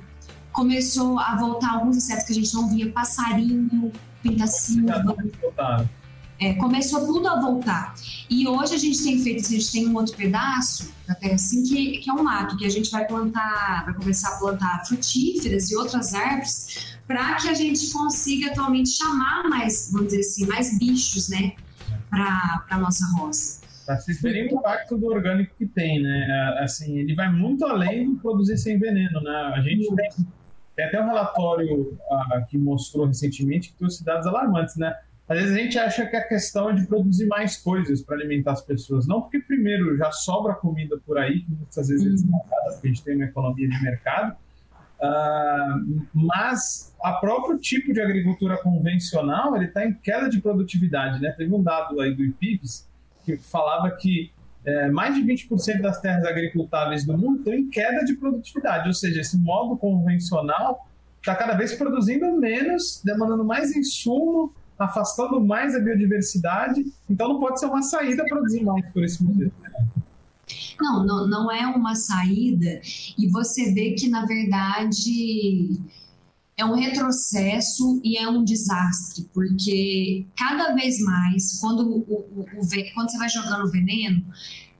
começou 0.52 1.18
a 1.18 1.36
voltar 1.36 1.74
alguns 1.74 1.98
insetos 1.98 2.24
que 2.24 2.32
a 2.32 2.36
gente 2.36 2.54
não 2.54 2.70
via, 2.70 2.90
passarinho, 2.90 3.92
pinta-silva 4.22 5.14
é, 6.40 6.54
começou 6.54 7.06
tudo 7.06 7.26
a 7.28 7.40
voltar. 7.40 7.94
E 8.28 8.46
hoje 8.46 8.74
a 8.74 8.78
gente 8.78 9.02
tem 9.02 9.18
feito, 9.18 9.46
a 9.46 9.50
gente 9.50 9.72
tem 9.72 9.88
um 9.88 9.94
outro 9.94 10.16
pedaço 10.16 10.92
da 11.06 11.14
terra 11.14 11.34
assim, 11.34 11.62
que, 11.62 11.98
que 11.98 12.10
é 12.10 12.12
um 12.12 12.22
mato, 12.22 12.56
que 12.56 12.66
a 12.66 12.70
gente 12.70 12.90
vai 12.90 13.06
plantar, 13.06 13.84
vai 13.84 13.94
começar 13.94 14.34
a 14.34 14.38
plantar 14.38 14.84
frutíferas 14.86 15.70
e 15.70 15.76
outras 15.76 16.12
árvores, 16.14 16.96
para 17.06 17.36
que 17.36 17.48
a 17.48 17.54
gente 17.54 17.90
consiga 17.92 18.50
atualmente 18.50 18.90
chamar 18.90 19.48
mais, 19.48 19.90
vamos 19.92 20.08
dizer 20.08 20.20
assim, 20.20 20.46
mais 20.46 20.78
bichos, 20.78 21.28
né, 21.28 21.52
para 22.10 22.64
a 22.70 22.78
nossa 22.78 23.04
roça. 23.16 23.64
Para 23.86 24.00
vocês 24.00 24.20
verem 24.20 24.48
o 24.48 24.58
impacto 24.58 24.98
do 24.98 25.06
orgânico 25.06 25.54
que 25.56 25.64
tem, 25.64 26.02
né? 26.02 26.26
É, 26.58 26.64
assim, 26.64 26.98
ele 26.98 27.14
vai 27.14 27.30
muito 27.30 27.64
além 27.64 28.14
de 28.14 28.20
produzir 28.20 28.58
sem 28.58 28.76
veneno, 28.80 29.20
né? 29.20 29.52
A 29.54 29.60
gente 29.60 29.86
tem, 29.94 30.10
tem 30.74 30.84
até 30.86 31.00
um 31.00 31.06
relatório 31.06 31.92
uh, 31.92 32.46
que 32.50 32.58
mostrou 32.58 33.06
recentemente 33.06 33.68
que 33.68 33.78
trouxe 33.78 34.04
dados 34.04 34.26
alarmantes, 34.26 34.74
né? 34.74 34.92
Às 35.28 35.38
vezes 35.38 35.56
a 35.56 35.58
gente 35.58 35.78
acha 35.78 36.06
que 36.06 36.16
a 36.16 36.22
questão 36.22 36.70
é 36.70 36.72
de 36.72 36.86
produzir 36.86 37.26
mais 37.26 37.56
coisas 37.56 38.00
para 38.00 38.16
alimentar 38.16 38.52
as 38.52 38.62
pessoas. 38.62 39.06
Não 39.06 39.20
porque, 39.20 39.40
primeiro, 39.40 39.96
já 39.96 40.12
sobra 40.12 40.54
comida 40.54 40.96
por 41.04 41.18
aí, 41.18 41.40
que 41.40 41.50
muitas 41.50 41.88
vezes 41.88 42.06
é 42.06 42.10
desmarcada, 42.10 42.72
porque 42.72 42.86
a 42.86 42.90
gente 42.90 43.02
tem 43.02 43.16
uma 43.16 43.24
economia 43.24 43.68
de 43.68 43.82
mercado. 43.82 44.36
Uh, 44.98 46.06
mas 46.14 46.94
a 47.02 47.12
próprio 47.14 47.58
tipo 47.58 47.92
de 47.92 48.00
agricultura 48.00 48.56
convencional 48.56 49.54
ele 49.54 49.66
está 49.66 49.84
em 49.84 49.92
queda 49.92 50.28
de 50.28 50.40
produtividade, 50.40 51.20
né? 51.20 51.34
Teve 51.36 51.52
um 51.52 51.62
dado 51.62 52.00
aí 52.00 52.14
do 52.14 52.24
IPIPS 52.24 52.88
que 53.24 53.36
falava 53.36 53.90
que 53.90 54.30
é, 54.66 54.90
mais 54.90 55.14
de 55.14 55.22
20% 55.22 55.80
das 55.80 56.00
terras 56.00 56.24
agricultáveis 56.24 57.04
do 57.04 57.16
mundo 57.16 57.38
estão 57.38 57.54
em 57.54 57.68
queda 57.68 58.04
de 58.04 58.14
produtividade, 58.14 58.88
ou 58.88 58.94
seja, 58.94 59.20
esse 59.20 59.38
modo 59.38 59.76
convencional 59.76 60.88
está 61.18 61.36
cada 61.36 61.54
vez 61.54 61.74
produzindo 61.74 62.32
menos, 62.32 63.00
demandando 63.04 63.44
mais 63.44 63.74
insumo, 63.76 64.52
afastando 64.78 65.40
mais 65.40 65.74
a 65.74 65.80
biodiversidade. 65.80 66.84
Então 67.08 67.28
não 67.28 67.40
pode 67.40 67.60
ser 67.60 67.66
uma 67.66 67.82
saída 67.82 68.24
produzir 68.24 68.62
mais 68.64 68.86
por 68.90 69.04
esse 69.04 69.22
modelo. 69.22 69.52
Não, 70.80 71.04
não, 71.04 71.26
não 71.26 71.50
é 71.50 71.66
uma 71.66 71.94
saída. 71.94 72.80
E 73.18 73.28
você 73.30 73.72
vê 73.72 73.92
que, 73.92 74.08
na 74.08 74.24
verdade, 74.26 75.80
é 76.56 76.64
um 76.64 76.74
retrocesso 76.74 78.00
e 78.04 78.16
é 78.16 78.28
um 78.28 78.44
desastre, 78.44 79.28
porque 79.34 80.26
cada 80.36 80.74
vez 80.74 81.00
mais, 81.00 81.58
quando, 81.60 81.80
o, 81.80 81.98
o, 81.98 82.40
o 82.40 82.94
quando 82.94 83.10
você 83.10 83.18
vai 83.18 83.28
jogando 83.28 83.70
veneno, 83.70 84.24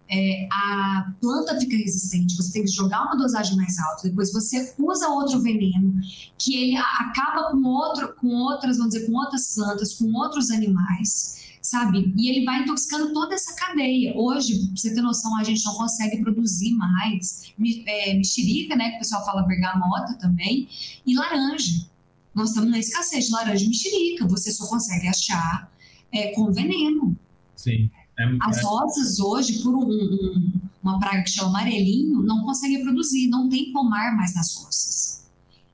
é, 0.09 0.49
a 0.53 1.13
planta 1.21 1.59
fica 1.59 1.77
resistente, 1.77 2.37
você 2.37 2.53
tem 2.53 2.65
que 2.65 2.71
jogar 2.71 3.03
uma 3.03 3.17
dosagem 3.17 3.57
mais 3.57 3.79
alta, 3.79 4.09
depois 4.09 4.33
você 4.33 4.75
usa 4.79 5.09
outro 5.09 5.41
veneno, 5.41 5.95
que 6.39 6.55
ele 6.55 6.77
acaba 6.77 7.51
com, 7.51 7.65
outro, 7.65 8.15
com 8.15 8.29
outras, 8.29 8.79
vamos 8.79 8.95
dizer, 8.95 9.07
com 9.07 9.13
outras 9.13 9.55
plantas, 9.55 9.95
com 9.95 10.13
outros 10.13 10.51
animais 10.51 11.37
sabe? 11.67 12.13
E 12.17 12.31
ele 12.31 12.45
vai 12.45 12.63
intoxicando 12.63 13.13
toda 13.13 13.35
essa 13.35 13.53
cadeia. 13.57 14.17
Hoje, 14.17 14.57
pra 14.69 14.77
você 14.77 14.95
ter 14.95 15.01
noção, 15.01 15.37
a 15.37 15.43
gente 15.43 15.65
não 15.65 15.75
consegue 15.75 16.23
produzir 16.23 16.73
mais 16.75 17.53
é, 17.87 18.15
mexerica, 18.15 18.77
né? 18.77 18.91
Que 18.91 18.97
o 18.97 18.99
pessoal 19.01 19.25
fala 19.25 19.43
bergamota 19.43 20.15
também, 20.15 20.69
e 21.05 21.17
laranja. 21.17 21.85
Nós 22.33 22.51
estamos 22.51 22.71
na 22.71 22.79
escassez 22.79 23.27
de 23.27 23.33
laranja 23.33 23.65
e 23.65 23.69
mexerica. 23.69 24.29
Você 24.29 24.53
só 24.53 24.67
consegue 24.69 25.09
achar 25.09 25.69
é, 26.13 26.29
com 26.33 26.53
veneno. 26.53 27.17
Sim. 27.57 27.91
É, 28.19 28.25
As 28.41 28.63
rosas 28.63 29.19
hoje, 29.21 29.63
por 29.63 29.75
um, 29.75 29.85
um, 29.85 30.53
uma 30.83 30.99
praga 30.99 31.23
que 31.23 31.31
chama 31.31 31.49
amarelinho, 31.51 32.23
não 32.23 32.43
conseguem 32.45 32.83
produzir, 32.83 33.29
não 33.29 33.49
tem 33.49 33.73
pomar 33.73 34.17
mais 34.17 34.35
nas 34.35 34.55
roças. 34.57 35.27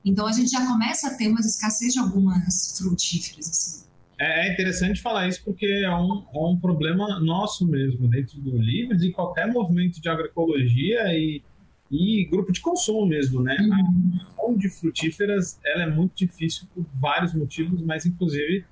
Então 0.03 0.27
a 0.27 0.31
gente 0.31 0.51
já 0.51 0.65
começa 0.65 1.07
a 1.07 1.13
ter 1.15 1.29
uma 1.29 1.39
escassez 1.39 1.93
de 1.93 1.99
algumas 1.99 2.77
frutíferas. 2.77 3.49
Assim. 3.49 3.83
É, 4.19 4.47
é 4.47 4.53
interessante 4.53 5.01
falar 5.01 5.27
isso 5.27 5.41
porque 5.43 5.65
é 5.65 5.95
um, 5.95 6.25
é 6.33 6.39
um 6.39 6.57
problema 6.59 7.19
nosso 7.19 7.65
mesmo, 7.65 8.07
dentro 8.07 8.39
do 8.39 8.57
Livres 8.57 9.01
e 9.01 9.11
qualquer 9.11 9.51
movimento 9.51 10.01
de 10.01 10.09
agroecologia 10.09 11.13
e, 11.13 11.41
e 11.89 12.25
grupo 12.25 12.51
de 12.51 12.59
consumo 12.59 13.05
mesmo, 13.05 13.41
né? 13.41 13.55
Uhum. 13.59 13.73
A 13.73 13.83
produção 13.83 14.57
de 14.57 14.69
frutíferas, 14.69 15.59
ela 15.65 15.83
é 15.83 15.89
muito 15.89 16.13
difícil 16.15 16.67
por 16.75 16.85
vários 16.93 17.33
motivos, 17.33 17.81
mas 17.81 18.05
inclusive 18.05 18.65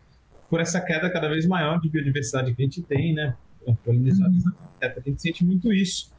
por 0.50 0.60
essa 0.60 0.82
queda 0.82 1.10
cada 1.10 1.30
vez 1.30 1.46
maior 1.46 1.80
de 1.80 1.90
biodiversidade 1.90 2.54
que 2.54 2.62
a 2.62 2.66
gente 2.66 2.82
tem, 2.82 3.14
né? 3.14 3.36
A 3.68 3.74
polinização, 3.74 4.32
uhum. 4.32 4.54
a 4.82 5.00
gente 5.00 5.22
sente 5.22 5.46
muito 5.46 5.72
isso. 5.72 6.12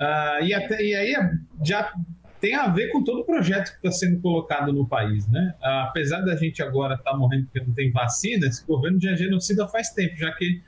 Uh, 0.00 0.44
e, 0.44 0.54
até, 0.54 0.82
e 0.82 0.94
aí 0.94 1.14
já 1.62 1.92
tem 2.40 2.54
a 2.54 2.68
ver 2.68 2.90
com 2.90 3.04
todo 3.04 3.20
o 3.20 3.24
projeto 3.24 3.70
que 3.72 3.86
está 3.86 3.92
sendo 3.92 4.20
colocado 4.20 4.72
no 4.72 4.86
país, 4.86 5.28
né? 5.28 5.54
Apesar 5.62 6.22
da 6.22 6.34
gente 6.36 6.62
agora 6.62 6.94
estar 6.94 7.10
tá 7.12 7.16
morrendo 7.16 7.44
porque 7.44 7.60
não 7.60 7.74
tem 7.74 7.90
vacina, 7.90 8.46
esse 8.46 8.64
governo 8.66 8.98
já 8.98 9.14
genocida 9.14 9.68
faz 9.68 9.90
tempo, 9.90 10.16
já 10.16 10.32
que 10.32 10.62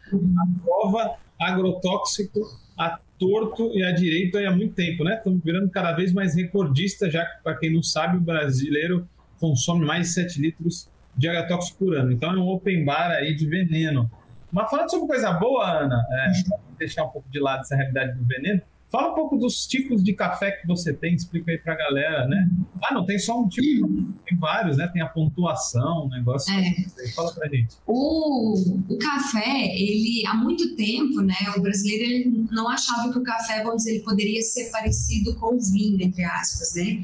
aprova 0.61 1.17
agrotóxico 1.41 2.41
a 2.77 3.01
torto 3.19 3.71
e 3.75 3.83
a 3.85 3.93
direito 3.93 4.37
há 4.39 4.51
muito 4.51 4.75
tempo, 4.75 5.03
né? 5.03 5.17
Estamos 5.17 5.43
virando 5.43 5.71
cada 5.71 5.93
vez 5.93 6.13
mais 6.13 6.35
recordista, 6.35 7.11
já 7.11 7.25
que, 7.25 7.43
para 7.43 7.57
quem 7.57 7.73
não 7.73 7.83
sabe, 7.83 8.19
o 8.19 8.21
brasileiro 8.21 9.09
consome 9.41 9.87
mais 9.87 10.09
de 10.09 10.15
7 10.15 10.41
litros 10.41 10.89
de 11.17 11.29
agrotóxico 11.29 11.79
por 11.79 11.97
ano. 11.97 12.13
Então 12.13 12.33
é 12.33 12.37
um 12.37 12.49
open 12.49 12.85
bar 12.85 13.11
aí 13.11 13.35
de 13.35 13.47
veneno. 13.47 14.11
Mas 14.53 14.71
falando 14.71 14.91
sobre 14.91 15.09
coisa 15.09 15.33
boa, 15.33 15.67
Ana, 15.67 16.05
é, 16.11 16.33
deixar 16.79 17.05
um 17.05 17.09
pouco 17.09 17.29
de 17.31 17.41
lado 17.41 17.61
essa 17.61 17.75
realidade 17.75 18.17
do 18.17 18.25
veneno, 18.25 18.63
Fala 18.93 19.11
um 19.11 19.15
pouco 19.15 19.39
dos 19.39 19.67
tipos 19.67 20.05
de 20.05 20.13
café 20.13 20.51
que 20.51 20.67
você 20.67 20.93
tem, 20.93 21.15
explica 21.15 21.51
aí 21.51 21.57
pra 21.57 21.75
galera, 21.75 22.29
né? 22.29 22.47
Ah, 22.85 22.93
não 22.93 23.07
tem 23.07 23.19
só 23.19 23.41
um 23.41 23.49
tipo, 23.49 23.89
tem 24.27 24.37
vários, 24.37 24.77
né? 24.77 24.87
Tem 24.87 25.01
a 25.01 25.09
pontuação, 25.09 26.05
o 26.05 26.09
negócio. 26.11 26.53
É. 26.53 27.09
Fala 27.15 27.33
pra 27.33 27.49
gente. 27.49 27.75
O, 27.87 28.53
o 28.91 28.99
café, 28.99 29.75
ele, 29.75 30.27
há 30.27 30.35
muito 30.35 30.77
tempo, 30.77 31.23
né? 31.23 31.35
O 31.57 31.63
brasileiro 31.63 32.05
ele 32.05 32.47
não 32.51 32.69
achava 32.69 33.11
que 33.11 33.19
o 33.19 33.23
café, 33.23 33.63
vamos 33.63 33.79
dizer, 33.79 33.95
ele 33.95 34.05
poderia 34.05 34.43
ser 34.43 34.71
parecido 34.71 35.35
com 35.37 35.57
o 35.57 35.59
vinho, 35.59 35.99
entre 36.03 36.23
aspas, 36.25 36.75
né? 36.75 37.03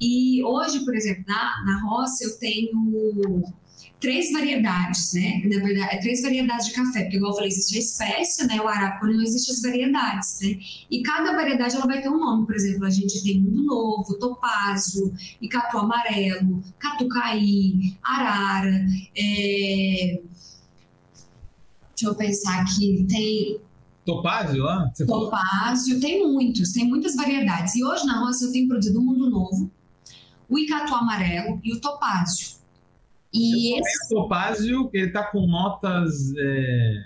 E 0.00 0.42
hoje, 0.42 0.84
por 0.84 0.96
exemplo, 0.96 1.22
na, 1.28 1.64
na 1.64 1.80
roça 1.84 2.24
eu 2.24 2.36
tenho 2.40 3.44
três 4.00 4.32
variedades, 4.32 5.12
né? 5.12 5.42
Na 5.44 5.62
verdade, 5.62 5.94
é 5.94 6.00
três 6.00 6.22
variedades 6.22 6.68
de 6.68 6.72
café, 6.72 7.02
porque 7.02 7.18
igual 7.18 7.32
eu 7.32 7.36
falei, 7.36 7.50
existe 7.50 7.76
a 7.76 7.80
espécie, 7.80 8.46
né? 8.46 8.60
O 8.60 8.66
arábica 8.66 9.06
não 9.06 9.22
existe 9.22 9.52
as 9.52 9.60
variedades, 9.60 10.40
né? 10.40 10.58
E 10.90 11.02
cada 11.02 11.32
variedade 11.32 11.76
ela 11.76 11.86
vai 11.86 12.00
ter 12.00 12.08
um 12.08 12.18
nome, 12.18 12.46
por 12.46 12.54
exemplo, 12.54 12.86
a 12.86 12.90
gente 12.90 13.22
tem 13.22 13.40
Mundo 13.40 13.62
Novo, 13.62 14.18
Topázio, 14.18 15.14
Icatu 15.40 15.78
Amarelo, 15.78 16.62
Catucaí, 16.78 17.96
Arara, 18.02 18.86
é... 19.16 20.20
deixa 21.90 22.06
eu 22.06 22.14
pensar 22.14 22.62
aqui, 22.62 23.06
tem 23.08 23.60
Topázio 24.04 24.64
lá? 24.64 24.90
Você 24.92 25.04
Topázio, 25.04 26.00
tem 26.00 26.26
muitos, 26.26 26.72
tem 26.72 26.88
muitas 26.88 27.14
variedades. 27.14 27.74
E 27.76 27.84
hoje 27.84 28.06
na 28.06 28.18
roça 28.18 28.46
eu 28.46 28.52
tenho 28.52 28.66
produzido 28.66 28.98
o 28.98 29.02
Mundo 29.02 29.28
Novo, 29.28 29.70
o 30.48 30.58
Icatu 30.58 30.94
Amarelo 30.94 31.60
e 31.62 31.74
o 31.74 31.80
Topázio. 31.80 32.59
E 33.32 33.78
esse... 33.78 34.08
Topázio, 34.08 34.90
ele 34.92 35.10
tá 35.10 35.24
com 35.24 35.46
notas. 35.46 36.34
É... 36.36 37.04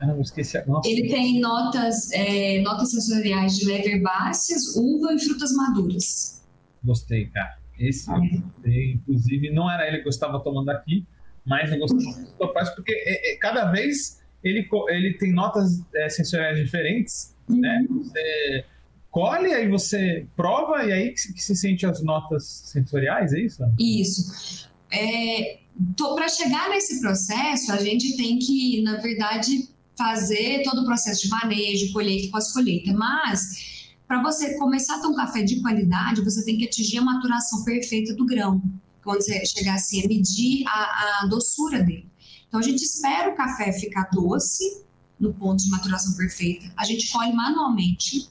Ah, 0.00 0.06
não, 0.06 0.20
esqueci 0.20 0.58
a. 0.58 0.64
Ele 0.84 1.08
tem 1.08 1.40
notas, 1.40 2.10
é, 2.12 2.60
notas 2.60 2.90
sensoriais 2.90 3.56
de 3.56 3.66
leve 3.66 3.90
herbáceas, 3.90 4.76
uva 4.76 5.14
e 5.14 5.18
frutas 5.18 5.52
maduras. 5.52 6.42
Gostei, 6.82 7.26
cara. 7.26 7.58
Esse, 7.78 8.10
é. 8.12 8.92
inclusive, 8.92 9.50
não 9.50 9.70
era 9.70 9.88
ele 9.88 9.98
que 9.98 10.06
eu 10.06 10.10
estava 10.10 10.38
tomando 10.40 10.70
aqui, 10.70 11.06
mas 11.44 11.70
eu 11.72 11.78
gostei 11.78 12.04
muito 12.04 12.30
do 12.30 12.36
Topázio, 12.36 12.74
porque 12.76 12.92
é, 12.92 13.32
é, 13.32 13.36
cada 13.36 13.70
vez 13.70 14.20
ele, 14.42 14.68
ele 14.88 15.14
tem 15.14 15.32
notas 15.32 15.82
é, 15.94 16.08
sensoriais 16.08 16.58
diferentes, 16.58 17.34
uhum. 17.48 17.60
né? 17.60 17.86
Você 17.88 18.64
colhe, 19.10 19.52
aí 19.52 19.68
você 19.68 20.26
prova, 20.36 20.84
e 20.84 20.92
aí 20.92 21.10
que, 21.10 21.32
que 21.32 21.42
se 21.42 21.56
sente 21.56 21.86
as 21.86 22.02
notas 22.02 22.44
sensoriais, 22.44 23.32
é 23.32 23.40
isso? 23.40 23.64
Isso. 23.78 24.70
É, 24.92 25.60
para 25.96 26.28
chegar 26.28 26.68
nesse 26.68 27.00
processo, 27.00 27.72
a 27.72 27.78
gente 27.78 28.16
tem 28.16 28.38
que, 28.38 28.82
na 28.82 28.96
verdade, 28.98 29.68
fazer 29.96 30.62
todo 30.62 30.82
o 30.82 30.84
processo 30.84 31.22
de 31.22 31.28
manejo, 31.28 31.92
colheita 31.92 32.26
e 32.26 32.30
pós-colheita. 32.30 32.92
Mas, 32.92 33.90
para 34.06 34.22
você 34.22 34.58
começar 34.58 34.96
a 34.96 35.00
ter 35.00 35.06
um 35.06 35.14
café 35.14 35.42
de 35.42 35.60
qualidade, 35.60 36.22
você 36.22 36.44
tem 36.44 36.58
que 36.58 36.66
atingir 36.66 36.98
a 36.98 37.02
maturação 37.02 37.64
perfeita 37.64 38.14
do 38.14 38.26
grão. 38.26 38.62
Quando 39.02 39.22
você 39.22 39.44
chegar 39.46 39.74
assim, 39.74 40.04
a 40.04 40.08
medir 40.08 40.64
a, 40.66 41.22
a 41.22 41.26
doçura 41.26 41.82
dele. 41.82 42.08
Então, 42.46 42.60
a 42.60 42.62
gente 42.62 42.82
espera 42.82 43.30
o 43.30 43.34
café 43.34 43.72
ficar 43.72 44.08
doce, 44.12 44.82
no 45.18 45.32
ponto 45.32 45.62
de 45.62 45.70
maturação 45.70 46.14
perfeita. 46.16 46.70
A 46.76 46.84
gente 46.84 47.10
colhe 47.10 47.32
manualmente 47.32 48.28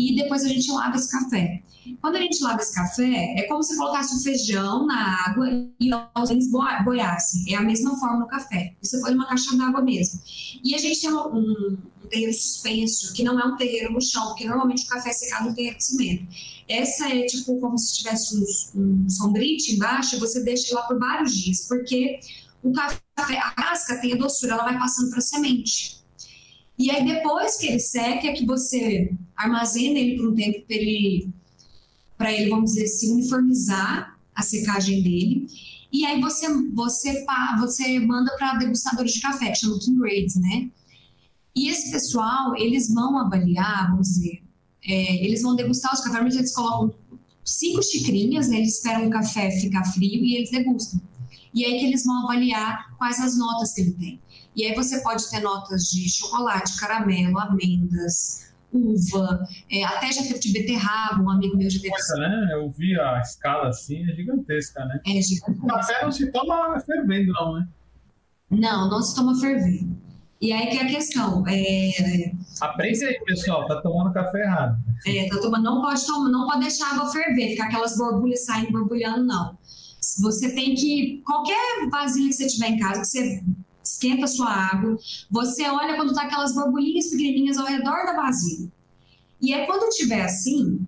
e 0.00 0.16
depois 0.16 0.44
a 0.44 0.48
gente 0.48 0.70
lava 0.70 0.96
esse 0.96 1.10
café. 1.10 1.62
Quando 2.00 2.16
a 2.16 2.20
gente 2.20 2.42
lava 2.42 2.60
esse 2.60 2.74
café, 2.74 3.34
é 3.36 3.42
como 3.42 3.62
se 3.62 3.76
colocasse 3.76 4.14
um 4.14 4.20
feijão 4.20 4.86
na 4.86 5.26
água 5.26 5.48
e 5.78 5.90
os 5.92 6.50
boiassem. 6.84 7.52
É 7.52 7.56
a 7.56 7.62
mesma 7.62 7.98
forma 7.98 8.20
no 8.20 8.26
café. 8.26 8.74
Você 8.82 9.00
põe 9.00 9.12
numa 9.12 9.26
caixa 9.26 9.56
d'água 9.56 9.82
mesmo. 9.82 10.20
E 10.64 10.74
a 10.74 10.78
gente 10.78 11.00
tem 11.00 11.12
um, 11.12 11.36
um, 11.36 11.78
terreiro 12.08 12.32
suspenso, 12.32 13.12
que 13.12 13.22
não 13.22 13.38
é 13.38 13.44
um 13.44 13.56
terreiro 13.56 13.92
no 13.92 14.00
chão, 14.00 14.28
porque 14.28 14.46
normalmente 14.46 14.84
o 14.84 14.88
café 14.88 15.10
é 15.10 15.12
secado 15.12 15.48
no 15.48 15.54
terreiro 15.54 15.76
de 15.76 15.84
cimento. 15.84 16.26
Essa 16.68 17.08
é 17.08 17.26
tipo 17.26 17.58
como 17.60 17.78
se 17.78 17.98
tivesse 17.98 18.36
um, 18.36 19.04
um 19.04 19.08
sombrite 19.08 19.72
embaixo, 19.72 20.18
você 20.18 20.42
deixa 20.42 20.74
lá 20.74 20.82
por 20.82 20.98
vários 20.98 21.34
dias, 21.34 21.66
porque 21.66 22.20
o 22.62 22.72
café, 22.72 23.38
a 23.38 23.50
casca 23.52 24.00
tem 24.00 24.12
a 24.12 24.16
doçura, 24.16 24.52
ela 24.52 24.64
vai 24.64 24.78
passando 24.78 25.10
para 25.10 25.18
a 25.18 25.22
semente. 25.22 26.00
E 26.80 26.90
aí, 26.90 27.04
depois 27.04 27.56
que 27.56 27.66
ele 27.66 27.78
seca, 27.78 28.26
é 28.26 28.32
que 28.32 28.46
você 28.46 29.12
armazena 29.44 29.98
ele 29.98 30.16
por 30.16 30.28
um 30.28 30.34
tempo 30.34 30.64
para 30.66 30.76
ele, 30.76 31.32
ele, 32.20 32.50
vamos 32.50 32.72
dizer, 32.72 32.86
se 32.86 33.10
uniformizar 33.10 34.18
a 34.34 34.42
secagem 34.42 35.02
dele. 35.02 35.46
E 35.92 36.06
aí 36.06 36.20
você, 36.20 36.46
você, 36.72 37.24
você 37.58 37.98
manda 37.98 38.34
para 38.36 38.58
degustadores 38.58 39.12
de 39.12 39.20
café, 39.20 39.50
que 39.50 39.58
chamam 39.58 39.78
King 39.78 39.98
Grades, 39.98 40.36
né? 40.36 40.70
E 41.54 41.68
esse 41.68 41.90
pessoal, 41.90 42.56
eles 42.56 42.92
vão 42.92 43.18
avaliar, 43.18 43.90
vamos 43.90 44.08
dizer, 44.08 44.42
é, 44.84 45.24
eles 45.24 45.42
vão 45.42 45.56
degustar 45.56 45.92
os 45.92 46.00
cafés, 46.00 46.36
eles 46.36 46.54
colocam 46.54 46.94
cinco 47.44 47.82
xicrinhas, 47.82 48.48
né? 48.48 48.58
Eles 48.58 48.76
esperam 48.76 49.08
o 49.08 49.10
café 49.10 49.50
ficar 49.50 49.84
frio 49.84 50.24
e 50.24 50.36
eles 50.36 50.50
degustam. 50.50 51.00
E 51.52 51.64
aí 51.64 51.80
que 51.80 51.86
eles 51.86 52.04
vão 52.04 52.24
avaliar 52.24 52.94
quais 52.96 53.18
as 53.18 53.36
notas 53.36 53.72
que 53.72 53.80
ele 53.80 53.92
tem. 53.92 54.20
E 54.54 54.64
aí 54.64 54.74
você 54.74 55.00
pode 55.00 55.28
ter 55.28 55.40
notas 55.40 55.90
de 55.90 56.08
chocolate, 56.08 56.78
caramelo, 56.78 57.38
amêndoas, 57.38 58.49
uva, 58.72 59.46
é, 59.70 59.84
até 59.84 60.12
já 60.12 60.22
teve 60.22 60.38
de 60.38 60.52
beterraba, 60.52 61.22
um 61.22 61.30
amigo 61.30 61.56
meu 61.56 61.68
já 61.68 61.80
teve. 61.80 61.94
Né? 62.18 62.48
Eu 62.52 62.70
vi 62.70 62.98
a 62.98 63.20
escala 63.20 63.68
assim, 63.68 64.08
é 64.08 64.14
gigantesca, 64.14 64.84
né? 64.84 65.00
É 65.06 65.20
gigantesca. 65.20 65.64
O 65.64 65.66
café 65.66 66.04
não 66.04 66.12
se 66.12 66.30
toma 66.30 66.80
fervendo, 66.80 67.32
não, 67.32 67.54
né? 67.54 67.68
Não, 68.50 68.90
não 68.90 69.02
se 69.02 69.14
toma 69.14 69.38
fervendo. 69.38 69.96
E 70.40 70.52
aí 70.52 70.68
que 70.68 70.78
é 70.78 70.82
a 70.82 70.86
questão. 70.86 71.44
É... 71.46 72.32
Aprende 72.60 73.04
aí, 73.04 73.20
pessoal, 73.24 73.66
tá 73.66 73.80
tomando 73.82 74.12
café 74.12 74.42
errado. 74.42 74.78
É, 75.06 75.28
tá 75.28 75.38
tomando, 75.38 75.64
não 75.64 75.82
pode 75.82 76.06
tomar, 76.06 76.30
não 76.30 76.46
pode 76.46 76.60
deixar 76.60 76.86
a 76.86 76.94
água 76.94 77.12
ferver, 77.12 77.50
ficar 77.50 77.66
aquelas 77.66 77.96
borbulhas 77.96 78.44
saindo 78.44 78.72
borbulhando, 78.72 79.24
não. 79.24 79.58
Você 80.22 80.54
tem 80.54 80.74
que. 80.74 81.22
Qualquer 81.26 81.88
vasilha 81.90 82.28
que 82.28 82.34
você 82.34 82.46
tiver 82.46 82.68
em 82.68 82.78
casa, 82.78 83.02
que 83.02 83.06
você 83.06 83.44
esquenta 83.94 84.24
a 84.24 84.28
sua 84.28 84.50
água, 84.50 84.98
você 85.30 85.68
olha 85.68 85.96
quando 85.96 86.14
tá 86.14 86.22
aquelas 86.22 86.54
borbulhinhas 86.54 87.08
pequenininhas 87.08 87.58
ao 87.58 87.66
redor 87.66 88.04
da 88.06 88.14
vasilha. 88.14 88.70
E 89.40 89.54
aí, 89.54 89.66
quando 89.66 89.88
tiver 89.90 90.22
assim, 90.22 90.86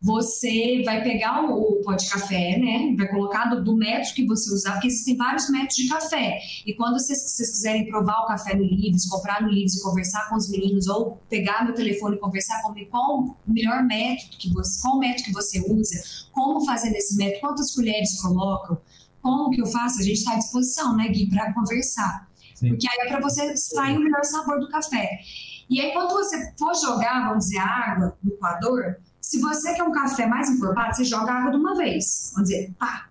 você 0.00 0.82
vai 0.84 1.02
pegar 1.02 1.44
o, 1.44 1.80
pó 1.82 1.94
de 1.94 2.08
café, 2.08 2.56
né? 2.58 2.94
Vai 2.96 3.08
colocar 3.08 3.46
do, 3.46 3.64
do, 3.64 3.76
método 3.76 4.14
que 4.14 4.26
você 4.26 4.52
usar, 4.52 4.72
porque 4.72 4.86
existem 4.86 5.16
vários 5.16 5.50
métodos 5.50 5.76
de 5.76 5.88
café. 5.88 6.38
E 6.64 6.72
quando 6.74 6.98
vocês, 6.98 7.18
vocês 7.18 7.50
quiserem 7.50 7.88
provar 7.88 8.22
o 8.22 8.26
café 8.26 8.54
no 8.54 8.62
Livres, 8.62 9.08
comprar 9.08 9.42
no 9.42 9.48
Livres 9.48 9.74
e 9.74 9.82
conversar 9.82 10.28
com 10.28 10.36
os 10.36 10.48
meninos, 10.48 10.86
ou 10.86 11.18
pegar 11.28 11.64
meu 11.64 11.74
telefone 11.74 12.16
e 12.16 12.20
conversar 12.20 12.62
comigo, 12.62 12.90
qual 12.90 13.20
o 13.20 13.36
melhor 13.46 13.82
método 13.82 14.36
que 14.38 14.52
você, 14.52 14.80
qual 14.82 14.98
método 14.98 15.24
que 15.24 15.32
você 15.32 15.60
usa, 15.68 16.28
como 16.32 16.64
fazer 16.64 16.90
nesse 16.90 17.16
método, 17.16 17.40
quantas 17.40 17.74
colheres 17.74 18.20
colocam, 18.20 18.78
como 19.20 19.50
que 19.50 19.60
eu 19.60 19.66
faço, 19.66 19.98
a 19.98 20.02
gente 20.02 20.18
está 20.18 20.34
à 20.34 20.38
disposição, 20.38 20.96
né, 20.96 21.08
Gui, 21.08 21.28
para 21.28 21.52
conversar. 21.52 22.27
Sim. 22.58 22.70
Porque 22.70 22.88
aí 22.88 23.06
é 23.06 23.08
para 23.08 23.20
você 23.20 23.52
extrair 23.52 23.96
o 23.96 24.00
melhor 24.00 24.24
sabor 24.24 24.58
do 24.58 24.68
café. 24.68 25.20
E 25.70 25.80
aí, 25.80 25.92
quando 25.92 26.10
você 26.10 26.52
for 26.58 26.74
jogar, 26.74 27.28
vamos 27.28 27.44
dizer, 27.44 27.58
água 27.58 28.18
no 28.22 28.32
coador, 28.32 28.96
se 29.20 29.40
você 29.40 29.74
quer 29.74 29.84
um 29.84 29.92
café 29.92 30.26
mais 30.26 30.50
encorpado, 30.50 30.96
você 30.96 31.04
joga 31.04 31.30
água 31.32 31.52
de 31.52 31.56
uma 31.56 31.76
vez. 31.76 32.32
Vamos 32.34 32.48
dizer, 32.48 32.74
pá, 32.76 33.08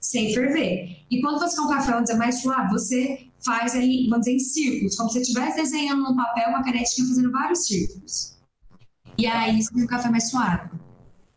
sem 0.00 0.32
ferver. 0.32 1.04
E 1.10 1.20
quando 1.20 1.38
você 1.38 1.56
quer 1.56 1.62
um 1.62 1.68
café, 1.68 1.90
vamos 1.90 2.04
dizer, 2.04 2.18
mais 2.18 2.40
suave, 2.40 2.70
você 2.70 3.26
faz 3.44 3.74
aí, 3.74 4.06
vamos 4.08 4.24
dizer, 4.24 4.36
em 4.36 4.38
círculos, 4.38 4.96
como 4.96 5.10
se 5.10 5.14
você 5.14 5.20
estivesse 5.20 5.56
desenhando 5.56 6.02
no 6.02 6.16
papel 6.16 6.48
uma 6.48 6.64
canetinha 6.64 7.06
fazendo 7.06 7.30
vários 7.30 7.66
círculos. 7.66 8.38
E 9.18 9.26
aí 9.26 9.62
você 9.62 9.74
tem 9.74 9.84
um 9.84 9.86
café 9.86 10.08
mais 10.08 10.30
suave. 10.30 10.70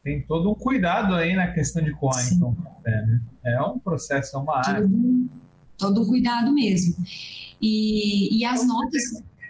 Tem 0.02 0.26
todo 0.26 0.50
um 0.50 0.56
cuidado 0.56 1.14
aí 1.16 1.36
na 1.36 1.52
questão 1.52 1.84
de 1.84 1.92
coar, 1.94 2.26
então, 2.32 2.56
café, 2.56 3.06
né? 3.06 3.22
É 3.46 3.62
um 3.62 3.80
processo, 3.80 4.38
é 4.38 4.40
uma 4.40 4.58
área. 4.58 4.82
Todo, 4.82 5.43
todo 5.84 6.02
um 6.02 6.08
cuidado 6.08 6.54
mesmo. 6.54 6.96
E, 7.62 8.40
e 8.40 8.46
as 8.46 8.64
então, 8.64 8.76
notas... 8.76 9.04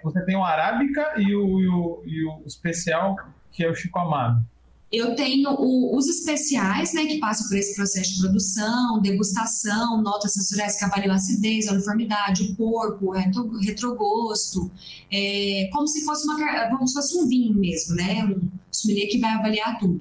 Você 0.04 0.26
tem 0.26 0.36
o 0.36 0.44
arábica 0.44 1.14
e 1.18 1.34
o, 1.36 1.60
e 1.60 1.68
o, 1.68 2.04
e 2.06 2.26
o 2.26 2.42
especial, 2.46 3.16
que 3.52 3.64
é 3.64 3.70
o 3.70 3.76
Chico 3.76 4.00
Amado. 4.00 4.44
Eu 4.92 5.16
tenho 5.16 5.50
o, 5.50 5.98
os 5.98 6.08
especiais, 6.08 6.94
né, 6.94 7.06
que 7.06 7.18
passam 7.18 7.48
por 7.48 7.58
esse 7.58 7.76
processo 7.76 8.14
de 8.14 8.20
produção, 8.22 9.02
degustação, 9.02 10.00
notas 10.04 10.34
sensoriais 10.34 10.78
que 10.78 10.86
avaliam 10.86 11.12
a 11.12 11.16
acidez, 11.16 11.68
a 11.68 11.74
uniformidade, 11.74 12.44
o 12.44 12.56
corpo, 12.56 13.08
o 13.08 13.12
retro, 13.12 13.58
retrogosto, 13.58 14.70
é, 15.12 15.68
como 15.74 15.88
se 15.88 16.06
fosse 16.06 16.28
uma, 16.28 16.70
como 16.70 16.88
se 16.88 16.94
fosse 16.94 17.18
um 17.18 17.28
vinho 17.28 17.56
mesmo, 17.56 17.96
né, 17.96 18.24
um 18.24 18.48
sommelier 18.72 19.10
que 19.10 19.18
vai 19.18 19.32
avaliar 19.32 19.80
tudo. 19.80 20.00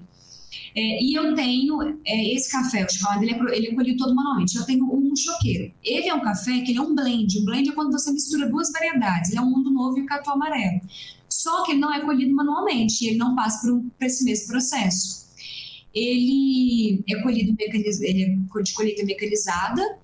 É, 0.75 1.03
e 1.03 1.15
eu 1.15 1.35
tenho 1.35 1.81
é, 2.05 2.35
esse 2.35 2.51
café, 2.51 2.85
o 2.85 2.91
chamado, 2.91 3.23
ele 3.23 3.33
é, 3.33 3.57
ele 3.57 3.67
é 3.69 3.75
colhido 3.75 3.99
todo 3.99 4.15
manualmente. 4.15 4.57
Eu 4.57 4.65
tenho 4.65 4.85
um 4.85 5.15
choqueiro. 5.15 5.73
Ele 5.83 6.09
é 6.09 6.15
um 6.15 6.21
café 6.21 6.61
que 6.61 6.73
ele 6.73 6.79
é 6.79 6.83
um 6.83 6.95
blend. 6.95 7.39
Um 7.41 7.45
blend 7.45 7.69
é 7.69 7.73
quando 7.73 7.93
você 7.93 8.11
mistura 8.11 8.49
duas 8.49 8.73
variedades. 8.73 9.31
Ele 9.31 9.39
é 9.39 9.43
um 9.43 9.51
mundo 9.51 9.71
novo 9.71 9.99
e 9.99 10.03
o 10.03 10.07
catu 10.07 10.31
amarelo. 10.31 10.81
Só 11.29 11.65
que 11.65 11.73
ele 11.73 11.81
não 11.81 11.93
é 11.93 12.01
colhido 12.01 12.35
manualmente, 12.35 13.07
ele 13.07 13.17
não 13.17 13.35
passa 13.35 13.63
por, 13.63 13.75
um, 13.75 13.89
por 13.89 14.05
esse 14.05 14.25
mesmo 14.25 14.49
processo. 14.49 15.23
Ele 15.95 17.03
é 17.09 17.23
colhido 17.23 17.55
ele 17.59 18.23
é 18.23 18.63
de 18.63 18.73
colheita 18.75 19.05
mecanizada, 19.05 19.99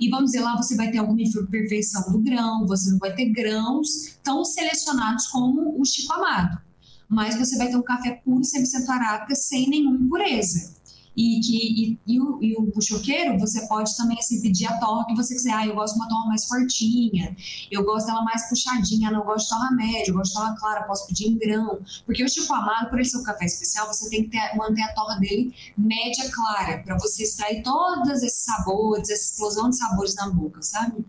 e 0.00 0.08
vamos 0.08 0.30
dizer, 0.30 0.40
lá 0.40 0.56
você 0.56 0.76
vai 0.76 0.90
ter 0.90 0.98
alguma 0.98 1.20
imperfeição 1.20 2.12
do 2.12 2.18
grão, 2.18 2.66
você 2.66 2.90
não 2.90 2.98
vai 2.98 3.14
ter 3.14 3.26
grãos 3.30 4.18
tão 4.22 4.44
selecionados 4.44 5.26
como 5.28 5.80
o 5.80 5.84
Chico 5.84 6.12
Amado. 6.12 6.60
Mas 7.08 7.36
você 7.36 7.56
vai 7.56 7.68
ter 7.68 7.76
um 7.76 7.82
café 7.82 8.20
puro 8.24 8.42
100% 8.42 8.88
arábica 8.88 9.34
sem 9.34 9.68
nenhuma 9.68 9.96
impureza 9.96 10.78
e 11.18 11.40
que 11.40 11.98
e, 12.06 12.14
e, 12.14 12.20
o, 12.20 12.38
e 12.40 12.56
o 12.56 12.80
choqueiro 12.80 13.36
você 13.40 13.66
pode 13.66 13.96
também 13.96 14.16
assim, 14.16 14.40
pedir 14.40 14.66
a 14.66 14.78
torra 14.78 15.04
que 15.04 15.16
você 15.16 15.34
quiser. 15.34 15.52
Ah, 15.52 15.66
eu 15.66 15.74
gosto 15.74 15.94
de 15.94 16.00
uma 16.00 16.08
torra 16.08 16.26
mais 16.26 16.44
fortinha, 16.44 17.36
eu 17.72 17.84
gosto 17.84 18.06
dela 18.06 18.22
mais 18.22 18.48
puxadinha, 18.48 19.10
não 19.10 19.24
gosto 19.24 19.46
de 19.46 19.50
torra 19.50 19.70
média, 19.72 20.10
eu 20.10 20.14
gosto 20.14 20.30
de 20.30 20.38
torra 20.38 20.56
clara, 20.56 20.82
posso 20.84 21.08
pedir 21.08 21.26
em 21.26 21.36
grão. 21.36 21.80
Porque 22.06 22.22
o 22.22 22.28
Chico 22.28 22.54
Amado, 22.54 22.88
por 22.88 23.00
ele 23.00 23.08
ser 23.08 23.18
um 23.18 23.24
café 23.24 23.46
especial, 23.46 23.88
você 23.88 24.08
tem 24.08 24.22
que 24.22 24.30
ter, 24.30 24.56
manter 24.56 24.82
a 24.82 24.94
torra 24.94 25.16
dele 25.16 25.52
média 25.76 26.30
clara, 26.30 26.84
para 26.84 26.96
você 26.98 27.24
extrair 27.24 27.64
todos 27.64 28.22
esses 28.22 28.44
sabores, 28.44 29.10
essa 29.10 29.32
explosão 29.32 29.70
de 29.70 29.76
sabores 29.76 30.14
na 30.14 30.30
boca, 30.30 30.62
sabe? 30.62 31.04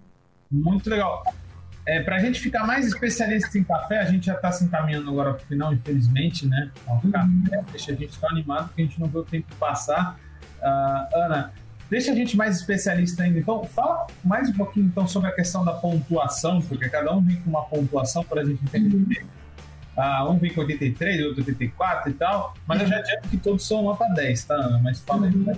Muito 0.49 0.89
legal. 0.89 1.23
É, 1.89 2.03
para 2.03 2.17
a 2.17 2.19
gente 2.19 2.39
ficar 2.39 2.67
mais 2.67 2.85
especialista 2.85 3.57
em 3.57 3.63
café, 3.63 3.97
a 3.97 4.05
gente 4.05 4.27
já 4.27 4.35
está 4.35 4.51
se 4.51 4.63
encaminhando 4.63 5.09
agora 5.09 5.33
para 5.33 5.43
o 5.43 5.47
final, 5.47 5.73
infelizmente, 5.73 6.45
né? 6.45 6.69
Uhum. 6.87 7.09
café 7.09 7.63
deixa 7.71 7.91
a 7.93 7.95
gente 7.95 8.19
tão 8.19 8.29
animado 8.29 8.67
porque 8.67 8.83
a 8.83 8.85
gente 8.85 8.99
não 8.99 9.07
vê 9.07 9.17
o 9.17 9.23
tempo 9.23 9.47
passar. 9.55 10.19
Uh, 10.61 11.17
Ana, 11.17 11.51
deixa 11.89 12.11
a 12.11 12.15
gente 12.15 12.37
mais 12.37 12.57
especialista 12.57 13.23
ainda. 13.23 13.39
Então, 13.39 13.63
fala 13.63 14.05
mais 14.23 14.49
um 14.49 14.53
pouquinho 14.53 14.85
então 14.85 15.07
sobre 15.07 15.31
a 15.31 15.31
questão 15.33 15.65
da 15.65 15.73
pontuação, 15.73 16.61
porque 16.61 16.87
cada 16.89 17.11
um 17.11 17.21
vem 17.21 17.37
com 17.37 17.49
uma 17.49 17.63
pontuação 17.63 18.23
para 18.23 18.41
a 18.41 18.45
gente 18.45 18.63
entender. 18.63 19.25
Uh, 19.97 20.31
um 20.31 20.37
vem 20.37 20.53
com 20.53 20.61
83, 20.61 21.25
outro 21.25 21.39
84 21.39 22.11
e 22.11 22.13
tal, 22.13 22.53
mas 22.67 22.81
eu 22.81 22.87
já 22.87 22.97
adianto 22.97 23.29
que 23.29 23.37
todos 23.37 23.67
são 23.67 23.81
nota 23.81 24.05
10, 24.13 24.43
tá, 24.43 24.53
Ana? 24.53 24.77
Mas 24.77 24.99
fala 24.99 25.25
aí. 25.25 25.33
Uhum. 25.33 25.57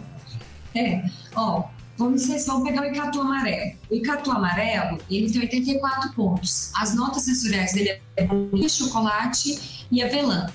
É, 0.75 1.03
ó, 1.35 1.67
Vamos, 2.01 2.23
vocês 2.23 2.47
vão 2.47 2.63
pegar 2.63 2.81
o 2.81 2.85
Icatu 2.85 3.21
amarelo. 3.21 3.73
O 3.91 3.93
Icatu 3.93 4.31
amarelo, 4.31 4.97
ele 5.07 5.31
tem 5.31 5.41
84 5.41 6.13
pontos. 6.13 6.71
As 6.75 6.95
notas 6.95 7.21
sensoriais 7.21 7.73
dele 7.73 8.01
é 8.17 8.25
baunilha, 8.25 8.67
chocolate 8.67 9.85
e 9.91 10.01
avelã. 10.01 10.47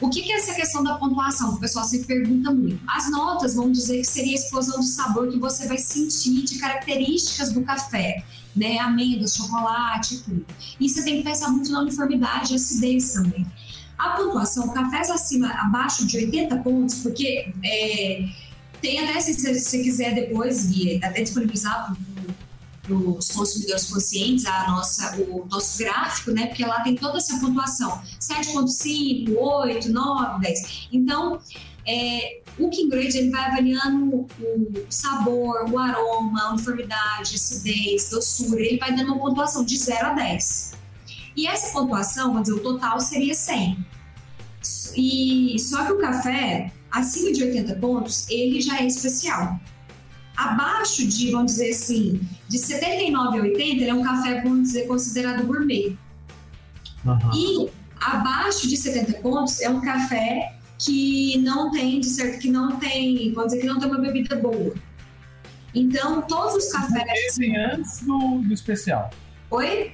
O 0.00 0.08
que, 0.08 0.22
que 0.22 0.32
é 0.32 0.36
essa 0.36 0.54
questão 0.54 0.84
da 0.84 0.94
pontuação? 0.94 1.54
O 1.54 1.58
pessoal 1.58 1.84
se 1.84 2.04
pergunta 2.04 2.52
muito. 2.52 2.80
As 2.86 3.10
notas 3.10 3.56
vão 3.56 3.72
dizer 3.72 3.98
que 3.98 4.04
seria 4.04 4.30
a 4.30 4.34
explosão 4.36 4.78
de 4.78 4.86
sabor 4.86 5.28
que 5.28 5.40
você 5.40 5.66
vai 5.66 5.76
sentir 5.76 6.44
de 6.44 6.60
características 6.60 7.52
do 7.52 7.62
café, 7.62 8.22
né? 8.54 8.78
Amêndoas, 8.78 9.34
chocolate 9.34 10.18
tudo. 10.18 10.46
E 10.78 10.88
você 10.88 11.02
tem 11.02 11.16
que 11.16 11.24
pensar 11.24 11.48
muito 11.48 11.68
na 11.72 11.80
uniformidade 11.80 12.52
e 12.52 12.56
acidez 12.56 13.12
também. 13.12 13.44
A 13.98 14.10
pontuação, 14.10 14.68
cafés 14.68 15.10
acima, 15.10 15.48
abaixo 15.48 16.06
de 16.06 16.16
80 16.16 16.58
pontos, 16.58 17.00
porque 17.00 17.52
é, 17.64 18.28
tem 18.82 18.98
até, 18.98 19.20
se 19.20 19.54
você 19.54 19.82
quiser 19.82 20.14
depois, 20.14 20.66
Gui, 20.66 21.00
até 21.02 21.22
disponibilizar 21.22 21.96
para 22.82 22.94
os 22.94 23.30
consumidores 23.30 23.84
conscientes 23.84 24.44
a 24.44 24.66
nossa, 24.68 25.16
o 25.16 25.46
nosso 25.48 25.78
gráfico, 25.78 26.32
né? 26.32 26.46
Porque 26.48 26.66
lá 26.66 26.80
tem 26.80 26.96
toda 26.96 27.18
essa 27.18 27.38
pontuação: 27.38 28.02
7,5, 28.20 29.34
8, 29.34 29.90
9, 29.90 30.40
10. 30.40 30.88
Então, 30.92 31.40
é, 31.86 32.40
o 32.58 32.68
Kingrade 32.68 33.16
ele 33.16 33.30
vai 33.30 33.44
avaliando 33.44 34.26
o 34.40 34.86
sabor, 34.90 35.70
o 35.70 35.78
aroma, 35.78 36.42
a 36.42 36.52
uniformidade, 36.52 37.36
acidez, 37.36 38.10
doçura, 38.10 38.60
ele 38.60 38.78
vai 38.78 38.94
dando 38.94 39.12
uma 39.12 39.20
pontuação 39.20 39.64
de 39.64 39.76
0 39.76 40.08
a 40.08 40.12
10. 40.14 40.72
E 41.36 41.46
essa 41.46 41.72
pontuação, 41.72 42.28
vamos 42.28 42.42
dizer, 42.48 42.56
o 42.56 42.62
total 42.62 43.00
seria 43.00 43.34
100. 43.34 43.78
E 44.96 45.56
só 45.58 45.84
que 45.84 45.92
o 45.92 45.98
café, 45.98 46.70
acima 46.92 47.32
de 47.32 47.42
80 47.42 47.74
pontos, 47.76 48.28
ele 48.28 48.60
já 48.60 48.80
é 48.80 48.86
especial. 48.86 49.58
Abaixo 50.36 51.06
de, 51.06 51.30
vamos 51.30 51.52
dizer 51.52 51.70
assim, 51.70 52.20
de 52.48 52.58
79 52.58 53.38
a 53.38 53.42
80, 53.42 53.62
ele 53.62 53.88
é 53.88 53.94
um 53.94 54.02
café, 54.02 54.40
vamos 54.42 54.62
dizer, 54.68 54.86
considerado 54.86 55.46
gourmet. 55.46 55.96
Uhum. 57.04 57.34
E 57.34 57.70
abaixo 58.00 58.68
de 58.68 58.76
70 58.76 59.14
pontos 59.20 59.60
é 59.60 59.68
um 59.68 59.80
café 59.80 60.56
que 60.78 61.38
não 61.38 61.70
tem, 61.70 62.00
de 62.00 62.06
certo, 62.06 62.40
que 62.40 62.50
não 62.50 62.78
tem, 62.78 63.32
vamos 63.32 63.52
dizer, 63.52 63.60
que 63.60 63.66
não 63.66 63.78
tem 63.78 63.88
uma 63.88 63.98
bebida 63.98 64.36
boa. 64.36 64.74
Então, 65.74 66.22
todos 66.22 66.66
os 66.66 66.72
cafés. 66.72 67.38
Antes 67.72 68.02
do, 68.02 68.38
do 68.38 68.52
especial. 68.52 69.10
Oi? 69.50 69.92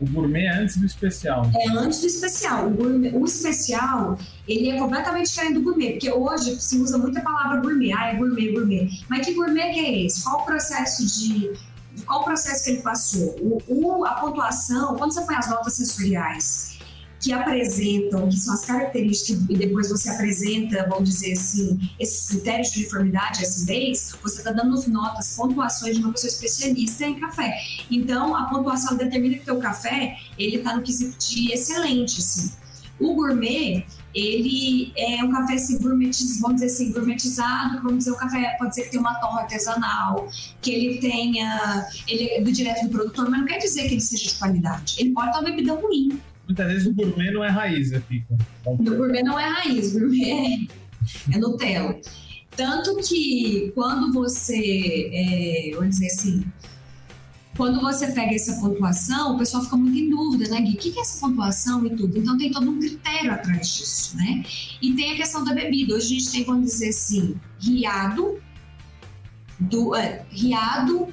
O 0.00 0.06
gourmet 0.06 0.46
é 0.46 0.62
antes 0.62 0.78
do 0.78 0.86
especial. 0.86 1.50
É 1.54 1.68
antes 1.68 2.00
do 2.00 2.06
especial. 2.06 2.68
O, 2.68 2.70
gourmet, 2.70 3.10
o 3.14 3.24
especial, 3.24 4.18
ele 4.48 4.70
é 4.70 4.78
completamente 4.78 5.28
diferente 5.28 5.54
do 5.54 5.62
gourmet, 5.62 5.92
porque 5.92 6.10
hoje 6.10 6.60
se 6.60 6.78
usa 6.78 6.96
muito 6.96 7.18
a 7.18 7.20
palavra 7.20 7.60
gourmet. 7.60 7.92
Ah, 7.92 8.08
é 8.08 8.16
gourmet, 8.16 8.52
gourmet. 8.52 8.88
Mas 9.08 9.26
que 9.26 9.34
gourmet 9.34 9.72
que 9.74 9.80
é 9.80 10.06
esse? 10.06 10.24
Qual 10.24 10.40
o 10.40 10.44
processo 10.44 11.06
de... 11.06 11.52
Qual 12.06 12.22
o 12.22 12.24
processo 12.24 12.64
que 12.64 12.70
ele 12.70 12.82
passou? 12.82 13.36
O, 13.40 13.62
o, 13.68 14.04
a 14.06 14.14
pontuação, 14.14 14.96
quando 14.96 15.12
você 15.12 15.20
põe 15.22 15.34
as 15.34 15.50
notas 15.50 15.74
sensoriais 15.74 16.69
que 17.20 17.32
apresentam, 17.32 18.28
que 18.28 18.36
são 18.36 18.54
as 18.54 18.64
características, 18.64 19.44
e 19.48 19.56
depois 19.56 19.90
você 19.90 20.08
apresenta, 20.08 20.86
vamos 20.88 21.10
dizer 21.10 21.32
assim, 21.32 21.78
esses 21.98 22.28
critérios 22.28 22.70
de 22.72 22.80
uniformidade, 22.80 23.42
acidez, 23.42 24.14
você 24.22 24.38
está 24.38 24.52
dando 24.52 24.80
notas, 24.88 25.36
pontuações 25.36 25.96
de 25.96 26.02
uma 26.02 26.12
pessoa 26.12 26.30
especialista 26.30 27.04
em 27.04 27.20
café. 27.20 27.52
Então, 27.90 28.34
a 28.34 28.44
pontuação 28.44 28.96
determina 28.96 29.34
que 29.34 29.42
o 29.42 29.44
teu 29.44 29.58
café, 29.58 30.16
ele 30.38 30.56
está 30.56 30.74
no 30.74 30.82
quesito 30.82 31.16
de 31.18 31.52
excelente, 31.52 32.18
assim. 32.18 32.52
O 32.98 33.14
gourmet, 33.14 33.84
ele 34.14 34.92
é 34.96 35.22
um 35.22 35.30
café 35.30 35.54
assim, 35.54 35.78
gourmetiz, 35.78 36.40
vamos 36.40 36.60
dizer 36.60 36.66
assim, 36.72 36.92
gourmetizado, 36.92 37.82
vamos 37.82 37.98
dizer, 37.98 38.10
o 38.12 38.16
café 38.16 38.56
pode 38.58 38.74
ser 38.74 38.82
que 38.84 38.90
tenha 38.90 39.00
uma 39.00 39.14
torre 39.14 39.40
artesanal, 39.40 40.28
que 40.60 40.70
ele 40.70 40.98
tenha, 40.98 41.86
ele 42.08 42.30
é 42.30 42.40
do 42.42 42.50
direto 42.50 42.84
do 42.84 42.90
produtor, 42.90 43.30
mas 43.30 43.40
não 43.40 43.46
quer 43.46 43.58
dizer 43.58 43.88
que 43.88 43.94
ele 43.94 44.00
seja 44.00 44.28
de 44.28 44.34
qualidade. 44.34 44.96
Ele 44.98 45.10
pode 45.10 45.32
ter 45.32 45.38
uma 45.38 45.44
bebida 45.44 45.74
ruim. 45.74 46.20
Muitas 46.50 46.66
vezes 46.66 46.86
o 46.88 46.92
gourmet 46.92 47.30
não 47.30 47.44
é 47.44 47.48
raiz, 47.48 47.92
aqui. 47.92 48.24
O 48.66 48.76
gourmet 48.76 49.22
não 49.22 49.38
é 49.38 49.48
raiz, 49.48 49.94
o 49.94 50.00
gourmet 50.00 50.68
é, 51.30 51.36
é 51.36 51.38
Nutella. 51.38 51.96
Tanto 52.56 52.96
que 52.96 53.70
quando 53.72 54.12
você, 54.12 55.10
é, 55.14 55.70
vamos 55.76 55.90
dizer 55.90 56.06
assim, 56.06 56.44
quando 57.56 57.80
você 57.80 58.08
pega 58.08 58.34
essa 58.34 58.60
pontuação, 58.60 59.36
o 59.36 59.38
pessoal 59.38 59.62
fica 59.62 59.76
muito 59.76 59.96
em 59.96 60.10
dúvida, 60.10 60.50
né, 60.50 60.60
Gui? 60.60 60.74
O 60.74 60.76
que 60.76 60.98
é 60.98 61.02
essa 61.02 61.24
pontuação 61.24 61.86
e 61.86 61.90
tudo? 61.90 62.18
Então 62.18 62.36
tem 62.36 62.50
todo 62.50 62.68
um 62.68 62.80
critério 62.80 63.30
atrás 63.30 63.68
disso, 63.68 64.16
né? 64.16 64.42
E 64.82 64.92
tem 64.94 65.12
a 65.12 65.16
questão 65.16 65.44
da 65.44 65.54
bebida. 65.54 65.94
Hoje 65.94 66.16
a 66.16 66.18
gente 66.18 66.32
tem, 66.32 66.44
vamos 66.44 66.64
dizer 66.64 66.88
assim, 66.88 67.36
riado, 67.60 68.40
du, 69.60 69.94
é, 69.94 70.26
riado, 70.30 71.06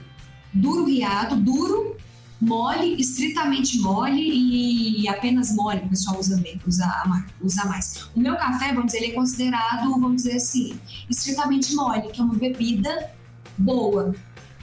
duro 0.51 0.85
riado, 0.85 1.35
duro, 1.35 1.95
mole, 2.39 2.99
estritamente 2.99 3.79
mole 3.79 4.21
e 4.21 5.07
apenas 5.09 5.53
mole, 5.55 5.81
o 5.85 5.89
pessoal 5.89 6.19
usa, 6.19 6.41
usa, 6.67 7.23
usa 7.41 7.65
mais. 7.65 8.09
O 8.15 8.19
meu 8.19 8.35
café, 8.35 8.73
vamos 8.73 8.87
dizer, 8.87 9.03
ele 9.03 9.11
é 9.11 9.15
considerado, 9.15 9.89
vamos 9.89 10.23
dizer 10.23 10.35
assim, 10.35 10.79
estritamente 11.09 11.75
mole, 11.75 12.09
que 12.09 12.21
é 12.21 12.23
uma 12.23 12.35
bebida 12.35 13.11
boa, 13.57 14.13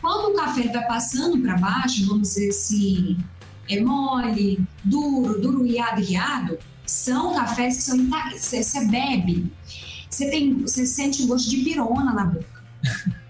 quando 0.04 0.32
o 0.32 0.36
café 0.36 0.68
vai 0.68 0.86
passando 0.86 1.40
para 1.40 1.56
baixo, 1.56 2.06
vamos 2.06 2.28
dizer 2.28 2.50
assim, 2.50 3.16
é 3.70 3.80
mole, 3.80 4.62
duro, 4.84 5.40
duro, 5.40 5.62
riado, 5.62 6.02
riado, 6.02 6.58
são 6.84 7.34
cafés 7.34 7.78
que 7.78 7.82
são 7.84 7.96
você 8.36 8.84
bebe, 8.84 9.50
você 10.10 10.30
tem, 10.30 10.60
você 10.60 10.84
sente 10.86 11.22
um 11.22 11.26
gosto 11.26 11.48
de 11.48 11.56
pirona 11.64 12.12
na 12.12 12.26
boca. 12.26 12.62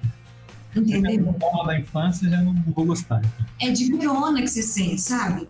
Entendeu? 0.76 1.36
Da 1.66 1.78
infância 1.78 2.28
já 2.28 2.42
não 2.42 2.54
vou 2.74 2.84
gostar. 2.84 3.22
É 3.60 3.70
de 3.70 3.86
pirona 3.86 4.40
que 4.42 4.48
você 4.48 4.62
sente, 4.62 5.00
sabe? 5.00 5.48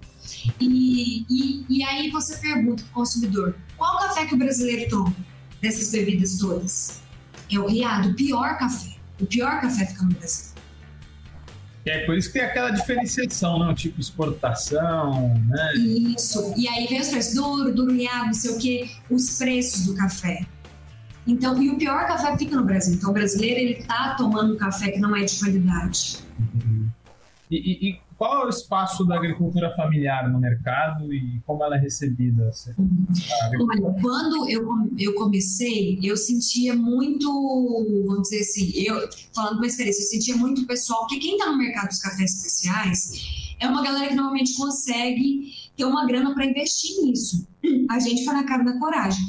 E, 0.60 1.24
e, 1.28 1.66
e 1.68 1.82
aí 1.82 2.10
você 2.10 2.36
pergunta 2.36 2.82
pro 2.82 2.92
consumidor, 2.92 3.56
qual 3.76 3.98
café 3.98 4.26
que 4.26 4.34
o 4.34 4.38
brasileiro 4.38 4.88
toma 4.90 5.14
dessas 5.60 5.90
bebidas 5.90 6.38
todas? 6.38 7.00
É 7.50 7.58
o 7.58 7.66
riado, 7.66 8.10
o 8.10 8.14
pior 8.14 8.58
café. 8.58 8.94
O 9.20 9.26
pior 9.26 9.60
café 9.60 9.86
fica 9.86 10.02
no 10.04 10.14
Brasil. 10.14 10.54
É 11.86 12.06
por 12.06 12.16
isso 12.16 12.28
que 12.28 12.38
tem 12.38 12.48
aquela 12.48 12.70
diferenciação, 12.70 13.58
não? 13.58 13.74
Tipo 13.74 14.00
exportação, 14.00 15.34
né? 15.46 15.74
Isso. 15.74 16.54
E 16.56 16.66
aí 16.66 16.86
vem 16.86 17.00
os 17.00 17.08
preços 17.08 17.34
duro, 17.34 17.74
duro, 17.74 17.92
não 17.92 18.32
sei 18.32 18.50
o 18.52 18.58
quê, 18.58 18.90
os 19.10 19.36
preços 19.36 19.86
do 19.86 19.94
café. 19.94 20.46
Então, 21.26 21.60
e 21.62 21.70
o 21.70 21.78
pior 21.78 22.06
café 22.06 22.36
fica 22.36 22.56
no 22.56 22.64
Brasil. 22.64 22.94
Então, 22.94 23.10
o 23.10 23.12
brasileiro 23.12 23.60
ele 23.60 23.82
tá 23.84 24.14
tomando 24.16 24.54
um 24.54 24.56
café 24.56 24.90
que 24.90 25.00
não 25.00 25.16
é 25.16 25.24
de 25.24 25.38
qualidade. 25.38 26.18
Uhum. 26.38 26.88
E, 27.50 27.56
e, 27.56 27.90
e, 27.90 28.00
qual 28.16 28.42
é 28.42 28.46
o 28.46 28.48
espaço 28.48 29.04
da 29.04 29.16
agricultura 29.16 29.74
familiar 29.74 30.30
no 30.30 30.38
mercado 30.38 31.12
e 31.12 31.40
como 31.46 31.64
ela 31.64 31.76
é 31.76 31.80
recebida? 31.80 32.50
Olha, 32.78 34.00
quando 34.00 34.48
eu, 34.48 34.66
eu 34.98 35.14
comecei, 35.14 35.98
eu 36.02 36.16
sentia 36.16 36.74
muito, 36.74 37.26
vamos 38.06 38.22
dizer 38.28 38.40
assim, 38.40 38.72
eu 38.76 39.08
falando 39.34 39.58
com 39.58 39.64
experiência, 39.64 40.02
eu 40.02 40.06
sentia 40.06 40.36
muito 40.36 40.66
pessoal, 40.66 41.00
porque 41.00 41.18
quem 41.18 41.32
está 41.36 41.50
no 41.50 41.58
mercado 41.58 41.88
dos 41.88 41.98
cafés 41.98 42.34
especiais 42.34 43.54
é 43.58 43.66
uma 43.66 43.82
galera 43.82 44.08
que 44.08 44.14
normalmente 44.14 44.56
consegue 44.56 45.52
ter 45.76 45.84
uma 45.84 46.06
grana 46.06 46.34
para 46.34 46.46
investir 46.46 47.04
nisso. 47.04 47.46
A 47.90 47.98
gente 47.98 48.24
foi 48.24 48.34
na 48.34 48.44
cara 48.44 48.62
da 48.62 48.78
coragem. 48.78 49.24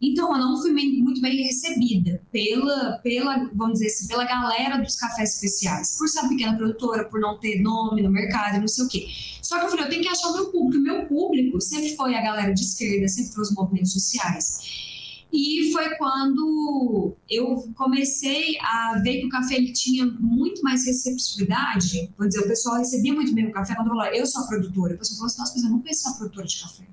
Então, 0.00 0.30
eu 0.32 0.38
não 0.38 0.60
fui 0.60 0.72
muito 0.72 1.20
bem 1.22 1.42
recebida 1.42 2.22
pela, 2.30 2.98
pela, 2.98 3.50
vamos 3.54 3.74
dizer 3.74 3.86
assim, 3.86 4.08
pela 4.08 4.24
galera 4.24 4.76
dos 4.76 4.96
cafés 4.96 5.34
especiais, 5.34 5.96
por 5.96 6.06
ser 6.06 6.20
uma 6.20 6.28
pequena 6.28 6.56
produtora, 6.56 7.04
por 7.04 7.18
não 7.18 7.38
ter 7.38 7.62
nome 7.62 8.02
no 8.02 8.10
mercado, 8.10 8.60
não 8.60 8.68
sei 8.68 8.84
o 8.84 8.88
quê. 8.88 9.08
Só 9.40 9.58
que 9.58 9.64
eu 9.64 9.70
falei, 9.70 9.86
eu 9.86 9.88
tenho 9.88 10.02
que 10.02 10.08
achar 10.08 10.28
o 10.28 10.34
meu 10.34 10.50
público. 10.50 10.78
O 10.78 10.84
meu 10.84 11.06
público 11.06 11.60
sempre 11.60 11.96
foi 11.96 12.14
a 12.14 12.20
galera 12.20 12.52
de 12.52 12.60
esquerda, 12.60 13.08
sempre 13.08 13.32
foi 13.32 13.42
os 13.42 13.54
movimentos 13.54 13.92
sociais. 13.92 14.86
E 15.32 15.72
foi 15.72 15.96
quando 15.96 17.16
eu 17.28 17.72
comecei 17.74 18.58
a 18.60 19.00
ver 19.02 19.20
que 19.20 19.26
o 19.26 19.28
café 19.28 19.56
ele 19.56 19.72
tinha 19.72 20.06
muito 20.06 20.62
mais 20.62 20.84
receptividade. 20.86 22.10
Vou 22.18 22.28
dizer, 22.28 22.40
o 22.40 22.48
pessoal 22.48 22.76
recebia 22.76 23.12
muito 23.14 23.34
bem 23.34 23.46
o 23.46 23.52
café 23.52 23.74
quando 23.74 23.88
eu 23.88 23.94
falava, 23.94 24.16
eu 24.16 24.26
sou 24.26 24.42
a 24.42 24.46
produtora. 24.46 24.94
O 24.94 24.98
pessoal 24.98 25.16
falou 25.18 25.26
assim, 25.26 25.40
nossa, 25.40 25.52
mas 25.54 25.64
eu 25.64 25.70
não 25.70 25.80
conheço 25.80 26.08
a 26.08 26.12
produtora 26.12 26.46
de 26.46 26.60
café. 26.60 26.84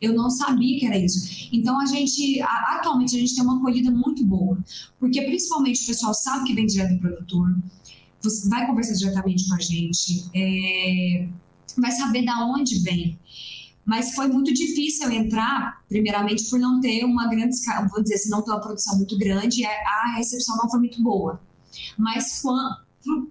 Eu 0.00 0.12
não 0.14 0.28
sabia 0.28 0.78
que 0.78 0.86
era 0.86 0.98
isso. 0.98 1.48
Então, 1.52 1.80
a 1.80 1.86
gente, 1.86 2.40
atualmente, 2.40 3.16
a 3.16 3.20
gente 3.20 3.34
tem 3.34 3.44
uma 3.44 3.58
acolhida 3.58 3.90
muito 3.90 4.24
boa, 4.24 4.58
porque 5.00 5.22
principalmente 5.22 5.82
o 5.82 5.86
pessoal 5.86 6.12
sabe 6.12 6.44
que 6.44 6.54
vem 6.54 6.66
direto 6.66 6.94
do 6.94 7.00
produtor, 7.00 7.56
você 8.20 8.48
vai 8.48 8.66
conversar 8.66 8.94
diretamente 8.94 9.48
com 9.48 9.54
a 9.54 9.60
gente, 9.60 10.28
é, 10.34 11.28
vai 11.78 11.92
saber 11.92 12.24
da 12.24 12.44
onde 12.46 12.78
vem. 12.80 13.18
Mas 13.84 14.14
foi 14.14 14.26
muito 14.26 14.52
difícil 14.52 15.10
entrar, 15.12 15.80
primeiramente, 15.88 16.50
por 16.50 16.58
não 16.58 16.80
ter 16.80 17.04
uma 17.04 17.28
grande, 17.28 17.56
vou 17.88 18.02
dizer 18.02 18.16
assim, 18.16 18.30
não 18.30 18.42
ter 18.42 18.50
uma 18.50 18.60
produção 18.60 18.96
muito 18.96 19.16
grande, 19.16 19.64
a 19.64 20.16
recepção 20.16 20.56
não 20.56 20.68
foi 20.68 20.80
muito 20.80 21.00
boa. 21.02 21.40
Mas 21.96 22.40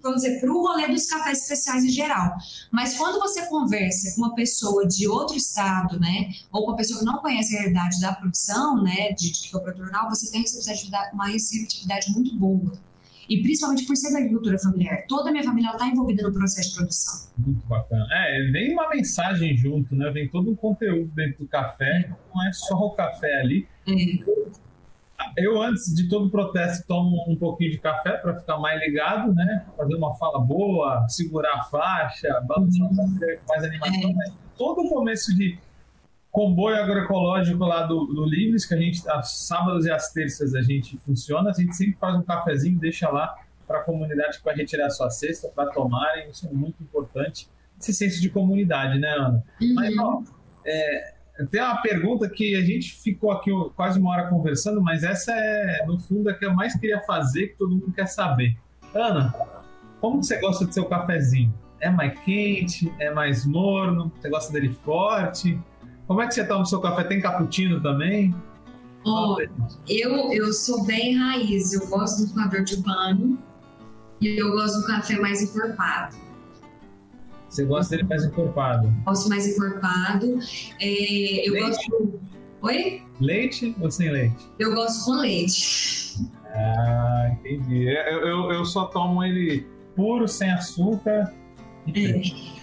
vamos 0.02 0.22
dizer, 0.22 0.40
para 0.40 0.50
o 0.50 0.62
rolê 0.62 0.88
dos 0.88 1.06
cafés 1.06 1.42
especiais 1.42 1.84
em 1.84 1.90
geral. 1.90 2.34
Mas 2.70 2.96
quando 2.96 3.18
você 3.18 3.46
conversa 3.46 4.14
com 4.14 4.22
uma 4.22 4.34
pessoa 4.34 4.86
de 4.86 5.06
outro 5.06 5.36
estado, 5.36 5.98
né, 6.00 6.30
ou 6.52 6.64
com 6.64 6.70
uma 6.70 6.76
pessoa 6.76 7.00
que 7.00 7.04
não 7.04 7.18
conhece 7.18 7.54
a 7.56 7.60
realidade 7.60 8.00
da 8.00 8.14
produção, 8.14 8.82
né, 8.82 9.12
de, 9.12 9.30
de 9.30 9.48
que 9.48 9.56
é 9.56 9.58
o 9.58 10.08
você 10.08 10.30
tem 10.30 10.44
uma 11.12 11.26
receptividade 11.28 12.10
muito 12.12 12.34
boa. 12.36 12.72
E 13.28 13.42
principalmente 13.42 13.84
por 13.86 13.96
ser 13.96 14.12
da 14.12 14.18
agricultura 14.18 14.56
familiar. 14.56 15.04
Toda 15.08 15.30
a 15.30 15.32
minha 15.32 15.42
família 15.42 15.70
está 15.72 15.88
envolvida 15.88 16.22
no 16.22 16.32
processo 16.32 16.70
de 16.70 16.76
produção. 16.76 17.28
Muito 17.36 17.66
bacana. 17.66 18.06
É, 18.12 18.50
vem 18.52 18.72
uma 18.72 18.88
mensagem 18.88 19.56
junto, 19.56 19.96
né? 19.96 20.08
Vem 20.10 20.28
todo 20.28 20.48
um 20.48 20.54
conteúdo 20.54 21.10
dentro 21.12 21.44
do 21.44 21.48
café. 21.48 22.08
Não 22.32 22.46
é 22.46 22.52
só 22.52 22.76
o 22.76 22.90
café 22.90 23.40
ali. 23.40 23.66
É 23.84 23.92
eu, 25.36 25.62
antes 25.62 25.94
de 25.94 26.08
todo 26.08 26.30
protesto, 26.30 26.86
tomo 26.86 27.24
um 27.28 27.36
pouquinho 27.36 27.70
de 27.70 27.78
café 27.78 28.12
para 28.12 28.34
ficar 28.34 28.58
mais 28.58 28.80
ligado, 28.80 29.34
né? 29.34 29.66
Fazer 29.76 29.94
uma 29.94 30.14
fala 30.14 30.40
boa, 30.40 31.06
segurar 31.08 31.54
a 31.54 31.64
faixa, 31.64 32.28
balançar 32.46 32.88
mais 33.48 33.64
animação. 33.64 34.12
Mas 34.14 34.32
todo 34.56 34.82
o 34.82 34.88
começo 34.88 35.34
de 35.34 35.58
comboio 36.30 36.76
agroecológico 36.76 37.64
lá 37.64 37.82
do, 37.84 38.04
do 38.06 38.24
Livres, 38.26 38.66
que 38.66 38.74
a 38.74 38.76
gente, 38.76 39.08
aos 39.08 39.46
sábados 39.46 39.86
e 39.86 39.90
às 39.90 40.12
terças 40.12 40.54
a 40.54 40.60
gente 40.60 40.98
funciona, 40.98 41.50
a 41.50 41.52
gente 41.52 41.74
sempre 41.74 41.98
faz 41.98 42.14
um 42.14 42.22
cafezinho, 42.22 42.78
deixa 42.78 43.08
lá 43.08 43.34
para 43.66 43.78
a 43.78 43.82
comunidade 43.82 44.38
que 44.38 44.44
vai 44.44 44.54
retirar 44.54 44.86
a 44.86 44.90
sua 44.90 45.10
cesta, 45.10 45.48
para 45.48 45.72
tomarem. 45.72 46.28
Isso 46.28 46.46
é 46.46 46.52
muito 46.52 46.82
importante. 46.82 47.48
Esse 47.80 47.92
senso 47.92 48.20
de 48.20 48.28
comunidade, 48.30 48.98
né, 48.98 49.08
Ana? 49.08 49.44
Uhum. 49.60 49.74
Mas, 49.74 49.98
ó, 49.98 50.22
é, 50.64 51.14
tem 51.50 51.60
uma 51.60 51.80
pergunta 51.82 52.28
que 52.28 52.56
a 52.56 52.62
gente 52.62 52.94
ficou 52.96 53.30
aqui 53.30 53.50
quase 53.74 54.00
uma 54.00 54.10
hora 54.10 54.28
conversando, 54.28 54.80
mas 54.80 55.02
essa 55.02 55.32
é, 55.32 55.84
no 55.86 55.98
fundo, 55.98 56.30
a 56.30 56.34
que 56.34 56.44
eu 56.44 56.54
mais 56.54 56.74
queria 56.78 57.00
fazer, 57.02 57.48
que 57.48 57.58
todo 57.58 57.72
mundo 57.72 57.92
quer 57.92 58.06
saber. 58.06 58.56
Ana, 58.94 59.34
como 60.00 60.22
você 60.22 60.40
gosta 60.40 60.64
do 60.64 60.72
seu 60.72 60.86
cafezinho? 60.86 61.52
É 61.80 61.90
mais 61.90 62.18
quente? 62.20 62.92
É 62.98 63.10
mais 63.10 63.44
morno? 63.44 64.10
Você 64.18 64.30
gosta 64.30 64.52
dele 64.52 64.74
forte? 64.84 65.60
Como 66.06 66.22
é 66.22 66.26
que 66.26 66.34
você 66.34 66.44
toma 66.46 66.62
o 66.62 66.66
seu 66.66 66.80
café? 66.80 67.04
Tem 67.04 67.20
cappuccino 67.20 67.82
também? 67.82 68.34
Oh, 69.04 69.36
eu, 69.88 70.32
eu 70.32 70.52
sou 70.52 70.84
bem 70.84 71.16
raiz. 71.16 71.72
Eu 71.72 71.86
gosto 71.88 72.26
do 72.26 72.34
coador 72.34 72.64
de 72.64 72.82
pano 72.82 73.38
e 74.20 74.40
eu 74.40 74.50
gosto 74.52 74.80
do 74.80 74.86
café 74.86 75.18
mais 75.18 75.42
encorpado. 75.42 76.16
Você 77.48 77.64
gosta 77.64 77.96
dele 77.96 78.08
mais 78.08 78.24
encorpado? 78.24 78.92
Gosto 79.04 79.28
mais 79.28 79.46
encorpado. 79.46 80.38
É, 80.80 81.48
eu 81.48 81.52
leite? 81.52 81.68
gosto. 81.68 82.20
Oi? 82.62 83.02
Leite 83.20 83.74
ou 83.80 83.90
sem 83.90 84.10
leite? 84.10 84.46
Eu 84.58 84.74
gosto 84.74 85.04
com 85.04 85.12
leite. 85.12 86.18
Ah, 86.44 87.30
entendi. 87.32 87.86
Eu, 87.86 88.26
eu, 88.26 88.52
eu 88.52 88.64
só 88.64 88.86
tomo 88.86 89.22
ele 89.22 89.66
puro, 89.94 90.26
sem 90.26 90.50
açúcar. 90.50 91.32
É. 91.94 92.22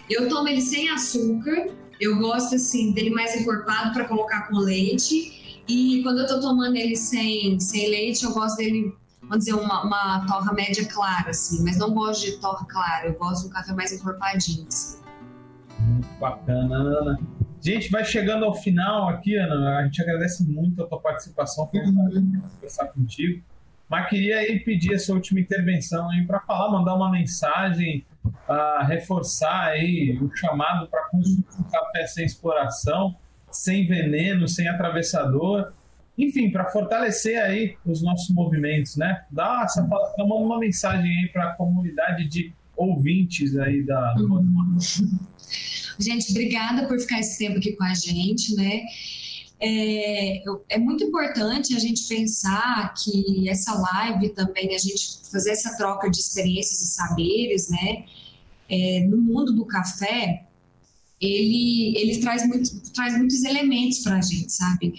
Eu 0.10 0.28
tomo 0.28 0.48
ele 0.48 0.62
sem 0.62 0.90
açúcar. 0.90 1.68
Eu 2.00 2.18
gosto 2.18 2.56
assim 2.56 2.92
dele 2.92 3.12
mais 3.12 3.40
encorpado 3.40 3.94
para 3.94 4.06
colocar 4.06 4.48
com 4.50 4.58
leite. 4.58 5.62
E 5.68 6.02
quando 6.04 6.20
eu 6.20 6.28
tô 6.28 6.42
tomando 6.42 6.76
ele 6.76 6.96
sem, 6.96 7.60
sem 7.60 7.90
leite, 7.90 8.24
eu 8.26 8.34
gosto 8.34 8.58
dele 8.58 8.94
vamos 9.34 9.46
dizer, 9.46 9.54
uma, 9.54 9.84
uma 9.84 10.26
torra 10.28 10.54
média 10.54 10.88
clara, 10.88 11.32
assim, 11.32 11.64
mas 11.64 11.78
não 11.78 11.94
gosto 11.94 12.26
de 12.26 12.38
torra 12.38 12.66
clara, 12.66 13.08
eu 13.08 13.14
gosto 13.14 13.44
de 13.44 13.48
um 13.48 13.52
café 13.52 13.74
mais 13.74 13.92
encorpadinho, 13.92 14.68
assim. 14.68 15.02
Muito 15.80 16.08
bacana, 16.20 16.76
Ana. 16.76 17.20
Gente, 17.60 17.90
vai 17.90 18.06
chegando 18.06 18.46
ao 18.46 18.54
final 18.54 19.10
aqui, 19.10 19.36
Ana. 19.36 19.80
A 19.80 19.84
gente 19.86 20.02
agradece 20.02 20.44
muito 20.44 20.84
a 20.84 20.88
tua 20.88 21.00
participação, 21.00 21.68
foi 21.68 21.80
um 21.80 21.90
uhum. 21.90 22.42
conversar 22.42 22.88
contigo. 22.88 23.44
Mas 23.90 24.10
queria 24.10 24.38
aí 24.38 24.60
pedir 24.60 24.94
a 24.94 25.00
sua 25.00 25.16
última 25.16 25.40
intervenção 25.40 26.10
aí 26.10 26.26
para 26.26 26.40
falar, 26.42 26.72
mandar 26.72 26.94
uma 26.96 27.12
mensagem, 27.12 28.06
uh, 28.26 28.86
reforçar 28.86 29.68
aí 29.68 30.18
o 30.22 30.34
chamado 30.36 30.88
para 30.88 31.10
consumir 31.10 31.46
um 31.60 31.64
café 31.64 32.06
sem 32.08 32.26
exploração 32.26 33.16
sem 33.54 33.86
veneno, 33.86 34.48
sem 34.48 34.68
atravessador. 34.68 35.72
Enfim, 36.18 36.52
para 36.52 36.66
fortalecer 36.66 37.42
aí 37.42 37.76
os 37.86 38.02
nossos 38.04 38.30
movimentos, 38.34 38.96
né? 38.96 39.24
Dá 39.32 39.64
essa 39.66 39.82
uma, 40.18 40.36
uma 40.36 40.60
mensagem 40.60 41.10
aí 41.10 41.30
para 41.30 41.50
a 41.50 41.54
comunidade 41.54 42.28
de 42.28 42.54
ouvintes 42.76 43.58
aí 43.58 43.84
da. 43.84 44.16
Uhum. 44.18 44.80
Gente, 46.00 46.32
obrigada 46.32 46.88
por 46.88 47.00
ficar 47.00 47.20
esse 47.20 47.38
tempo 47.38 47.58
aqui 47.58 47.74
com 47.74 47.84
a 47.84 47.94
gente, 47.94 48.56
né? 48.56 48.82
É, 49.60 50.44
é, 50.70 50.78
muito 50.78 51.04
importante 51.04 51.76
a 51.76 51.80
gente 51.80 52.06
pensar 52.08 52.94
que 52.96 53.48
essa 53.48 53.74
live 53.74 54.30
também, 54.30 54.76
a 54.76 54.78
gente 54.78 55.20
fazer 55.32 55.52
essa 55.52 55.78
troca 55.78 56.10
de 56.10 56.18
experiências 56.18 56.82
e 56.82 56.88
saberes, 56.88 57.70
né? 57.70 58.06
É, 58.70 59.06
no 59.08 59.18
mundo 59.18 59.54
do 59.54 59.66
café, 59.66 60.46
ele, 61.22 61.98
ele 61.98 62.20
traz, 62.20 62.46
muito, 62.46 62.92
traz 62.92 63.18
muitos 63.18 63.44
elementos 63.44 64.00
para 64.00 64.18
a 64.18 64.22
gente, 64.22 64.52
sabe? 64.52 64.94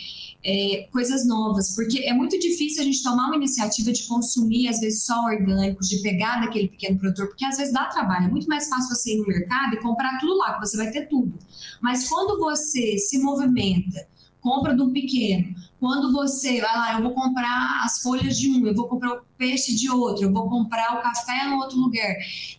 É, 0.46 0.88
coisas 0.92 1.26
novas, 1.26 1.74
porque 1.74 2.00
é 2.00 2.12
muito 2.12 2.38
difícil 2.38 2.82
a 2.82 2.84
gente 2.84 3.02
tomar 3.02 3.28
uma 3.28 3.36
iniciativa 3.36 3.90
de 3.90 4.06
consumir, 4.06 4.68
às 4.68 4.78
vezes, 4.78 5.04
só 5.04 5.24
orgânicos, 5.24 5.88
de 5.88 6.02
pegar 6.02 6.42
daquele 6.42 6.68
pequeno 6.68 6.98
produtor, 6.98 7.28
porque 7.28 7.46
às 7.46 7.56
vezes 7.56 7.72
dá 7.72 7.86
trabalho. 7.86 8.26
É 8.26 8.30
muito 8.30 8.46
mais 8.46 8.68
fácil 8.68 8.94
você 8.94 9.14
ir 9.14 9.18
no 9.18 9.26
mercado 9.26 9.74
e 9.74 9.80
comprar 9.80 10.18
tudo 10.18 10.36
lá, 10.36 10.54
que 10.54 10.66
você 10.66 10.76
vai 10.76 10.90
ter 10.90 11.08
tudo. 11.08 11.32
Mas 11.80 12.08
quando 12.08 12.38
você 12.38 12.98
se 12.98 13.18
movimenta, 13.18 14.06
compra 14.44 14.76
do 14.76 14.92
pequeno. 14.92 15.54
Quando 15.80 16.12
você 16.12 16.60
vai 16.60 16.76
lá, 16.76 16.92
eu 16.94 17.02
vou 17.02 17.14
comprar 17.14 17.82
as 17.82 18.02
folhas 18.02 18.38
de 18.38 18.50
um, 18.50 18.66
eu 18.66 18.74
vou 18.74 18.86
comprar 18.86 19.14
o 19.14 19.22
peixe 19.38 19.74
de 19.74 19.90
outro, 19.90 20.24
eu 20.24 20.32
vou 20.32 20.48
comprar 20.50 20.98
o 20.98 21.02
café 21.02 21.46
no 21.48 21.56
outro 21.56 21.78
lugar. 21.78 22.14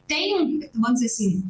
Tem 0.08 0.42
um, 0.42 0.60
vamos 0.74 1.00
dizer 1.00 1.06
assim, 1.06 1.44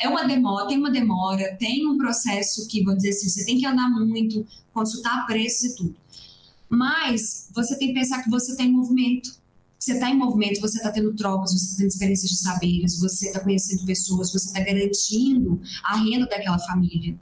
é 0.00 0.08
uma 0.08 0.24
demora, 0.24 0.66
tem 0.66 0.78
uma 0.78 0.90
demora, 0.90 1.56
tem 1.58 1.86
um 1.86 1.98
processo 1.98 2.66
que, 2.66 2.82
vamos 2.82 3.02
dizer 3.02 3.10
assim, 3.10 3.28
você 3.28 3.44
tem 3.44 3.58
que 3.58 3.66
andar 3.66 3.88
muito, 3.90 4.46
consultar 4.72 5.26
preços 5.26 5.64
e 5.64 5.76
tudo. 5.76 5.94
Mas 6.68 7.50
você 7.54 7.76
tem 7.78 7.88
que 7.88 7.94
pensar 7.94 8.22
que 8.22 8.30
você 8.30 8.56
tem 8.56 8.72
movimento. 8.72 9.38
Você 9.78 9.94
está 9.94 10.10
em 10.10 10.16
movimento, 10.16 10.60
você 10.60 10.76
está 10.76 10.90
tendo 10.90 11.14
trocas, 11.14 11.52
você 11.52 11.64
está 11.64 11.76
tendo 11.78 11.88
experiências 11.88 12.30
de 12.30 12.38
saberes, 12.38 12.98
você 12.98 13.26
está 13.26 13.40
conhecendo 13.40 13.84
pessoas, 13.86 14.30
você 14.30 14.46
está 14.46 14.60
garantindo 14.60 15.60
a 15.82 15.96
renda 15.96 16.26
daquela 16.26 16.58
família. 16.58 17.18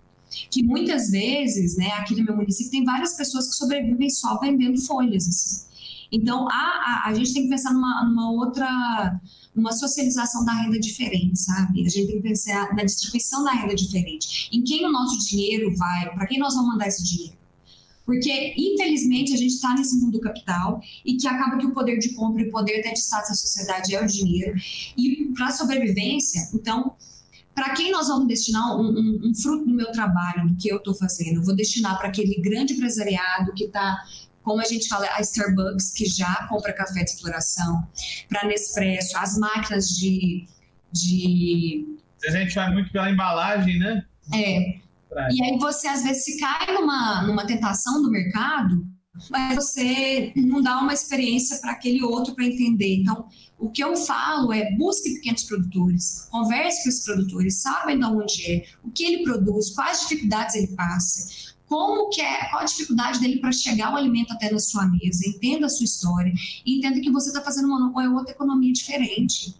Que 0.50 0.62
muitas 0.62 1.10
vezes, 1.10 1.76
né, 1.76 1.88
aqui 1.92 2.14
no 2.14 2.24
meu 2.24 2.36
município, 2.36 2.70
tem 2.70 2.84
várias 2.84 3.14
pessoas 3.16 3.48
que 3.48 3.54
sobrevivem 3.54 4.10
só 4.10 4.38
vendendo 4.38 4.78
folhas. 4.82 5.26
Assim. 5.28 5.66
Então, 6.10 6.48
a, 6.48 6.52
a, 6.52 7.02
a 7.06 7.14
gente 7.14 7.32
tem 7.32 7.44
que 7.44 7.48
pensar 7.48 7.72
numa, 7.72 8.04
numa 8.04 8.30
outra 8.32 9.20
uma 9.58 9.72
socialização 9.72 10.44
da 10.44 10.52
renda 10.52 10.78
diferente, 10.78 11.38
sabe? 11.38 11.84
A 11.84 11.88
gente 11.88 12.06
tem 12.06 12.16
que 12.16 12.28
pensar 12.28 12.74
na 12.74 12.84
distribuição 12.84 13.44
da 13.44 13.52
renda 13.52 13.74
diferente. 13.74 14.48
Em 14.52 14.62
quem 14.62 14.86
o 14.86 14.92
nosso 14.92 15.28
dinheiro 15.28 15.74
vai, 15.76 16.14
para 16.14 16.26
quem 16.26 16.38
nós 16.38 16.54
vamos 16.54 16.70
mandar 16.70 16.88
esse 16.88 17.04
dinheiro? 17.04 17.36
Porque, 18.06 18.54
infelizmente, 18.56 19.34
a 19.34 19.36
gente 19.36 19.52
está 19.52 19.74
nesse 19.74 19.98
mundo 19.98 20.18
capital 20.18 20.80
e 21.04 21.18
que 21.18 21.28
acaba 21.28 21.58
que 21.58 21.66
o 21.66 21.74
poder 21.74 21.98
de 21.98 22.14
compra 22.14 22.42
e 22.42 22.48
o 22.48 22.50
poder 22.50 22.80
até 22.80 22.92
de 22.92 23.00
status 23.00 23.28
da 23.28 23.34
sociedade 23.34 23.94
é 23.94 24.02
o 24.02 24.06
dinheiro. 24.06 24.54
E 24.96 25.26
para 25.36 25.48
a 25.48 25.50
sobrevivência, 25.50 26.48
então, 26.54 26.96
para 27.54 27.74
quem 27.74 27.90
nós 27.90 28.08
vamos 28.08 28.26
destinar 28.26 28.80
um, 28.80 28.88
um, 28.88 29.20
um, 29.24 29.34
fruto 29.34 29.66
do 29.66 29.74
meu 29.74 29.92
trabalho, 29.92 30.48
do 30.48 30.56
que 30.56 30.72
eu 30.72 30.78
estou 30.78 30.94
fazendo? 30.94 31.36
Eu 31.36 31.42
vou 31.42 31.54
destinar 31.54 31.98
para 31.98 32.08
aquele 32.08 32.40
grande 32.40 32.72
empresariado 32.72 33.52
que 33.52 33.64
está 33.64 33.98
como 34.48 34.62
a 34.62 34.64
gente 34.64 34.88
fala, 34.88 35.06
a 35.12 35.20
Starbucks, 35.20 35.92
que 35.92 36.06
já 36.06 36.46
compra 36.48 36.72
café 36.72 37.04
de 37.04 37.10
exploração, 37.10 37.86
para 38.30 38.48
Nespresso, 38.48 39.16
as 39.18 39.36
máquinas 39.36 39.88
de, 39.90 40.46
de. 40.90 41.86
A 42.26 42.30
gente 42.30 42.54
vai 42.54 42.72
muito 42.72 42.90
pela 42.90 43.10
embalagem, 43.10 43.78
né? 43.78 44.02
É. 44.32 44.78
E 45.30 45.42
aí 45.42 45.58
você, 45.58 45.86
às 45.86 46.02
vezes, 46.02 46.24
se 46.24 46.40
cai 46.40 46.72
numa, 46.72 47.22
numa 47.26 47.46
tentação 47.46 48.02
do 48.02 48.10
mercado, 48.10 48.86
mas 49.30 49.54
você 49.54 50.32
não 50.34 50.62
dá 50.62 50.78
uma 50.78 50.94
experiência 50.94 51.58
para 51.58 51.72
aquele 51.72 52.02
outro 52.02 52.34
para 52.34 52.46
entender. 52.46 53.00
Então, 53.00 53.28
o 53.58 53.70
que 53.70 53.84
eu 53.84 53.96
falo 53.96 54.52
é 54.52 54.74
busque 54.76 55.14
pequenos 55.14 55.44
produtores, 55.44 56.26
converse 56.30 56.84
com 56.84 56.88
os 56.88 57.04
produtores, 57.04 57.60
sabem 57.60 57.98
de 57.98 58.04
onde 58.04 58.50
é, 58.50 58.64
o 58.82 58.90
que 58.90 59.04
ele 59.04 59.24
produz, 59.24 59.74
quais 59.74 60.00
dificuldades 60.00 60.54
ele 60.54 60.68
passa 60.68 61.47
como 61.68 62.08
que 62.08 62.20
é, 62.20 62.48
qual 62.50 62.62
a 62.62 62.64
dificuldade 62.64 63.20
dele 63.20 63.40
para 63.40 63.52
chegar 63.52 63.92
o 63.92 63.96
alimento 63.96 64.32
até 64.32 64.50
na 64.50 64.58
sua 64.58 64.86
mesa, 64.86 65.28
entenda 65.28 65.66
a 65.66 65.68
sua 65.68 65.84
história 65.84 66.32
entenda 66.64 67.00
que 67.00 67.10
você 67.10 67.28
está 67.28 67.42
fazendo 67.42 67.68
uma, 67.68 68.14
outra 68.14 68.32
economia 68.32 68.72
diferente. 68.72 69.54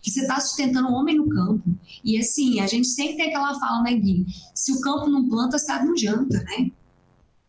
Que 0.00 0.10
você 0.10 0.20
está 0.20 0.38
sustentando 0.40 0.88
o 0.88 0.92
homem 0.92 1.16
no 1.16 1.28
campo. 1.28 1.64
E 2.04 2.18
assim, 2.18 2.60
a 2.60 2.66
gente 2.66 2.86
sempre 2.86 3.16
tem 3.16 3.28
aquela 3.28 3.58
fala, 3.58 3.82
né, 3.82 3.94
Gui? 3.94 4.26
Se 4.54 4.72
o 4.72 4.80
campo 4.80 5.08
não 5.08 5.28
planta, 5.28 5.56
a 5.56 5.58
cidade 5.58 5.86
não 5.86 5.96
janta, 5.96 6.42
né? 6.44 6.70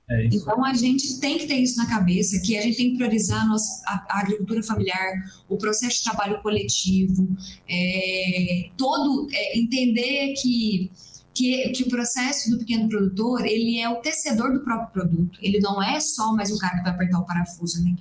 É 0.10 0.26
então 0.26 0.66
a 0.66 0.74
gente 0.74 1.20
tem 1.20 1.38
que 1.38 1.46
ter 1.46 1.58
isso 1.58 1.78
na 1.78 1.86
cabeça, 1.86 2.42
que 2.42 2.58
a 2.58 2.62
gente 2.62 2.78
tem 2.78 2.92
que 2.92 2.98
priorizar 2.98 3.44
a, 3.44 3.46
nossa, 3.46 3.84
a, 3.86 4.06
a 4.10 4.20
agricultura 4.22 4.64
familiar, 4.64 5.14
o 5.48 5.56
processo 5.56 5.98
de 5.98 6.04
trabalho 6.04 6.42
coletivo, 6.42 7.28
é, 7.70 8.70
todo 8.76 9.28
é, 9.32 9.60
entender 9.60 10.34
que 10.42 10.90
que, 11.40 11.70
que 11.70 11.84
o 11.84 11.88
processo 11.88 12.52
do 12.52 12.58
pequeno 12.58 12.90
produtor, 12.90 13.46
ele 13.46 13.80
é 13.80 13.88
o 13.88 14.02
tecedor 14.02 14.52
do 14.52 14.60
próprio 14.60 14.90
produto. 14.92 15.40
Ele 15.42 15.58
não 15.60 15.82
é 15.82 15.98
só 16.02 16.34
mais 16.34 16.52
um 16.52 16.58
cara 16.58 16.76
que 16.76 16.84
vai 16.84 16.92
apertar 16.92 17.20
o 17.20 17.26
parafuso, 17.26 17.82
né? 17.82 17.96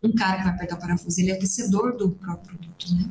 Um 0.00 0.12
cara 0.12 0.36
que 0.36 0.44
vai 0.44 0.54
apertar 0.54 0.76
o 0.76 0.78
parafuso, 0.78 1.20
ele 1.20 1.32
é 1.32 1.34
o 1.34 1.38
tecedor 1.40 1.96
do 1.96 2.10
próprio 2.10 2.56
produto, 2.56 2.94
né? 2.94 3.10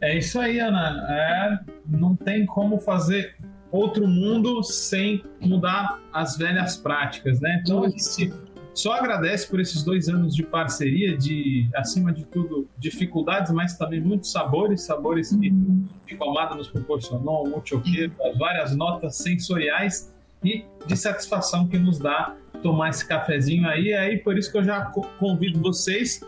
É 0.00 0.16
isso 0.16 0.40
aí, 0.40 0.58
Ana. 0.58 1.06
É, 1.10 1.58
não 1.86 2.16
tem 2.16 2.46
como 2.46 2.78
fazer 2.78 3.36
outro 3.70 4.08
mundo 4.08 4.62
sem 4.62 5.22
mudar 5.38 6.00
as 6.10 6.38
velhas 6.38 6.78
práticas, 6.78 7.40
né? 7.40 7.60
Então, 7.62 7.84
isso. 7.86 8.22
a 8.22 8.24
gente 8.24 8.51
só 8.74 8.94
agradece 8.94 9.46
por 9.46 9.60
esses 9.60 9.82
dois 9.82 10.08
anos 10.08 10.34
de 10.34 10.42
parceria, 10.42 11.16
de, 11.16 11.68
acima 11.74 12.12
de 12.12 12.24
tudo, 12.24 12.68
dificuldades, 12.78 13.52
mas 13.52 13.76
também 13.76 14.00
muitos 14.00 14.32
sabores, 14.32 14.82
sabores 14.82 15.34
que 15.34 15.50
uhum. 15.50 15.84
Ficomada 16.06 16.54
nos 16.54 16.68
proporcionou, 16.68 17.46
o 17.46 17.48
Multioqueiro, 17.48 18.12
as 18.22 18.36
várias 18.38 18.76
notas 18.76 19.16
sensoriais 19.16 20.12
e 20.44 20.64
de 20.86 20.96
satisfação 20.96 21.66
que 21.66 21.78
nos 21.78 21.98
dá 21.98 22.34
tomar 22.62 22.90
esse 22.90 23.06
cafezinho 23.06 23.68
aí. 23.68 23.90
É 23.90 23.98
aí 23.98 24.18
por 24.18 24.36
isso 24.36 24.50
que 24.50 24.58
eu 24.58 24.64
já 24.64 24.84
convido 25.18 25.60
vocês 25.60 26.20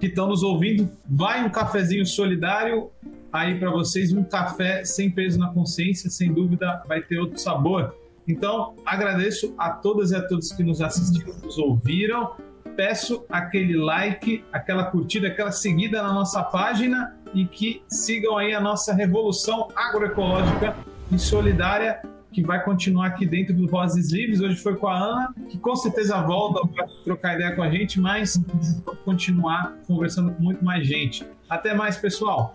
que 0.00 0.06
estão 0.06 0.28
nos 0.28 0.42
ouvindo, 0.42 0.90
vai 1.08 1.44
um 1.44 1.50
cafezinho 1.50 2.04
solidário 2.04 2.90
aí 3.32 3.58
para 3.58 3.70
vocês, 3.70 4.12
um 4.12 4.24
café 4.24 4.84
sem 4.84 5.10
peso 5.10 5.38
na 5.38 5.48
consciência, 5.48 6.10
sem 6.10 6.32
dúvida 6.32 6.82
vai 6.86 7.02
ter 7.02 7.18
outro 7.18 7.38
sabor. 7.38 7.94
Então, 8.26 8.74
agradeço 8.84 9.54
a 9.56 9.70
todas 9.70 10.10
e 10.10 10.16
a 10.16 10.26
todos 10.26 10.52
que 10.52 10.62
nos 10.62 10.80
assistiram, 10.80 11.34
nos 11.42 11.58
ouviram. 11.58 12.32
Peço 12.76 13.24
aquele 13.30 13.76
like, 13.76 14.44
aquela 14.52 14.84
curtida, 14.84 15.28
aquela 15.28 15.52
seguida 15.52 16.02
na 16.02 16.12
nossa 16.12 16.42
página 16.42 17.16
e 17.32 17.46
que 17.46 17.82
sigam 17.88 18.36
aí 18.36 18.54
a 18.54 18.60
nossa 18.60 18.92
revolução 18.92 19.68
agroecológica 19.74 20.76
e 21.10 21.18
solidária 21.18 22.02
que 22.36 22.42
vai 22.42 22.62
continuar 22.62 23.06
aqui 23.06 23.24
dentro 23.24 23.54
do 23.54 23.66
Vozes 23.66 24.12
Livres. 24.12 24.40
Hoje 24.40 24.56
foi 24.56 24.76
com 24.76 24.88
a 24.88 24.98
Ana, 24.98 25.34
que 25.48 25.56
com 25.56 25.74
certeza 25.74 26.20
volta 26.20 26.68
para 26.68 26.86
trocar 27.02 27.34
ideia 27.34 27.56
com 27.56 27.62
a 27.62 27.70
gente, 27.70 27.98
mas 27.98 28.38
continuar 29.06 29.74
conversando 29.86 30.32
com 30.32 30.42
muito 30.42 30.62
mais 30.62 30.86
gente. 30.86 31.26
Até 31.48 31.72
mais, 31.72 31.96
pessoal! 31.96 32.54